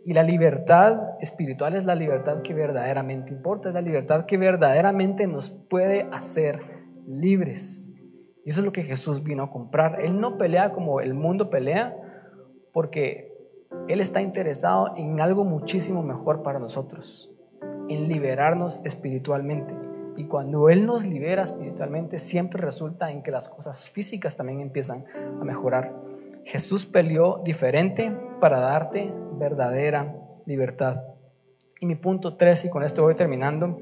Y 0.05 0.13
la 0.13 0.23
libertad 0.23 0.97
espiritual 1.19 1.75
es 1.75 1.83
la 1.83 1.95
libertad 1.95 2.41
que 2.41 2.53
verdaderamente 2.53 3.33
importa, 3.33 3.67
es 3.67 3.73
la 3.75 3.81
libertad 3.81 4.27
que 4.27 4.37
verdaderamente 4.37 5.27
nos 5.27 5.49
puede 5.49 6.03
hacer 6.13 6.61
libres. 7.05 7.91
Y 8.45 8.51
eso 8.51 8.61
es 8.61 8.65
lo 8.65 8.71
que 8.71 8.83
Jesús 8.83 9.21
vino 9.25 9.43
a 9.43 9.49
comprar. 9.49 9.99
Él 9.99 10.21
no 10.21 10.37
pelea 10.37 10.71
como 10.71 11.01
el 11.01 11.13
mundo 11.13 11.49
pelea, 11.49 11.97
porque 12.71 13.33
Él 13.89 13.99
está 13.99 14.21
interesado 14.21 14.93
en 14.95 15.19
algo 15.19 15.43
muchísimo 15.43 16.01
mejor 16.01 16.43
para 16.43 16.59
nosotros, 16.59 17.35
en 17.89 18.07
liberarnos 18.07 18.79
espiritualmente. 18.85 19.88
Y 20.19 20.25
cuando 20.25 20.67
Él 20.67 20.85
nos 20.85 21.05
libera 21.05 21.43
espiritualmente, 21.43 22.19
siempre 22.19 22.61
resulta 22.61 23.09
en 23.09 23.23
que 23.23 23.31
las 23.31 23.47
cosas 23.47 23.89
físicas 23.89 24.35
también 24.35 24.59
empiezan 24.59 25.05
a 25.15 25.45
mejorar. 25.45 25.95
Jesús 26.43 26.85
peleó 26.85 27.39
diferente 27.45 28.11
para 28.41 28.59
darte 28.59 29.13
verdadera 29.37 30.13
libertad. 30.45 31.03
Y 31.79 31.85
mi 31.85 31.95
punto 31.95 32.35
3, 32.35 32.65
y 32.65 32.69
con 32.69 32.83
esto 32.83 33.01
voy 33.01 33.15
terminando, 33.15 33.79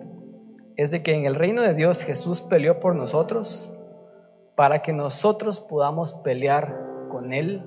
es 0.76 0.91
de 0.91 1.02
que 1.02 1.15
en 1.15 1.26
el 1.26 1.34
reino 1.34 1.63
de 1.63 1.73
Dios 1.73 2.04
Jesús 2.04 2.43
peleó 2.43 2.80
por 2.80 2.93
nosotros 2.93 3.76
para 4.56 4.84
que 4.84 4.93
nosotros 4.93 5.60
podamos 5.60 6.13
pelear 6.13 6.80
con 7.10 7.34
Él 7.34 7.63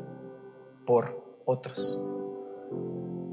por 0.87 1.40
otros. 1.44 2.00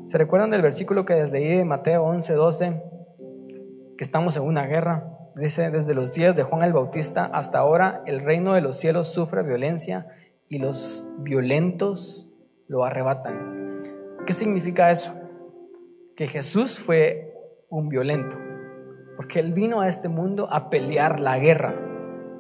¿Se 0.06 0.17
recuerdan 0.17 0.50
del 0.50 0.63
versículo 0.63 1.06
que 1.06 1.13
les 1.13 1.32
leí 1.32 1.58
de 1.58 1.63
Mateo 1.63 2.06
11, 2.06 2.34
12? 2.34 2.84
Que 4.00 4.04
estamos 4.04 4.36
en 4.36 4.41
una 4.41 4.65
guerra. 4.65 5.13
Dice, 5.38 5.69
desde 5.69 5.93
los 5.93 6.12
días 6.13 6.36
de 6.36 6.41
Juan 6.41 6.63
el 6.63 6.73
Bautista 6.73 7.26
hasta 7.26 7.60
ahora 7.60 8.02
el 8.08 8.21
reino 8.21 8.54
de 8.54 8.62
los 8.62 8.78
cielos 8.78 9.10
sufre 9.10 9.43
violencia 9.43 10.08
y 10.50 10.58
los 10.58 11.08
violentos 11.19 12.32
lo 12.67 12.84
arrebatan. 12.84 13.84
¿Qué 14.26 14.34
significa 14.34 14.89
eso? 14.89 15.13
Que 16.15 16.26
Jesús 16.26 16.80
fue 16.80 17.36
un 17.69 17.88
violento, 17.88 18.36
porque 19.15 19.39
Él 19.39 19.54
vino 19.54 19.82
a 19.82 19.88
este 19.88 20.10
mundo 20.10 20.52
a 20.52 20.71
pelear 20.71 21.19
la 21.19 21.38
guerra 21.38 21.76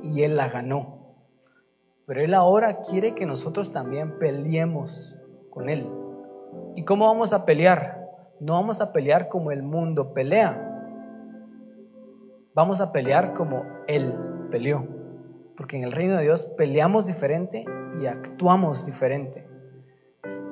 y 0.01 0.23
Él 0.23 0.35
la 0.35 0.49
ganó. 0.49 1.15
Pero 2.07 2.21
Él 2.21 2.33
ahora 2.33 2.81
quiere 2.81 3.13
que 3.13 3.27
nosotros 3.27 3.71
también 3.71 4.17
peleemos 4.17 5.15
con 5.51 5.69
Él. 5.69 5.87
¿Y 6.75 6.83
cómo 6.83 7.05
vamos 7.05 7.31
a 7.31 7.45
pelear? 7.45 8.09
No 8.39 8.53
vamos 8.53 8.81
a 8.81 8.91
pelear 8.91 9.29
como 9.29 9.51
el 9.51 9.61
mundo 9.61 10.13
pelea. 10.13 10.66
Vamos 12.57 12.81
a 12.81 12.91
pelear 12.91 13.35
como 13.35 13.67
Él 13.85 14.15
peleó. 14.49 14.83
Porque 15.55 15.77
en 15.77 15.83
el 15.83 15.91
reino 15.91 16.17
de 16.17 16.23
Dios 16.23 16.45
peleamos 16.57 17.05
diferente 17.05 17.63
y 18.01 18.07
actuamos 18.07 18.83
diferente. 18.83 19.47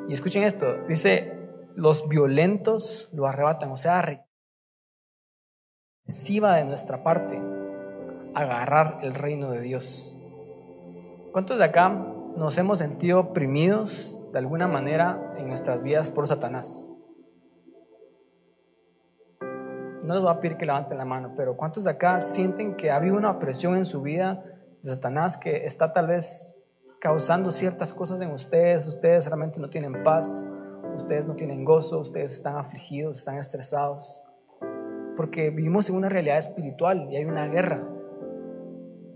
Y 0.08 0.14
escuchen 0.14 0.44
esto, 0.44 0.84
dice, 0.88 1.34
los 1.74 2.08
violentos 2.08 3.10
lo 3.12 3.26
arrebatan, 3.26 3.72
o 3.72 3.78
sea, 3.78 4.06
reciba 6.06 6.58
de 6.58 6.66
nuestra 6.66 7.02
parte 7.02 7.42
agarrar 8.36 9.00
el 9.02 9.16
reino 9.16 9.50
de 9.50 9.62
Dios. 9.62 10.16
¿Cuántos 11.32 11.58
de 11.58 11.66
acá 11.66 11.90
nos 11.90 12.56
hemos 12.60 12.78
sentido 12.78 13.20
oprimidos 13.20 14.22
de 14.32 14.38
alguna 14.38 14.68
manera 14.68 15.34
en 15.40 15.48
nuestras 15.48 15.82
vidas 15.82 16.12
por 16.12 16.28
Satanás? 16.28 16.95
No 20.06 20.14
les 20.14 20.22
voy 20.22 20.32
a 20.32 20.40
pedir 20.40 20.56
que 20.58 20.68
levanten 20.68 21.00
la 21.00 21.06
mano, 21.06 21.34
pero 21.36 21.58
¿cuántos 21.58 21.84
de 21.84 21.90
acá 21.90 22.22
sienten 22.22 22.76
que 22.76 22.92
ha 22.92 22.98
habido 22.98 23.16
una 23.16 23.32
opresión 23.32 23.76
en 23.76 23.86
su 23.86 24.04
vida 24.04 24.44
de 24.84 24.92
Satanás 24.92 25.36
que 25.36 25.66
está 25.66 25.94
tal 25.94 26.08
vez 26.08 26.56
causando 27.02 27.50
ciertas 27.50 27.92
cosas 27.92 28.22
en 28.22 28.30
ustedes, 28.32 28.86
ustedes 28.86 29.26
realmente 29.26 29.60
no 29.60 29.68
tienen 29.68 30.04
paz, 30.04 30.46
ustedes 30.96 31.26
no 31.26 31.34
tienen 31.34 31.66
gozo, 31.66 32.00
ustedes 32.00 32.34
están 32.34 32.56
afligidos, 32.56 33.18
están 33.18 33.38
estresados, 33.38 34.24
porque 35.18 35.50
vivimos 35.50 35.90
en 35.90 35.96
una 35.96 36.08
realidad 36.08 36.38
espiritual 36.38 37.08
y 37.12 37.16
hay 37.16 37.26
una 37.26 37.48
guerra. 37.48 37.84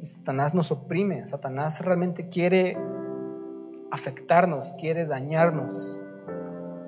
Satanás 0.02 0.56
nos 0.56 0.72
oprime, 0.72 1.28
Satanás 1.28 1.86
realmente 1.86 2.30
quiere 2.30 2.78
afectarnos, 3.92 4.74
quiere 4.80 5.06
dañarnos. 5.06 6.02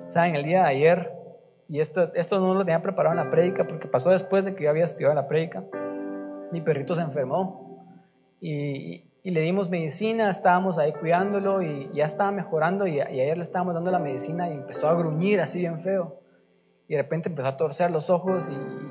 Saben, 0.08 0.34
el 0.34 0.42
día 0.42 0.62
de 0.62 0.68
ayer, 0.68 1.21
y 1.68 1.80
esto, 1.80 2.12
esto 2.14 2.40
no 2.40 2.54
lo 2.54 2.64
tenía 2.64 2.82
preparado 2.82 3.18
en 3.18 3.24
la 3.24 3.30
prédica 3.30 3.66
porque 3.66 3.88
pasó 3.88 4.10
después 4.10 4.44
de 4.44 4.54
que 4.54 4.64
yo 4.64 4.70
había 4.70 4.84
estudiado 4.84 5.14
la 5.14 5.26
prédica, 5.26 5.64
mi 6.52 6.60
perrito 6.60 6.94
se 6.94 7.00
enfermó 7.00 7.62
y, 8.40 9.04
le 9.24 9.40
dimos 9.40 9.70
medicina, 9.70 10.30
estábamos 10.30 10.78
ahí 10.78 10.92
cuidándolo 10.92 11.62
y 11.62 11.88
ya 11.92 12.06
estaba 12.06 12.32
mejorando 12.32 12.88
y, 12.88 13.00
ayer 13.00 13.36
le 13.36 13.44
estábamos 13.44 13.74
dando 13.74 13.92
la 13.92 14.00
medicina 14.00 14.50
y 14.50 14.54
empezó 14.54 14.88
a 14.88 14.94
gruñir 14.94 15.40
así 15.40 15.60
bien 15.60 15.78
feo. 15.78 16.18
Y 16.88 16.96
de 16.96 17.02
repente 17.02 17.28
empezó 17.28 17.48
a 17.48 17.56
torcer 17.56 17.92
los 17.92 18.10
ojos 18.10 18.50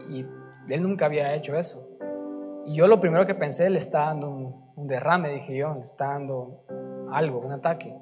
y, 0.10 0.26
él 0.70 0.84
nunca 0.84 1.06
había 1.06 1.34
hecho 1.34 1.58
eso. 1.58 1.86
Y 2.66 2.76
yo 2.76 2.88
lo 2.88 3.02
primero 3.02 3.26
que 3.26 3.36
pensé, 3.36 3.70
le 3.70 3.78
está 3.78 4.06
dando 4.06 4.30
un, 4.30 4.88
derrame, 4.88 5.34
dije 5.34 5.58
yo, 5.58 5.76
le 5.76 5.82
está 5.82 6.08
dando 6.08 6.64
algo, 7.12 7.40
un 7.40 7.52
ataque. 7.52 7.94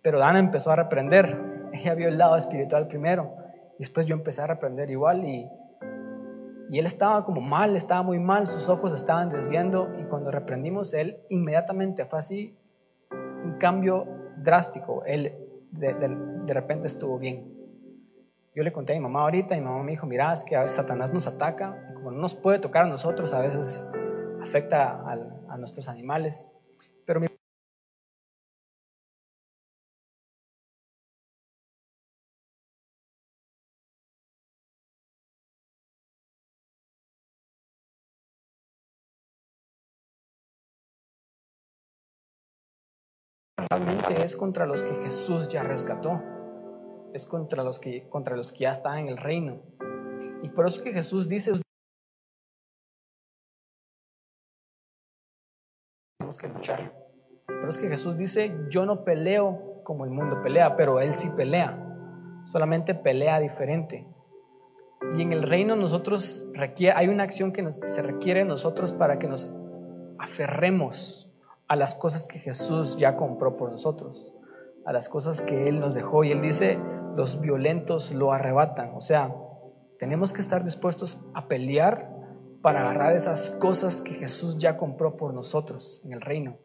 Pero 0.00 0.18
Dana 0.18 0.38
empezó 0.38 0.70
a 0.70 0.76
reprender, 0.76 1.36
ella 1.72 1.94
vio 1.94 2.08
el 2.08 2.16
lado 2.16 2.36
espiritual 2.36 2.88
primero. 2.88 3.34
Después 3.78 4.06
yo 4.06 4.14
empecé 4.14 4.42
a 4.42 4.46
reprender 4.46 4.90
igual 4.90 5.24
y, 5.24 5.48
y 6.70 6.78
él 6.78 6.86
estaba 6.86 7.24
como 7.24 7.40
mal, 7.40 7.76
estaba 7.76 8.02
muy 8.02 8.18
mal, 8.18 8.46
sus 8.46 8.68
ojos 8.68 8.92
estaban 8.92 9.30
desviando 9.30 9.94
y 9.98 10.04
cuando 10.04 10.30
reprendimos, 10.30 10.94
él 10.94 11.18
inmediatamente 11.28 12.04
fue 12.06 12.18
así, 12.18 12.56
un 13.10 13.58
cambio 13.58 14.06
drástico, 14.38 15.04
él 15.04 15.34
de, 15.70 15.94
de, 15.94 16.54
repente 16.54 16.86
estuvo 16.86 17.18
bien. 17.18 17.52
Yo 18.54 18.62
le 18.62 18.72
conté 18.72 18.94
a 18.94 18.96
mi 18.96 19.02
mamá 19.02 19.20
ahorita 19.22 19.54
y 19.54 19.60
mi 19.60 19.66
mamá 19.66 19.82
me 19.82 19.90
dijo, 19.90 20.06
mira, 20.06 20.32
es 20.32 20.42
que 20.42 20.56
a 20.56 20.62
veces 20.62 20.76
Satanás 20.76 21.12
nos 21.12 21.26
ataca, 21.26 21.92
como 21.94 22.10
no 22.10 22.18
nos 22.18 22.34
puede 22.34 22.58
tocar 22.58 22.86
a 22.86 22.88
nosotros, 22.88 23.32
a 23.34 23.40
veces 23.40 23.86
afecta 24.40 24.92
a, 24.92 25.12
a 25.48 25.58
nuestros 25.58 25.88
animales. 25.88 26.50
Pero 27.04 27.20
mi 27.20 27.28
es 44.22 44.36
contra 44.36 44.66
los 44.66 44.82
que 44.82 44.94
Jesús 45.02 45.48
ya 45.48 45.62
rescató. 45.62 46.22
Es 47.12 47.26
contra 47.26 47.62
los 47.62 47.78
que, 47.78 48.08
contra 48.08 48.36
los 48.36 48.52
que 48.52 48.60
ya 48.60 48.70
están 48.70 48.98
en 48.98 49.08
el 49.08 49.16
reino. 49.16 49.60
Y 50.42 50.50
por 50.50 50.66
eso 50.66 50.82
que 50.82 50.92
Jesús 50.92 51.28
dice, 51.28 51.52
tenemos 56.18 56.36
que 56.36 56.48
luchar. 56.48 56.92
Pero 57.46 57.68
es 57.68 57.78
que 57.78 57.88
Jesús 57.88 58.16
dice, 58.16 58.54
yo 58.68 58.84
no 58.86 59.04
peleo 59.04 59.82
como 59.82 60.04
el 60.04 60.10
mundo 60.10 60.42
pelea, 60.42 60.76
pero 60.76 61.00
Él 61.00 61.16
sí 61.16 61.30
pelea. 61.30 61.82
Solamente 62.44 62.94
pelea 62.94 63.40
diferente. 63.40 64.06
Y 65.16 65.22
en 65.22 65.32
el 65.32 65.42
reino 65.42 65.76
nosotros 65.76 66.46
hay 66.94 67.08
una 67.08 67.22
acción 67.22 67.52
que 67.52 67.68
se 67.86 68.02
requiere 68.02 68.40
de 68.40 68.46
nosotros 68.46 68.92
para 68.92 69.18
que 69.18 69.28
nos 69.28 69.54
aferremos 70.18 71.25
a 71.68 71.76
las 71.76 71.94
cosas 71.94 72.26
que 72.26 72.38
Jesús 72.38 72.96
ya 72.96 73.16
compró 73.16 73.56
por 73.56 73.70
nosotros, 73.70 74.34
a 74.84 74.92
las 74.92 75.08
cosas 75.08 75.40
que 75.40 75.68
Él 75.68 75.80
nos 75.80 75.94
dejó. 75.94 76.24
Y 76.24 76.32
Él 76.32 76.40
dice, 76.40 76.78
los 77.16 77.40
violentos 77.40 78.12
lo 78.12 78.32
arrebatan. 78.32 78.92
O 78.94 79.00
sea, 79.00 79.34
tenemos 79.98 80.32
que 80.32 80.40
estar 80.40 80.64
dispuestos 80.64 81.24
a 81.34 81.48
pelear 81.48 82.14
para 82.62 82.80
agarrar 82.80 83.14
esas 83.14 83.50
cosas 83.50 84.02
que 84.02 84.14
Jesús 84.14 84.58
ya 84.58 84.76
compró 84.76 85.16
por 85.16 85.32
nosotros 85.32 86.02
en 86.04 86.12
el 86.12 86.20
reino, 86.20 86.58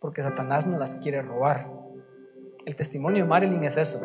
porque 0.00 0.22
Satanás 0.22 0.66
nos 0.66 0.78
las 0.78 0.94
quiere 0.96 1.22
robar. 1.22 1.70
El 2.64 2.76
testimonio 2.76 3.24
de 3.24 3.28
Marilyn 3.28 3.64
es 3.64 3.76
eso, 3.76 4.00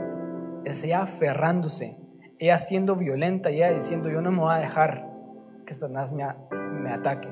es 0.65 0.83
ella 0.83 1.03
aferrándose, 1.03 1.99
ella 2.39 2.57
siendo 2.57 2.95
violenta, 2.95 3.49
ella 3.49 3.71
diciendo 3.71 4.09
yo 4.09 4.21
no 4.21 4.31
me 4.31 4.39
voy 4.39 4.53
a 4.53 4.57
dejar 4.57 5.07
que 5.65 5.73
Satanás 5.73 6.11
me, 6.11 6.25
me 6.81 6.91
ataque. 6.91 7.29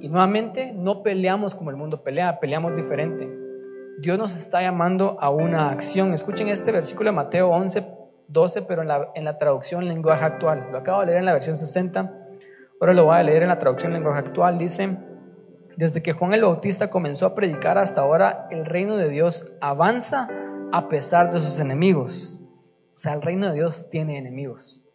Y 0.00 0.08
nuevamente 0.08 0.72
no 0.72 1.02
peleamos 1.02 1.54
como 1.54 1.70
el 1.70 1.76
mundo 1.76 2.02
pelea, 2.02 2.40
peleamos 2.40 2.74
diferente. 2.74 3.28
Dios 3.98 4.18
nos 4.18 4.34
está 4.34 4.62
llamando 4.62 5.18
a 5.20 5.28
una 5.28 5.68
acción. 5.68 6.14
Escuchen 6.14 6.48
este 6.48 6.72
versículo 6.72 7.10
de 7.10 7.16
Mateo 7.16 7.50
11, 7.50 7.86
12, 8.28 8.62
pero 8.62 8.80
en 8.80 8.88
la, 8.88 9.10
en 9.14 9.24
la 9.26 9.36
traducción 9.36 9.86
lenguaje 9.86 10.24
actual. 10.24 10.68
Lo 10.72 10.78
acabo 10.78 11.00
de 11.00 11.06
leer 11.06 11.18
en 11.18 11.26
la 11.26 11.34
versión 11.34 11.58
60, 11.58 12.14
ahora 12.80 12.94
lo 12.94 13.04
voy 13.04 13.16
a 13.16 13.22
leer 13.22 13.42
en 13.42 13.48
la 13.48 13.58
traducción 13.58 13.92
lenguaje 13.92 14.20
actual. 14.20 14.56
Dice, 14.56 14.96
desde 15.76 16.02
que 16.02 16.14
Juan 16.14 16.32
el 16.32 16.42
Bautista 16.42 16.88
comenzó 16.88 17.26
a 17.26 17.34
predicar 17.34 17.76
hasta 17.76 18.00
ahora, 18.00 18.48
el 18.50 18.64
reino 18.64 18.96
de 18.96 19.10
Dios 19.10 19.54
avanza 19.60 20.28
a 20.72 20.88
pesar 20.88 21.30
de 21.30 21.40
sus 21.40 21.60
enemigos. 21.60 22.40
O 22.94 22.98
sea, 22.98 23.12
el 23.12 23.20
reino 23.20 23.48
de 23.48 23.54
Dios 23.54 23.90
tiene 23.90 24.16
enemigos. 24.16 24.88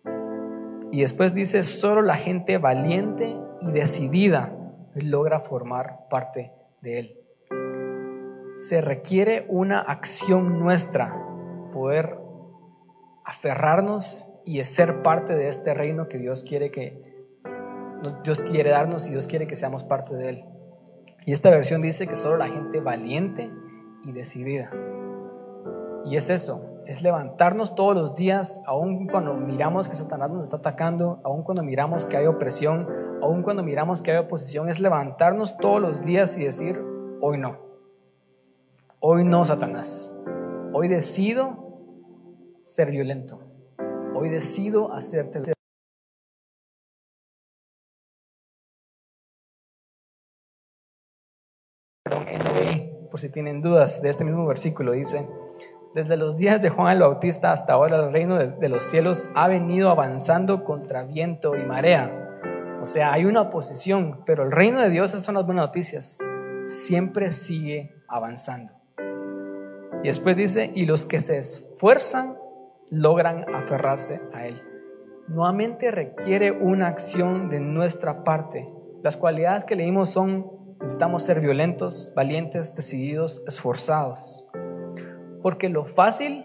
Y 0.91 1.02
después 1.02 1.36
dice, 1.36 1.63
solo 1.63 2.02
la 2.02 2.15
gente 2.15 2.58
valiente 2.58 3.36
y 3.62 3.72
decidida 3.72 4.52
logra 5.01 5.39
formar 5.41 6.08
parte 6.10 6.51
de 6.81 6.99
Él. 6.99 7.19
Se 8.58 8.81
requiere 8.81 9.45
una 9.49 9.79
acción 9.79 10.60
nuestra, 10.60 11.13
poder 11.71 12.17
aferrarnos 13.25 14.31
y 14.45 14.63
ser 14.63 15.01
parte 15.01 15.36
de 15.36 15.49
este 15.49 15.73
reino 15.73 16.08
que 16.08 16.17
Dios 16.17 16.43
quiere 16.43 16.71
que 16.71 17.15
Dios 18.23 18.41
quiere 18.43 18.69
darnos 18.69 19.08
y 19.08 19.12
Dios 19.12 19.27
quiere 19.27 19.47
que 19.47 19.55
seamos 19.55 19.84
parte 19.84 20.15
de 20.15 20.29
él. 20.29 20.45
Y 21.25 21.31
esta 21.31 21.49
versión 21.49 21.81
dice 21.81 22.08
que 22.08 22.17
solo 22.17 22.38
la 22.38 22.47
gente 22.47 22.79
valiente 22.79 23.49
y 24.03 24.12
decidida. 24.12 24.71
Y 26.05 26.17
es 26.17 26.29
eso, 26.29 26.63
es 26.88 27.02
levantarnos 27.02 27.76
todos 27.76 27.95
los 27.95 28.15
días, 28.15 28.62
aun 28.65 29.08
cuando 29.08 29.34
miramos 29.34 29.89
que 29.89 29.95
Satanás 29.95 30.30
nos 30.30 30.43
está 30.43 30.58
atacando, 30.58 31.19
aun 31.24 31.43
cuando 31.43 31.63
miramos 31.63 32.06
que 32.06 32.17
hay 32.17 32.28
opresión, 32.28 32.88
aun 33.21 33.43
cuando 33.43 33.63
miramos 33.63 34.02
que 34.02 34.12
hay 34.12 34.17
oposición, 34.17 34.69
es 34.69 34.80
levantarnos 34.80 35.58
todos 35.58 35.82
los 35.82 36.02
días 36.02 36.38
y 36.38 36.43
decir, 36.43 36.80
hoy 37.21 37.38
no. 37.38 37.58
Hoy 39.00 39.24
no, 39.24 39.45
Satanás. 39.45 40.15
Hoy 40.74 40.88
decido 40.88 41.80
ser 42.65 42.91
violento. 42.91 43.39
Hoy 44.13 44.30
decido 44.30 44.93
hacerte 44.93 45.56
por 53.10 53.21
si 53.21 53.30
tienen 53.30 53.62
dudas 53.62 54.02
de 54.02 54.10
este 54.10 54.26
mismo 54.26 54.45
versículo, 54.45 54.91
dice, 54.91 55.26
desde 55.95 56.17
los 56.17 56.36
días 56.36 56.62
de 56.62 56.69
Juan 56.69 56.91
el 56.91 56.99
Bautista 56.99 57.53
hasta 57.53 57.71
ahora 57.71 57.95
el 58.05 58.12
reino 58.12 58.36
de, 58.36 58.67
los 58.67 58.84
cielos 58.84 59.25
ha 59.34 59.47
venido 59.47 59.89
avanzando 59.89 60.65
contra 60.65 61.03
viento 61.03 61.55
y 61.55 61.63
marea. 61.63 62.12
O 62.84 62.86
sea, 62.86 63.13
hay 63.13 63.23
una 63.23 63.43
oposición, 63.43 64.21
pero 64.25 64.43
el 64.43 64.51
reino 64.51 64.81
de 64.81 64.89
Dios, 64.89 65.12
esas 65.12 65.23
son 65.23 65.36
las 65.36 65.45
buenas 65.45 65.67
noticias, 65.67 66.19
siempre 66.67 67.31
sigue 67.31 67.95
avanzando. 68.10 68.73
Y 70.03 70.08
después 70.08 70.36
dice, 70.36 70.69
y 70.75 70.86
los 70.86 71.05
que 71.05 71.21
se 71.21 71.38
esfuerzan 71.38 72.36
logran 72.91 73.45
aferrarse 73.55 74.19
a 74.34 74.45
Él. 74.47 74.62
Nuevamente 75.29 75.91
requiere 75.91 76.51
una 76.51 76.88
acción 76.88 77.47
de 77.49 77.62
nuestra 77.62 78.25
parte. 78.25 78.67
Las 79.01 79.15
cualidades 79.15 79.63
que 79.63 79.77
leímos 79.77 80.10
son, 80.10 80.51
necesitamos 80.81 81.23
ser 81.23 81.39
violentos, 81.39 82.12
valientes, 82.17 82.75
decididos, 82.75 83.41
esforzados. 83.47 84.45
Porque 85.45 85.69
lo 85.69 85.86
fácil 85.86 86.43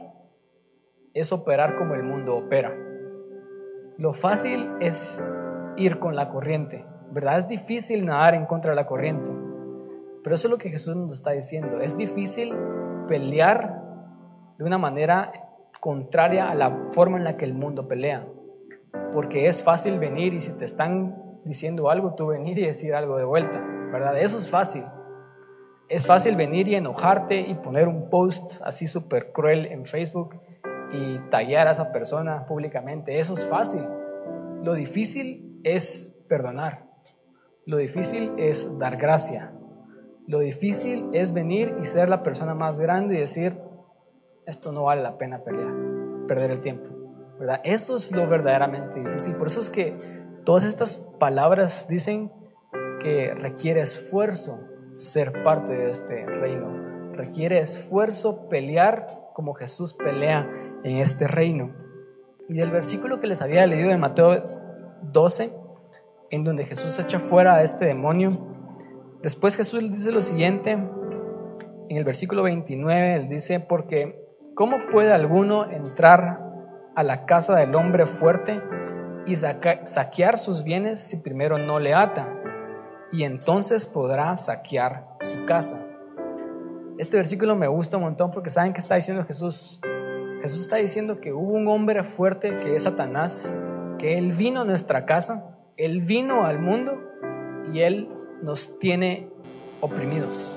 es 1.15 1.33
operar 1.33 1.77
como 1.77 1.95
el 1.95 2.03
mundo 2.03 2.37
opera. 2.37 2.77
Lo 3.97 4.13
fácil 4.13 4.69
es 4.79 5.27
ir 5.79 5.99
con 5.99 6.15
la 6.15 6.29
corriente, 6.29 6.85
¿verdad? 7.11 7.39
Es 7.39 7.49
difícil 7.49 8.05
nadar 8.05 8.35
en 8.35 8.45
contra 8.45 8.73
de 8.73 8.77
la 8.77 8.85
corriente. 8.85 9.31
Pero 10.23 10.37
eso 10.37 10.49
es 10.49 10.51
lo 10.51 10.59
que 10.59 10.69
Jesús 10.69 10.95
nos 10.97 11.15
está 11.15 11.31
diciendo. 11.31 11.81
Es 11.81 11.97
difícil 11.97 12.55
pelear 13.09 13.83
de 14.59 14.65
una 14.67 14.77
manera 14.77 15.33
contraria 15.81 16.51
a 16.51 16.55
la 16.55 16.91
forma 16.91 17.17
en 17.17 17.25
la 17.25 17.39
que 17.39 17.47
el 17.47 17.55
mundo 17.55 17.89
pelea. 17.89 18.27
Porque 19.15 19.49
es 19.49 19.65
fácil 19.65 19.99
venir 19.99 20.35
y 20.35 20.43
si 20.43 20.53
te 20.53 20.67
están 20.67 21.41
diciendo 21.47 21.89
algo, 21.89 22.17
tú 22.17 22.27
venir 22.27 22.59
y 22.59 22.67
decir 22.67 22.95
algo 22.95 23.17
de 23.17 23.25
vuelta, 23.25 23.65
¿verdad? 23.91 24.21
Eso 24.21 24.37
es 24.37 24.51
fácil. 24.51 24.85
Es 25.91 26.07
fácil 26.07 26.37
venir 26.37 26.69
y 26.69 26.77
enojarte 26.77 27.41
y 27.41 27.55
poner 27.55 27.89
un 27.89 28.11
post 28.11 28.63
así 28.65 28.87
súper 28.87 29.33
cruel 29.33 29.67
en 29.67 29.85
Facebook 29.85 30.41
y 30.93 31.19
tallar 31.31 31.67
a 31.67 31.73
esa 31.73 31.91
persona 31.91 32.47
públicamente. 32.47 33.19
Eso 33.19 33.35
es 33.35 33.45
fácil. 33.49 33.85
Lo 34.63 34.75
difícil 34.75 35.61
es 35.65 36.17
perdonar. 36.29 36.85
Lo 37.67 37.77
difícil 37.77 38.33
es 38.39 38.79
dar 38.79 38.99
gracia. 38.99 39.51
Lo 40.29 40.39
difícil 40.39 41.09
es 41.13 41.33
venir 41.33 41.75
y 41.83 41.87
ser 41.87 42.09
la 42.09 42.23
persona 42.23 42.55
más 42.55 42.79
grande 42.79 43.17
y 43.17 43.19
decir, 43.19 43.59
esto 44.47 44.71
no 44.71 44.85
vale 44.85 45.03
la 45.03 45.19
pena 45.19 45.43
pelear, 45.43 45.75
perder 46.29 46.53
el 46.53 46.61
tiempo. 46.61 46.89
¿verdad? 47.37 47.61
Eso 47.65 47.97
es 47.97 48.13
lo 48.13 48.29
verdaderamente 48.29 49.01
difícil. 49.01 49.35
Por 49.35 49.49
eso 49.49 49.61
es 49.61 49.71
que 49.71 49.97
todas 50.45 50.65
estas 50.65 50.99
palabras 51.19 51.89
dicen 51.89 52.31
que 53.01 53.35
requiere 53.35 53.81
esfuerzo, 53.81 54.61
ser 55.01 55.33
parte 55.43 55.73
de 55.73 55.91
este 55.91 56.27
reino. 56.27 57.13
Requiere 57.15 57.61
esfuerzo 57.61 58.49
pelear 58.49 59.07
como 59.35 59.55
Jesús 59.55 59.95
pelea 59.95 60.49
en 60.85 60.97
este 60.97 61.27
reino. 61.27 61.75
Y 62.49 62.55
del 62.55 62.71
versículo 62.71 63.21
que 63.21 63.27
les 63.27 63.43
había 63.43 63.67
leído 63.67 63.91
de 63.91 63.97
Mateo 63.97 64.45
12, 65.03 65.53
en 66.31 66.45
donde 66.45 66.65
Jesús 66.65 66.99
echa 66.99 67.21
fuera 67.21 67.55
a 67.55 67.63
este 67.63 67.85
demonio, 67.85 68.31
después 69.23 69.57
Jesús 69.57 69.83
le 69.83 69.91
dice 69.91 70.13
lo 70.13 70.23
siguiente, 70.23 70.73
en 70.73 71.97
el 71.97 72.05
versículo 72.05 72.43
29, 72.43 73.17
él 73.17 73.29
dice, 73.29 73.61
porque 73.61 74.25
¿cómo 74.55 74.79
puede 74.93 75.13
alguno 75.13 75.71
entrar 75.71 76.41
a 76.95 77.03
la 77.03 77.27
casa 77.27 77.55
del 77.57 77.75
hombre 77.75 78.07
fuerte 78.07 78.61
y 79.27 79.37
saquear 79.37 80.39
sus 80.39 80.65
bienes 80.65 81.01
si 81.01 81.17
primero 81.17 81.59
no 81.59 81.81
le 81.81 81.95
ata? 81.95 82.40
Y 83.13 83.25
entonces 83.25 83.87
podrá 83.87 84.37
saquear 84.37 85.05
su 85.23 85.45
casa. 85.45 85.81
Este 86.99 87.17
versículo 87.17 87.57
me 87.57 87.67
gusta 87.67 87.97
un 87.97 88.05
montón 88.05 88.31
porque 88.31 88.51
saben 88.51 88.73
que 88.73 88.81
está 88.81 88.95
diciendo 88.95 89.25
Jesús. 89.25 89.81
Jesús 90.43 90.61
está 90.61 90.77
diciendo 90.77 91.21
que 91.21 91.33
hubo 91.33 91.53
un 91.53 91.69
hombre 91.69 92.03
fuerte 92.05 92.57
que 92.57 92.77
es 92.77 92.85
Satanás, 92.85 93.55
que 93.99 94.17
él 94.17 94.33
vino 94.33 94.63
a 94.63 94.65
nuestra 94.65 95.07
casa, 95.07 95.57
él 95.77 96.03
vino 96.03 96.45
al 96.45 96.59
mundo 96.61 96.99
y 97.73 97.81
él 97.81 98.09
nos 98.43 98.79
tiene 98.79 99.29
oprimidos, 99.81 100.57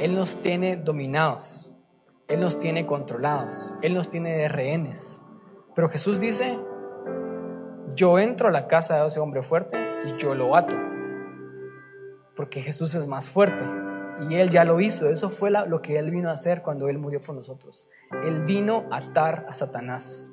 él 0.00 0.14
nos 0.14 0.36
tiene 0.36 0.76
dominados, 0.76 1.72
él 2.28 2.40
nos 2.40 2.58
tiene 2.58 2.86
controlados, 2.86 3.74
él 3.82 3.94
nos 3.94 4.08
tiene 4.08 4.36
de 4.36 4.48
rehenes. 4.48 5.20
Pero 5.74 5.88
Jesús 5.88 6.18
dice, 6.18 6.58
yo 7.94 8.18
entro 8.18 8.48
a 8.48 8.52
la 8.52 8.66
casa 8.66 9.00
de 9.00 9.06
ese 9.06 9.20
hombre 9.20 9.42
fuerte 9.42 9.78
y 10.06 10.20
yo 10.20 10.34
lo 10.34 10.56
ato 10.56 10.93
porque 12.36 12.62
Jesús 12.62 12.94
es 12.94 13.06
más 13.06 13.30
fuerte 13.30 13.64
y 14.28 14.34
Él 14.36 14.50
ya 14.50 14.64
lo 14.64 14.80
hizo. 14.80 15.08
Eso 15.08 15.30
fue 15.30 15.50
lo 15.50 15.82
que 15.82 15.98
Él 15.98 16.10
vino 16.10 16.30
a 16.30 16.32
hacer 16.32 16.62
cuando 16.62 16.88
Él 16.88 16.98
murió 16.98 17.20
por 17.20 17.34
nosotros. 17.34 17.88
Él 18.24 18.44
vino 18.44 18.86
a 18.90 18.96
atar 18.96 19.46
a 19.48 19.54
Satanás. 19.54 20.32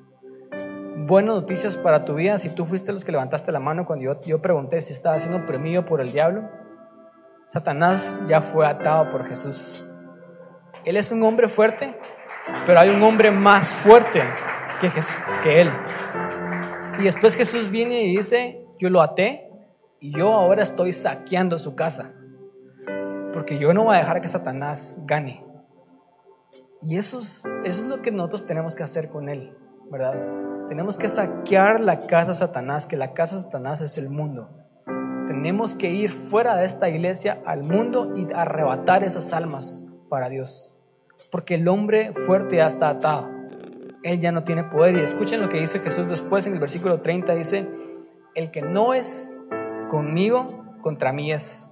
Buenas 0.97 1.35
noticias 1.35 1.77
para 1.77 2.05
tu 2.05 2.15
vida. 2.15 2.37
Si 2.37 2.53
tú 2.53 2.65
fuiste 2.65 2.91
los 2.91 3.05
que 3.05 3.11
levantaste 3.11 3.51
la 3.51 3.59
mano 3.59 3.85
cuando 3.85 4.17
yo, 4.25 4.41
pregunté 4.41 4.81
si 4.81 4.93
estaba 4.93 5.19
siendo 5.19 5.45
premido 5.45 5.85
por 5.85 6.01
el 6.01 6.11
diablo, 6.11 6.49
Satanás 7.47 8.19
ya 8.27 8.41
fue 8.41 8.67
atado 8.67 9.09
por 9.09 9.27
Jesús. 9.27 9.87
Él 10.85 10.97
es 10.97 11.11
un 11.11 11.21
hombre 11.23 11.49
fuerte, 11.49 11.95
pero 12.65 12.79
hay 12.79 12.89
un 12.89 13.03
hombre 13.03 13.29
más 13.29 13.73
fuerte 13.73 14.23
que, 14.79 14.89
Jesús, 14.89 15.15
que 15.43 15.61
Él. 15.61 15.71
Y 16.99 17.03
después 17.03 17.35
Jesús 17.35 17.69
viene 17.69 18.03
y 18.03 18.17
dice, 18.17 18.63
yo 18.79 18.89
lo 18.89 19.01
até 19.01 19.50
y 20.01 20.17
yo 20.17 20.33
ahora 20.33 20.63
estoy 20.63 20.93
saqueando 20.93 21.59
su 21.59 21.75
casa. 21.75 22.11
Porque 23.33 23.59
yo 23.59 23.73
no 23.73 23.83
voy 23.83 23.95
a 23.95 23.99
dejar 23.99 24.19
que 24.19 24.27
Satanás 24.27 24.97
gane. 25.05 25.45
Y 26.81 26.97
eso 26.97 27.19
es, 27.19 27.45
eso 27.63 27.83
es 27.83 27.87
lo 27.87 28.01
que 28.01 28.11
nosotros 28.11 28.47
tenemos 28.47 28.75
que 28.75 28.81
hacer 28.81 29.09
con 29.09 29.29
él, 29.29 29.55
¿verdad? 29.91 30.19
Tenemos 30.67 30.97
que 30.97 31.07
saquear 31.07 31.79
la 31.79 31.99
casa 31.99 32.31
de 32.31 32.37
Satanás, 32.39 32.87
que 32.87 32.97
la 32.97 33.13
casa 33.13 33.35
de 33.35 33.43
Satanás 33.43 33.79
es 33.81 33.97
el 33.97 34.09
mundo. 34.09 34.49
tenemos 35.27 35.75
que 35.75 35.91
ir 35.91 36.11
fuera 36.11 36.57
de 36.57 36.65
esta 36.65 36.89
iglesia 36.89 37.39
al 37.45 37.63
mundo 37.63 38.13
y 38.17 38.27
arrebatar 38.33 39.03
esas 39.03 39.31
almas 39.31 39.85
para 40.09 40.27
Dios. 40.27 40.81
Porque 41.31 41.55
el 41.55 41.67
hombre 41.67 42.13
fuerte 42.25 42.57
ya 42.57 42.65
está 42.65 42.89
atado. 42.89 43.29
Él 44.01 44.19
ya 44.19 44.31
no 44.31 44.43
tiene 44.43 44.63
poder. 44.63 44.95
Y 44.95 45.01
escuchen 45.01 45.39
lo 45.39 45.47
que 45.47 45.59
dice 45.59 45.79
Jesús 45.79 46.09
después 46.09 46.47
en 46.47 46.53
el 46.53 46.59
versículo 46.59 47.01
30. 47.01 47.35
Dice, 47.35 47.69
el 48.33 48.49
que 48.49 48.61
no 48.63 48.93
es 48.93 49.37
conmigo, 49.91 50.45
contra 50.81 51.11
mí 51.11 51.33
es. 51.33 51.69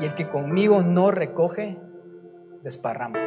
Y 0.00 0.06
el 0.06 0.14
que 0.14 0.30
conmigo 0.30 0.80
no 0.80 1.10
recoge, 1.10 1.78
desparrama. 2.62 3.18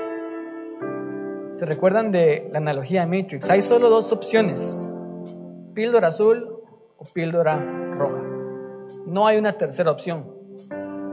¿Se 1.51 1.67
recuerdan 1.67 2.11
de 2.11 2.49
la 2.51 2.57
analogía 2.57 3.05
de 3.05 3.21
Matrix? 3.21 3.47
Hay 3.51 3.61
solo 3.61 3.91
dos 3.91 4.11
opciones, 4.11 4.91
píldora 5.75 6.07
azul 6.07 6.49
o 6.97 7.05
píldora 7.13 7.57
roja. 7.95 8.23
No 9.05 9.27
hay 9.27 9.37
una 9.37 9.59
tercera 9.59 9.91
opción. 9.91 10.25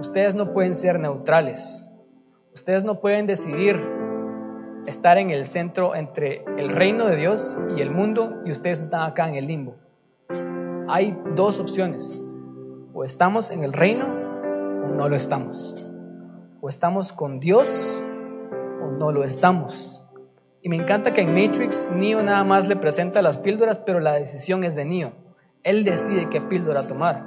Ustedes 0.01 0.35
no 0.35 0.55
pueden 0.55 0.75
ser 0.75 0.99
neutrales. 0.99 1.93
Ustedes 2.55 2.85
no 2.85 3.01
pueden 3.01 3.27
decidir 3.27 3.79
estar 4.87 5.19
en 5.19 5.29
el 5.29 5.45
centro 5.45 5.95
entre 5.95 6.43
el 6.57 6.71
reino 6.71 7.05
de 7.05 7.17
Dios 7.17 7.59
y 7.77 7.83
el 7.83 7.91
mundo 7.91 8.41
y 8.47 8.51
ustedes 8.51 8.81
están 8.81 9.03
acá 9.03 9.29
en 9.29 9.35
el 9.35 9.47
limbo. 9.47 9.77
Hay 10.89 11.15
dos 11.35 11.61
opciones. 11.61 12.28
O 12.99 13.05
estamos 13.05 13.53
en 13.53 13.63
el 13.63 13.73
reino 13.73 14.07
o 14.07 14.89
no 14.89 15.09
lo 15.09 15.15
estamos. 15.15 15.89
O 16.61 16.69
estamos 16.69 17.13
con 17.13 17.39
Dios 17.39 18.05
o 18.83 18.91
no 18.91 19.13
lo 19.13 19.23
estamos. 19.23 20.05
Y 20.63 20.69
me 20.69 20.75
encanta 20.75 21.15
que 21.15 21.21
en 21.21 21.29
Matrix 21.29 21.89
Neo 21.95 22.21
nada 22.25 22.43
más 22.43 22.67
le 22.67 22.75
presenta 22.75 23.23
las 23.23 23.39
píldoras, 23.39 23.79
pero 23.79 24.01
la 24.01 24.15
decisión 24.15 24.65
es 24.65 24.75
de 24.75 24.85
Neo. 24.85 25.13
Él 25.63 25.85
decide 25.85 26.29
qué 26.29 26.41
píldora 26.41 26.83
tomar. 26.89 27.25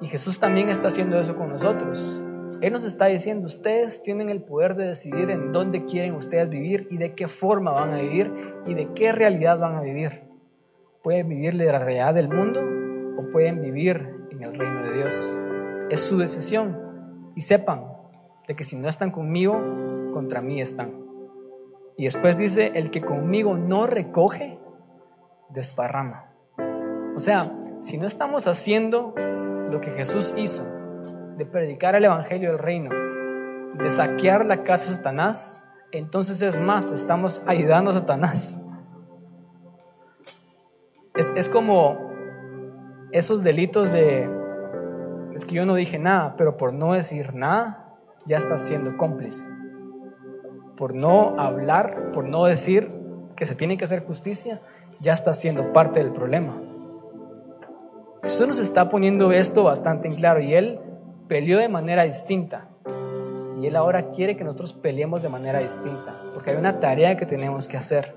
Y 0.00 0.06
Jesús 0.06 0.40
también 0.40 0.70
está 0.70 0.88
haciendo 0.88 1.20
eso 1.20 1.36
con 1.36 1.50
nosotros. 1.50 2.22
Él 2.62 2.72
nos 2.72 2.84
está 2.84 3.04
diciendo, 3.04 3.48
ustedes 3.48 4.00
tienen 4.00 4.30
el 4.30 4.40
poder 4.40 4.76
de 4.76 4.86
decidir 4.86 5.28
en 5.28 5.52
dónde 5.52 5.84
quieren 5.84 6.14
ustedes 6.14 6.48
vivir 6.48 6.88
y 6.90 6.96
de 6.96 7.14
qué 7.14 7.28
forma 7.28 7.72
van 7.72 7.92
a 7.92 7.98
vivir 7.98 8.32
y 8.64 8.72
de 8.72 8.94
qué 8.94 9.12
realidad 9.12 9.58
van 9.58 9.76
a 9.76 9.82
vivir. 9.82 10.22
Pueden 11.02 11.28
vivir 11.28 11.52
la 11.52 11.78
realidad 11.78 12.14
del 12.14 12.30
mundo 12.30 12.62
o 13.18 13.30
pueden 13.30 13.60
vivir 13.60 14.21
el 14.42 14.58
reino 14.58 14.82
de 14.82 14.92
Dios. 14.92 15.36
Es 15.90 16.00
su 16.00 16.18
decisión. 16.18 17.32
Y 17.34 17.42
sepan 17.42 17.86
de 18.46 18.56
que 18.56 18.64
si 18.64 18.76
no 18.76 18.88
están 18.88 19.10
conmigo, 19.10 19.60
contra 20.12 20.40
mí 20.40 20.60
están. 20.60 21.02
Y 21.96 22.04
después 22.04 22.36
dice, 22.36 22.72
el 22.74 22.90
que 22.90 23.00
conmigo 23.00 23.56
no 23.56 23.86
recoge, 23.86 24.58
desparrama. 25.50 26.32
O 27.14 27.18
sea, 27.18 27.40
si 27.80 27.98
no 27.98 28.06
estamos 28.06 28.46
haciendo 28.46 29.14
lo 29.70 29.80
que 29.80 29.90
Jesús 29.90 30.34
hizo, 30.36 30.64
de 31.36 31.46
predicar 31.46 31.94
el 31.94 32.04
Evangelio 32.04 32.50
del 32.50 32.58
Reino, 32.58 32.90
de 33.74 33.90
saquear 33.90 34.44
la 34.44 34.64
casa 34.64 34.90
de 34.90 34.96
Satanás, 34.96 35.64
entonces 35.90 36.40
es 36.42 36.60
más, 36.60 36.90
estamos 36.90 37.42
ayudando 37.46 37.90
a 37.90 37.94
Satanás. 37.94 38.60
Es, 41.14 41.32
es 41.36 41.48
como 41.48 42.11
esos 43.12 43.42
delitos 43.42 43.92
de, 43.92 44.28
es 45.34 45.44
que 45.44 45.54
yo 45.54 45.64
no 45.66 45.74
dije 45.74 45.98
nada, 45.98 46.34
pero 46.36 46.56
por 46.56 46.72
no 46.72 46.92
decir 46.92 47.34
nada, 47.34 47.94
ya 48.26 48.36
estás 48.36 48.62
siendo 48.62 48.96
cómplice 48.96 49.44
por 50.82 50.94
no 50.94 51.38
hablar, 51.38 52.10
por 52.12 52.24
no 52.24 52.44
decir 52.44 52.88
que 53.36 53.46
se 53.46 53.54
tiene 53.54 53.76
que 53.76 53.84
hacer 53.84 54.04
justicia, 54.04 54.60
ya 55.00 55.12
está 55.12 55.32
siendo 55.32 55.72
parte 55.72 56.00
del 56.00 56.12
problema. 56.12 56.54
Jesús 58.22 58.48
nos 58.48 58.58
está 58.58 58.88
poniendo 58.88 59.32
esto 59.32 59.64
bastante 59.64 60.08
en 60.08 60.14
claro 60.14 60.40
y 60.40 60.54
Él 60.54 60.80
peleó 61.28 61.58
de 61.58 61.68
manera 61.68 62.04
distinta. 62.04 62.68
Y 63.60 63.66
Él 63.66 63.76
ahora 63.76 64.10
quiere 64.10 64.36
que 64.36 64.44
nosotros 64.44 64.72
peleemos 64.72 65.22
de 65.22 65.28
manera 65.28 65.60
distinta, 65.60 66.20
porque 66.34 66.50
hay 66.50 66.56
una 66.56 66.80
tarea 66.80 67.16
que 67.16 67.26
tenemos 67.26 67.68
que 67.68 67.76
hacer. 67.76 68.16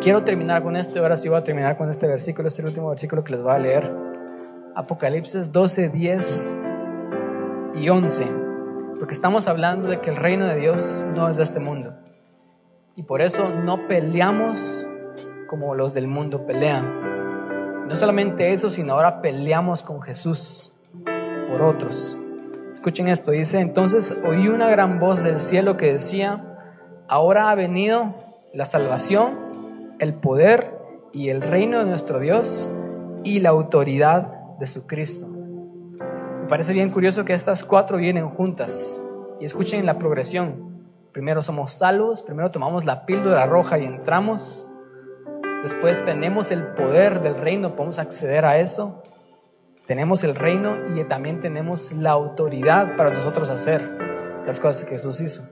Quiero 0.00 0.24
terminar 0.24 0.62
con 0.62 0.76
esto, 0.76 1.00
ahora 1.00 1.16
sí 1.16 1.28
voy 1.28 1.38
a 1.38 1.44
terminar 1.44 1.76
con 1.76 1.90
este 1.90 2.06
versículo, 2.06 2.48
es 2.48 2.58
el 2.58 2.66
último 2.66 2.88
versículo 2.88 3.22
que 3.22 3.32
les 3.32 3.42
voy 3.42 3.52
a 3.52 3.58
leer. 3.58 3.90
Apocalipsis 4.74 5.52
12, 5.52 5.88
10 5.90 6.58
y 7.74 7.88
11 7.88 8.50
porque 9.00 9.14
estamos 9.14 9.48
hablando 9.48 9.88
de 9.88 10.00
que 10.00 10.10
el 10.10 10.16
reino 10.16 10.46
de 10.46 10.56
Dios 10.56 11.06
no 11.14 11.30
es 11.30 11.38
de 11.38 11.42
este 11.42 11.58
mundo. 11.58 11.94
Y 12.94 13.04
por 13.04 13.22
eso 13.22 13.44
no 13.64 13.88
peleamos 13.88 14.86
como 15.46 15.74
los 15.74 15.94
del 15.94 16.06
mundo 16.06 16.44
pelean. 16.44 17.88
No 17.88 17.96
solamente 17.96 18.52
eso, 18.52 18.68
sino 18.68 18.92
ahora 18.92 19.22
peleamos 19.22 19.82
con 19.82 20.02
Jesús 20.02 20.76
por 21.50 21.62
otros. 21.62 22.14
Escuchen 22.74 23.08
esto, 23.08 23.30
dice, 23.30 23.60
entonces 23.60 24.14
oí 24.22 24.48
una 24.48 24.68
gran 24.68 24.98
voz 24.98 25.22
del 25.22 25.40
cielo 25.40 25.78
que 25.78 25.92
decía, 25.92 26.58
ahora 27.08 27.50
ha 27.50 27.54
venido 27.54 28.14
la 28.52 28.66
salvación, 28.66 29.49
el 30.00 30.14
poder 30.14 30.76
y 31.12 31.28
el 31.28 31.42
reino 31.42 31.78
de 31.78 31.84
nuestro 31.84 32.18
Dios 32.18 32.68
y 33.22 33.38
la 33.38 33.50
autoridad 33.50 34.56
de 34.58 34.66
su 34.66 34.86
Cristo 34.86 35.28
parece 36.50 36.72
bien 36.72 36.90
curioso 36.90 37.24
que 37.24 37.32
estas 37.32 37.62
cuatro 37.62 37.96
vienen 37.96 38.28
juntas. 38.28 39.00
Y 39.38 39.44
escuchen 39.44 39.86
la 39.86 39.98
progresión. 39.98 40.84
Primero 41.12 41.42
somos 41.42 41.72
salvos, 41.72 42.22
primero 42.22 42.50
tomamos 42.50 42.84
la 42.84 43.06
píldora 43.06 43.46
roja 43.46 43.78
y 43.78 43.84
entramos. 43.84 44.68
Después 45.62 46.04
tenemos 46.04 46.50
el 46.50 46.66
poder 46.74 47.22
del 47.22 47.36
reino, 47.36 47.76
podemos 47.76 48.00
acceder 48.00 48.44
a 48.44 48.58
eso. 48.58 49.00
Tenemos 49.86 50.24
el 50.24 50.34
reino 50.34 50.76
y 50.96 51.04
también 51.04 51.38
tenemos 51.38 51.92
la 51.92 52.10
autoridad 52.10 52.96
para 52.96 53.14
nosotros 53.14 53.48
hacer 53.48 53.80
las 54.44 54.58
cosas 54.58 54.84
que 54.84 54.90
Jesús 54.90 55.20
hizo. 55.20 55.44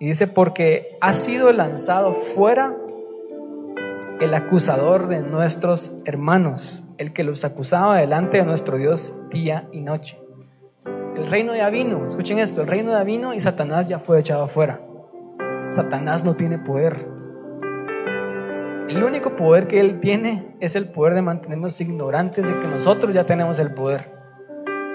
Y 0.00 0.06
dice, 0.06 0.26
porque 0.26 0.96
ha 1.02 1.12
sido 1.12 1.52
lanzado 1.52 2.14
fuera 2.14 2.74
el 4.22 4.34
acusador 4.34 5.08
de 5.08 5.18
nuestros 5.18 5.92
hermanos, 6.04 6.84
el 6.96 7.12
que 7.12 7.24
los 7.24 7.44
acusaba 7.44 7.96
delante 7.96 8.36
de 8.36 8.44
nuestro 8.44 8.76
Dios 8.76 9.12
día 9.32 9.68
y 9.72 9.80
noche. 9.80 10.20
El 11.16 11.26
reino 11.26 11.56
ya 11.56 11.70
vino, 11.70 12.06
escuchen 12.06 12.38
esto, 12.38 12.60
el 12.60 12.68
reino 12.68 12.92
ya 12.92 13.02
vino 13.02 13.34
y 13.34 13.40
Satanás 13.40 13.88
ya 13.88 13.98
fue 13.98 14.20
echado 14.20 14.44
afuera. 14.44 14.80
Satanás 15.70 16.22
no 16.24 16.34
tiene 16.34 16.58
poder. 16.58 17.08
El 18.88 19.02
único 19.02 19.34
poder 19.34 19.66
que 19.66 19.80
él 19.80 19.98
tiene 19.98 20.54
es 20.60 20.76
el 20.76 20.88
poder 20.88 21.14
de 21.14 21.22
mantenernos 21.22 21.80
ignorantes 21.80 22.46
de 22.46 22.60
que 22.60 22.68
nosotros 22.68 23.12
ya 23.12 23.26
tenemos 23.26 23.58
el 23.58 23.74
poder. 23.74 24.12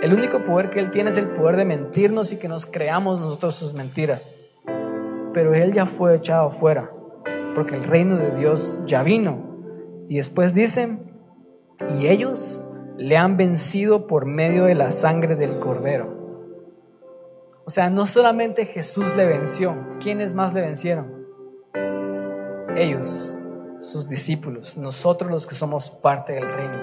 El 0.02 0.14
único 0.14 0.46
poder 0.46 0.70
que 0.70 0.80
él 0.80 0.90
tiene 0.90 1.10
es 1.10 1.18
el 1.18 1.28
poder 1.28 1.58
de 1.58 1.66
mentirnos 1.66 2.32
y 2.32 2.38
que 2.38 2.48
nos 2.48 2.66
creamos 2.66 3.20
nosotros 3.20 3.56
sus 3.56 3.74
mentiras. 3.74 4.46
Pero 5.34 5.54
él 5.54 5.74
ya 5.74 5.86
fue 5.86 6.16
echado 6.16 6.48
afuera 6.48 6.92
porque 7.58 7.76
el 7.76 7.86
reino 7.86 8.16
de 8.18 8.36
Dios 8.36 8.80
ya 8.86 9.02
vino. 9.02 9.40
Y 10.08 10.18
después 10.18 10.54
dice, 10.54 11.00
y 11.90 12.06
ellos 12.06 12.64
le 12.98 13.18
han 13.18 13.36
vencido 13.36 14.06
por 14.06 14.28
medio 14.28 14.66
de 14.66 14.76
la 14.76 14.92
sangre 14.92 15.36
del 15.36 15.58
cordero. 15.58 16.46
O 17.66 17.72
sea, 17.72 17.90
no 17.90 18.06
solamente 18.06 18.68
Jesús 18.68 19.16
le 19.16 19.26
venció, 19.26 19.76
¿quiénes 20.00 20.36
más 20.36 20.54
le 20.54 20.62
vencieron? 20.62 21.26
Ellos, 22.76 23.36
sus 23.80 24.08
discípulos, 24.08 24.78
nosotros 24.78 25.32
los 25.32 25.48
que 25.48 25.56
somos 25.56 25.90
parte 25.90 26.34
del 26.34 26.52
reino. 26.52 26.78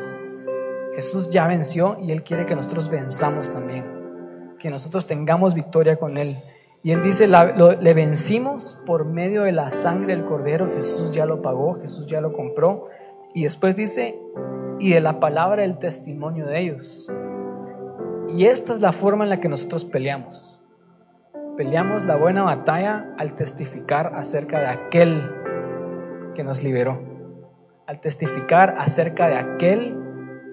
Jesús 0.96 1.30
ya 1.30 1.46
venció 1.46 1.98
y 2.00 2.10
Él 2.10 2.24
quiere 2.24 2.46
que 2.46 2.56
nosotros 2.56 2.90
venzamos 2.90 3.52
también, 3.52 4.56
que 4.58 4.70
nosotros 4.70 5.06
tengamos 5.06 5.54
victoria 5.54 5.94
con 5.98 6.16
Él. 6.16 6.42
Y 6.84 6.92
él 6.92 7.02
dice, 7.02 7.26
le 7.26 7.94
vencimos 7.94 8.78
por 8.84 9.06
medio 9.06 9.44
de 9.44 9.52
la 9.52 9.72
sangre 9.72 10.14
del 10.14 10.26
cordero, 10.26 10.70
Jesús 10.76 11.12
ya 11.12 11.24
lo 11.24 11.40
pagó, 11.40 11.80
Jesús 11.80 12.06
ya 12.06 12.20
lo 12.20 12.34
compró. 12.34 12.88
Y 13.32 13.44
después 13.44 13.74
dice, 13.74 14.20
y 14.78 14.92
de 14.92 15.00
la 15.00 15.18
palabra 15.18 15.62
del 15.62 15.78
testimonio 15.78 16.44
de 16.44 16.60
ellos. 16.60 17.10
Y 18.28 18.44
esta 18.44 18.74
es 18.74 18.82
la 18.82 18.92
forma 18.92 19.24
en 19.24 19.30
la 19.30 19.40
que 19.40 19.48
nosotros 19.48 19.86
peleamos. 19.86 20.62
Peleamos 21.56 22.04
la 22.04 22.16
buena 22.16 22.42
batalla 22.42 23.14
al 23.16 23.34
testificar 23.34 24.12
acerca 24.14 24.60
de 24.60 24.66
aquel 24.66 25.30
que 26.34 26.44
nos 26.44 26.62
liberó, 26.62 27.00
al 27.86 28.02
testificar 28.02 28.74
acerca 28.76 29.28
de 29.28 29.36
aquel 29.36 29.96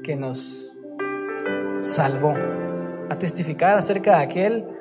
que 0.02 0.16
nos 0.16 0.74
salvó, 1.82 2.36
a 3.10 3.20
testificar 3.20 3.76
acerca 3.78 4.20
de 4.20 4.24
aquel 4.24 4.81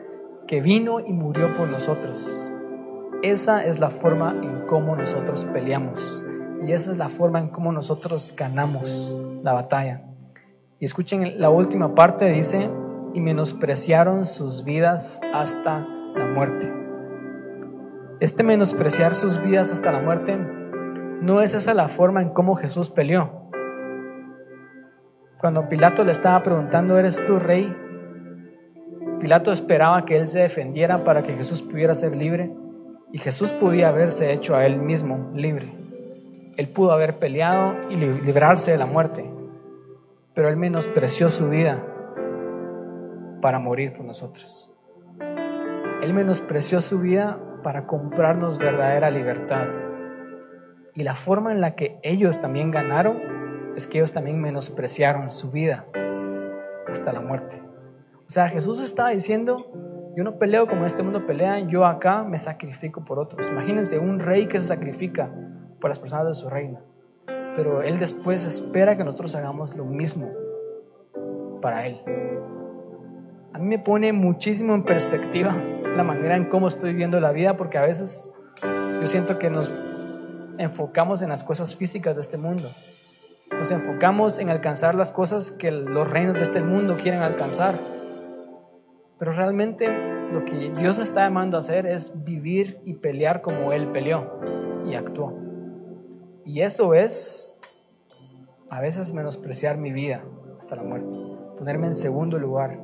que 0.50 0.60
vino 0.60 0.98
y 0.98 1.12
murió 1.12 1.56
por 1.56 1.68
nosotros. 1.68 2.52
Esa 3.22 3.64
es 3.64 3.78
la 3.78 3.90
forma 3.90 4.34
en 4.42 4.66
cómo 4.66 4.96
nosotros 4.96 5.44
peleamos 5.44 6.24
y 6.64 6.72
esa 6.72 6.90
es 6.90 6.98
la 6.98 7.08
forma 7.08 7.38
en 7.38 7.50
cómo 7.50 7.70
nosotros 7.70 8.34
ganamos 8.36 9.14
la 9.44 9.52
batalla. 9.52 10.02
Y 10.80 10.86
escuchen 10.86 11.40
la 11.40 11.50
última 11.50 11.94
parte, 11.94 12.24
dice, 12.32 12.68
y 13.14 13.20
menospreciaron 13.20 14.26
sus 14.26 14.64
vidas 14.64 15.20
hasta 15.32 15.86
la 16.16 16.26
muerte. 16.26 16.68
Este 18.18 18.42
menospreciar 18.42 19.14
sus 19.14 19.40
vidas 19.40 19.70
hasta 19.70 19.92
la 19.92 20.00
muerte 20.00 20.36
no 20.36 21.42
es 21.42 21.54
esa 21.54 21.74
la 21.74 21.88
forma 21.88 22.22
en 22.22 22.30
cómo 22.30 22.56
Jesús 22.56 22.90
peleó. 22.90 23.48
Cuando 25.38 25.68
Pilato 25.68 26.02
le 26.02 26.10
estaba 26.10 26.42
preguntando, 26.42 26.98
¿eres 26.98 27.24
tú 27.24 27.38
rey? 27.38 27.72
Pilato 29.20 29.52
esperaba 29.52 30.06
que 30.06 30.16
él 30.16 30.28
se 30.28 30.38
defendiera 30.38 31.04
para 31.04 31.22
que 31.22 31.34
Jesús 31.34 31.60
pudiera 31.60 31.94
ser 31.94 32.16
libre 32.16 32.50
y 33.12 33.18
Jesús 33.18 33.52
podía 33.52 33.88
haberse 33.88 34.32
hecho 34.32 34.56
a 34.56 34.64
él 34.64 34.78
mismo 34.78 35.30
libre. 35.34 35.74
Él 36.56 36.68
pudo 36.70 36.92
haber 36.92 37.18
peleado 37.18 37.76
y 37.90 37.96
librarse 37.96 38.70
de 38.70 38.78
la 38.78 38.86
muerte, 38.86 39.30
pero 40.34 40.48
él 40.48 40.56
menospreció 40.56 41.28
su 41.28 41.50
vida 41.50 41.84
para 43.42 43.58
morir 43.58 43.92
por 43.92 44.06
nosotros. 44.06 44.74
Él 46.02 46.14
menospreció 46.14 46.80
su 46.80 46.98
vida 47.00 47.38
para 47.62 47.86
comprarnos 47.86 48.58
verdadera 48.58 49.10
libertad. 49.10 49.68
Y 50.94 51.02
la 51.02 51.14
forma 51.14 51.52
en 51.52 51.60
la 51.60 51.74
que 51.76 51.98
ellos 52.02 52.40
también 52.40 52.70
ganaron 52.70 53.20
es 53.76 53.86
que 53.86 53.98
ellos 53.98 54.12
también 54.12 54.40
menospreciaron 54.40 55.30
su 55.30 55.50
vida 55.50 55.84
hasta 56.88 57.12
la 57.12 57.20
muerte. 57.20 57.69
O 58.30 58.32
sea, 58.32 58.48
Jesús 58.48 58.78
estaba 58.78 59.08
diciendo, 59.08 59.66
yo 60.16 60.22
no 60.22 60.38
peleo 60.38 60.68
como 60.68 60.86
este 60.86 61.02
mundo 61.02 61.26
pelea, 61.26 61.58
yo 61.66 61.84
acá 61.84 62.22
me 62.22 62.38
sacrifico 62.38 63.04
por 63.04 63.18
otros. 63.18 63.48
Imagínense 63.48 63.98
un 63.98 64.20
rey 64.20 64.46
que 64.46 64.60
se 64.60 64.68
sacrifica 64.68 65.34
por 65.80 65.90
las 65.90 65.98
personas 65.98 66.28
de 66.28 66.34
su 66.34 66.48
reino, 66.48 66.78
pero 67.56 67.82
él 67.82 67.98
después 67.98 68.44
espera 68.44 68.96
que 68.96 69.02
nosotros 69.02 69.34
hagamos 69.34 69.74
lo 69.74 69.84
mismo 69.84 70.30
para 71.60 71.88
él. 71.88 72.02
A 73.52 73.58
mí 73.58 73.66
me 73.66 73.80
pone 73.80 74.12
muchísimo 74.12 74.76
en 74.76 74.84
perspectiva 74.84 75.52
la 75.96 76.04
manera 76.04 76.36
en 76.36 76.44
cómo 76.44 76.68
estoy 76.68 76.94
viendo 76.94 77.18
la 77.18 77.32
vida, 77.32 77.56
porque 77.56 77.78
a 77.78 77.82
veces 77.82 78.30
yo 78.62 79.08
siento 79.08 79.40
que 79.40 79.50
nos 79.50 79.72
enfocamos 80.56 81.20
en 81.22 81.30
las 81.30 81.42
cosas 81.42 81.74
físicas 81.74 82.14
de 82.14 82.20
este 82.20 82.38
mundo. 82.38 82.70
Nos 83.50 83.72
enfocamos 83.72 84.38
en 84.38 84.50
alcanzar 84.50 84.94
las 84.94 85.10
cosas 85.10 85.50
que 85.50 85.72
los 85.72 86.08
reinos 86.08 86.34
de 86.34 86.42
este 86.42 86.60
mundo 86.60 86.94
quieren 86.94 87.22
alcanzar. 87.22 87.98
Pero 89.20 89.32
realmente 89.32 89.86
lo 90.32 90.46
que 90.46 90.72
Dios 90.72 90.96
nos 90.96 91.10
está 91.10 91.20
llamando 91.20 91.58
a 91.58 91.60
hacer 91.60 91.84
es 91.84 92.24
vivir 92.24 92.80
y 92.84 92.94
pelear 92.94 93.42
como 93.42 93.70
Él 93.72 93.88
peleó 93.88 94.40
y 94.86 94.94
actuó. 94.94 95.38
Y 96.46 96.62
eso 96.62 96.94
es 96.94 97.54
a 98.70 98.80
veces 98.80 99.12
menospreciar 99.12 99.76
mi 99.76 99.92
vida 99.92 100.24
hasta 100.58 100.74
la 100.74 100.84
muerte, 100.84 101.18
ponerme 101.58 101.88
en 101.88 101.94
segundo 101.94 102.38
lugar, 102.38 102.80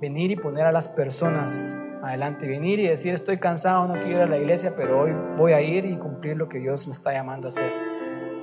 venir 0.00 0.32
y 0.32 0.36
poner 0.36 0.66
a 0.66 0.72
las 0.72 0.88
personas 0.88 1.78
adelante, 2.02 2.48
venir 2.48 2.80
y 2.80 2.88
decir 2.88 3.14
estoy 3.14 3.38
cansado, 3.38 3.86
no 3.86 3.94
quiero 3.94 4.10
ir 4.10 4.22
a 4.22 4.26
la 4.26 4.38
iglesia, 4.38 4.74
pero 4.76 5.00
hoy 5.00 5.12
voy 5.38 5.52
a 5.52 5.60
ir 5.60 5.84
y 5.84 5.96
cumplir 5.96 6.36
lo 6.36 6.48
que 6.48 6.58
Dios 6.58 6.88
me 6.88 6.92
está 6.92 7.12
llamando 7.12 7.46
a 7.46 7.50
hacer. 7.50 7.93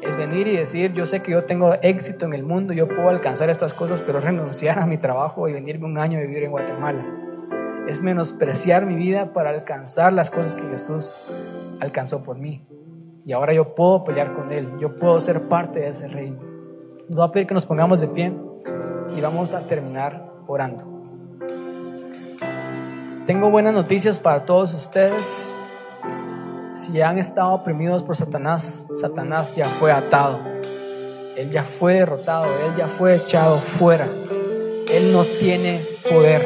Es 0.01 0.17
venir 0.17 0.47
y 0.47 0.57
decir, 0.57 0.93
yo 0.93 1.05
sé 1.05 1.21
que 1.21 1.31
yo 1.31 1.43
tengo 1.43 1.75
éxito 1.75 2.25
en 2.25 2.33
el 2.33 2.43
mundo, 2.43 2.73
yo 2.73 2.87
puedo 2.87 3.09
alcanzar 3.09 3.51
estas 3.51 3.73
cosas, 3.75 4.01
pero 4.01 4.19
renunciar 4.19 4.79
a 4.79 4.87
mi 4.87 4.97
trabajo 4.97 5.47
y 5.47 5.53
venirme 5.53 5.85
un 5.85 5.99
año 5.99 6.17
a 6.17 6.21
vivir 6.21 6.43
en 6.43 6.49
Guatemala. 6.49 7.05
Es 7.87 8.01
menospreciar 8.01 8.87
mi 8.87 8.95
vida 8.95 9.31
para 9.31 9.51
alcanzar 9.51 10.11
las 10.13 10.31
cosas 10.31 10.55
que 10.55 10.67
Jesús 10.69 11.21
alcanzó 11.79 12.23
por 12.23 12.39
mí. 12.39 12.65
Y 13.25 13.33
ahora 13.33 13.53
yo 13.53 13.75
puedo 13.75 14.03
pelear 14.03 14.33
con 14.33 14.51
Él, 14.51 14.71
yo 14.79 14.95
puedo 14.95 15.21
ser 15.21 15.43
parte 15.43 15.81
de 15.81 15.89
ese 15.89 16.07
reino. 16.07 16.39
Nos 17.07 17.19
va 17.19 17.25
a 17.25 17.31
pedir 17.31 17.45
que 17.45 17.53
nos 17.53 17.67
pongamos 17.67 18.01
de 18.01 18.07
pie 18.07 18.33
y 19.15 19.21
vamos 19.21 19.53
a 19.53 19.67
terminar 19.67 20.31
orando. 20.47 20.83
Tengo 23.27 23.51
buenas 23.51 23.75
noticias 23.75 24.19
para 24.19 24.45
todos 24.45 24.73
ustedes. 24.73 25.53
Si 26.81 26.99
han 26.99 27.19
estado 27.19 27.51
oprimidos 27.51 28.01
por 28.01 28.17
Satanás, 28.17 28.87
Satanás 28.99 29.55
ya 29.55 29.65
fue 29.65 29.91
atado. 29.91 30.39
Él 31.37 31.51
ya 31.51 31.63
fue 31.63 31.93
derrotado, 31.93 32.45
él 32.45 32.73
ya 32.75 32.87
fue 32.87 33.17
echado 33.17 33.59
fuera. 33.59 34.07
Él 34.91 35.13
no 35.13 35.23
tiene 35.23 35.85
poder. 36.09 36.41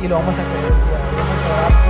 Y 0.00 0.06
lo 0.06 0.14
vamos 0.14 0.38
a 0.38 0.42
creer. 0.44 0.72
Vamos 1.16 1.40
a 1.42 1.68
por 1.68 1.81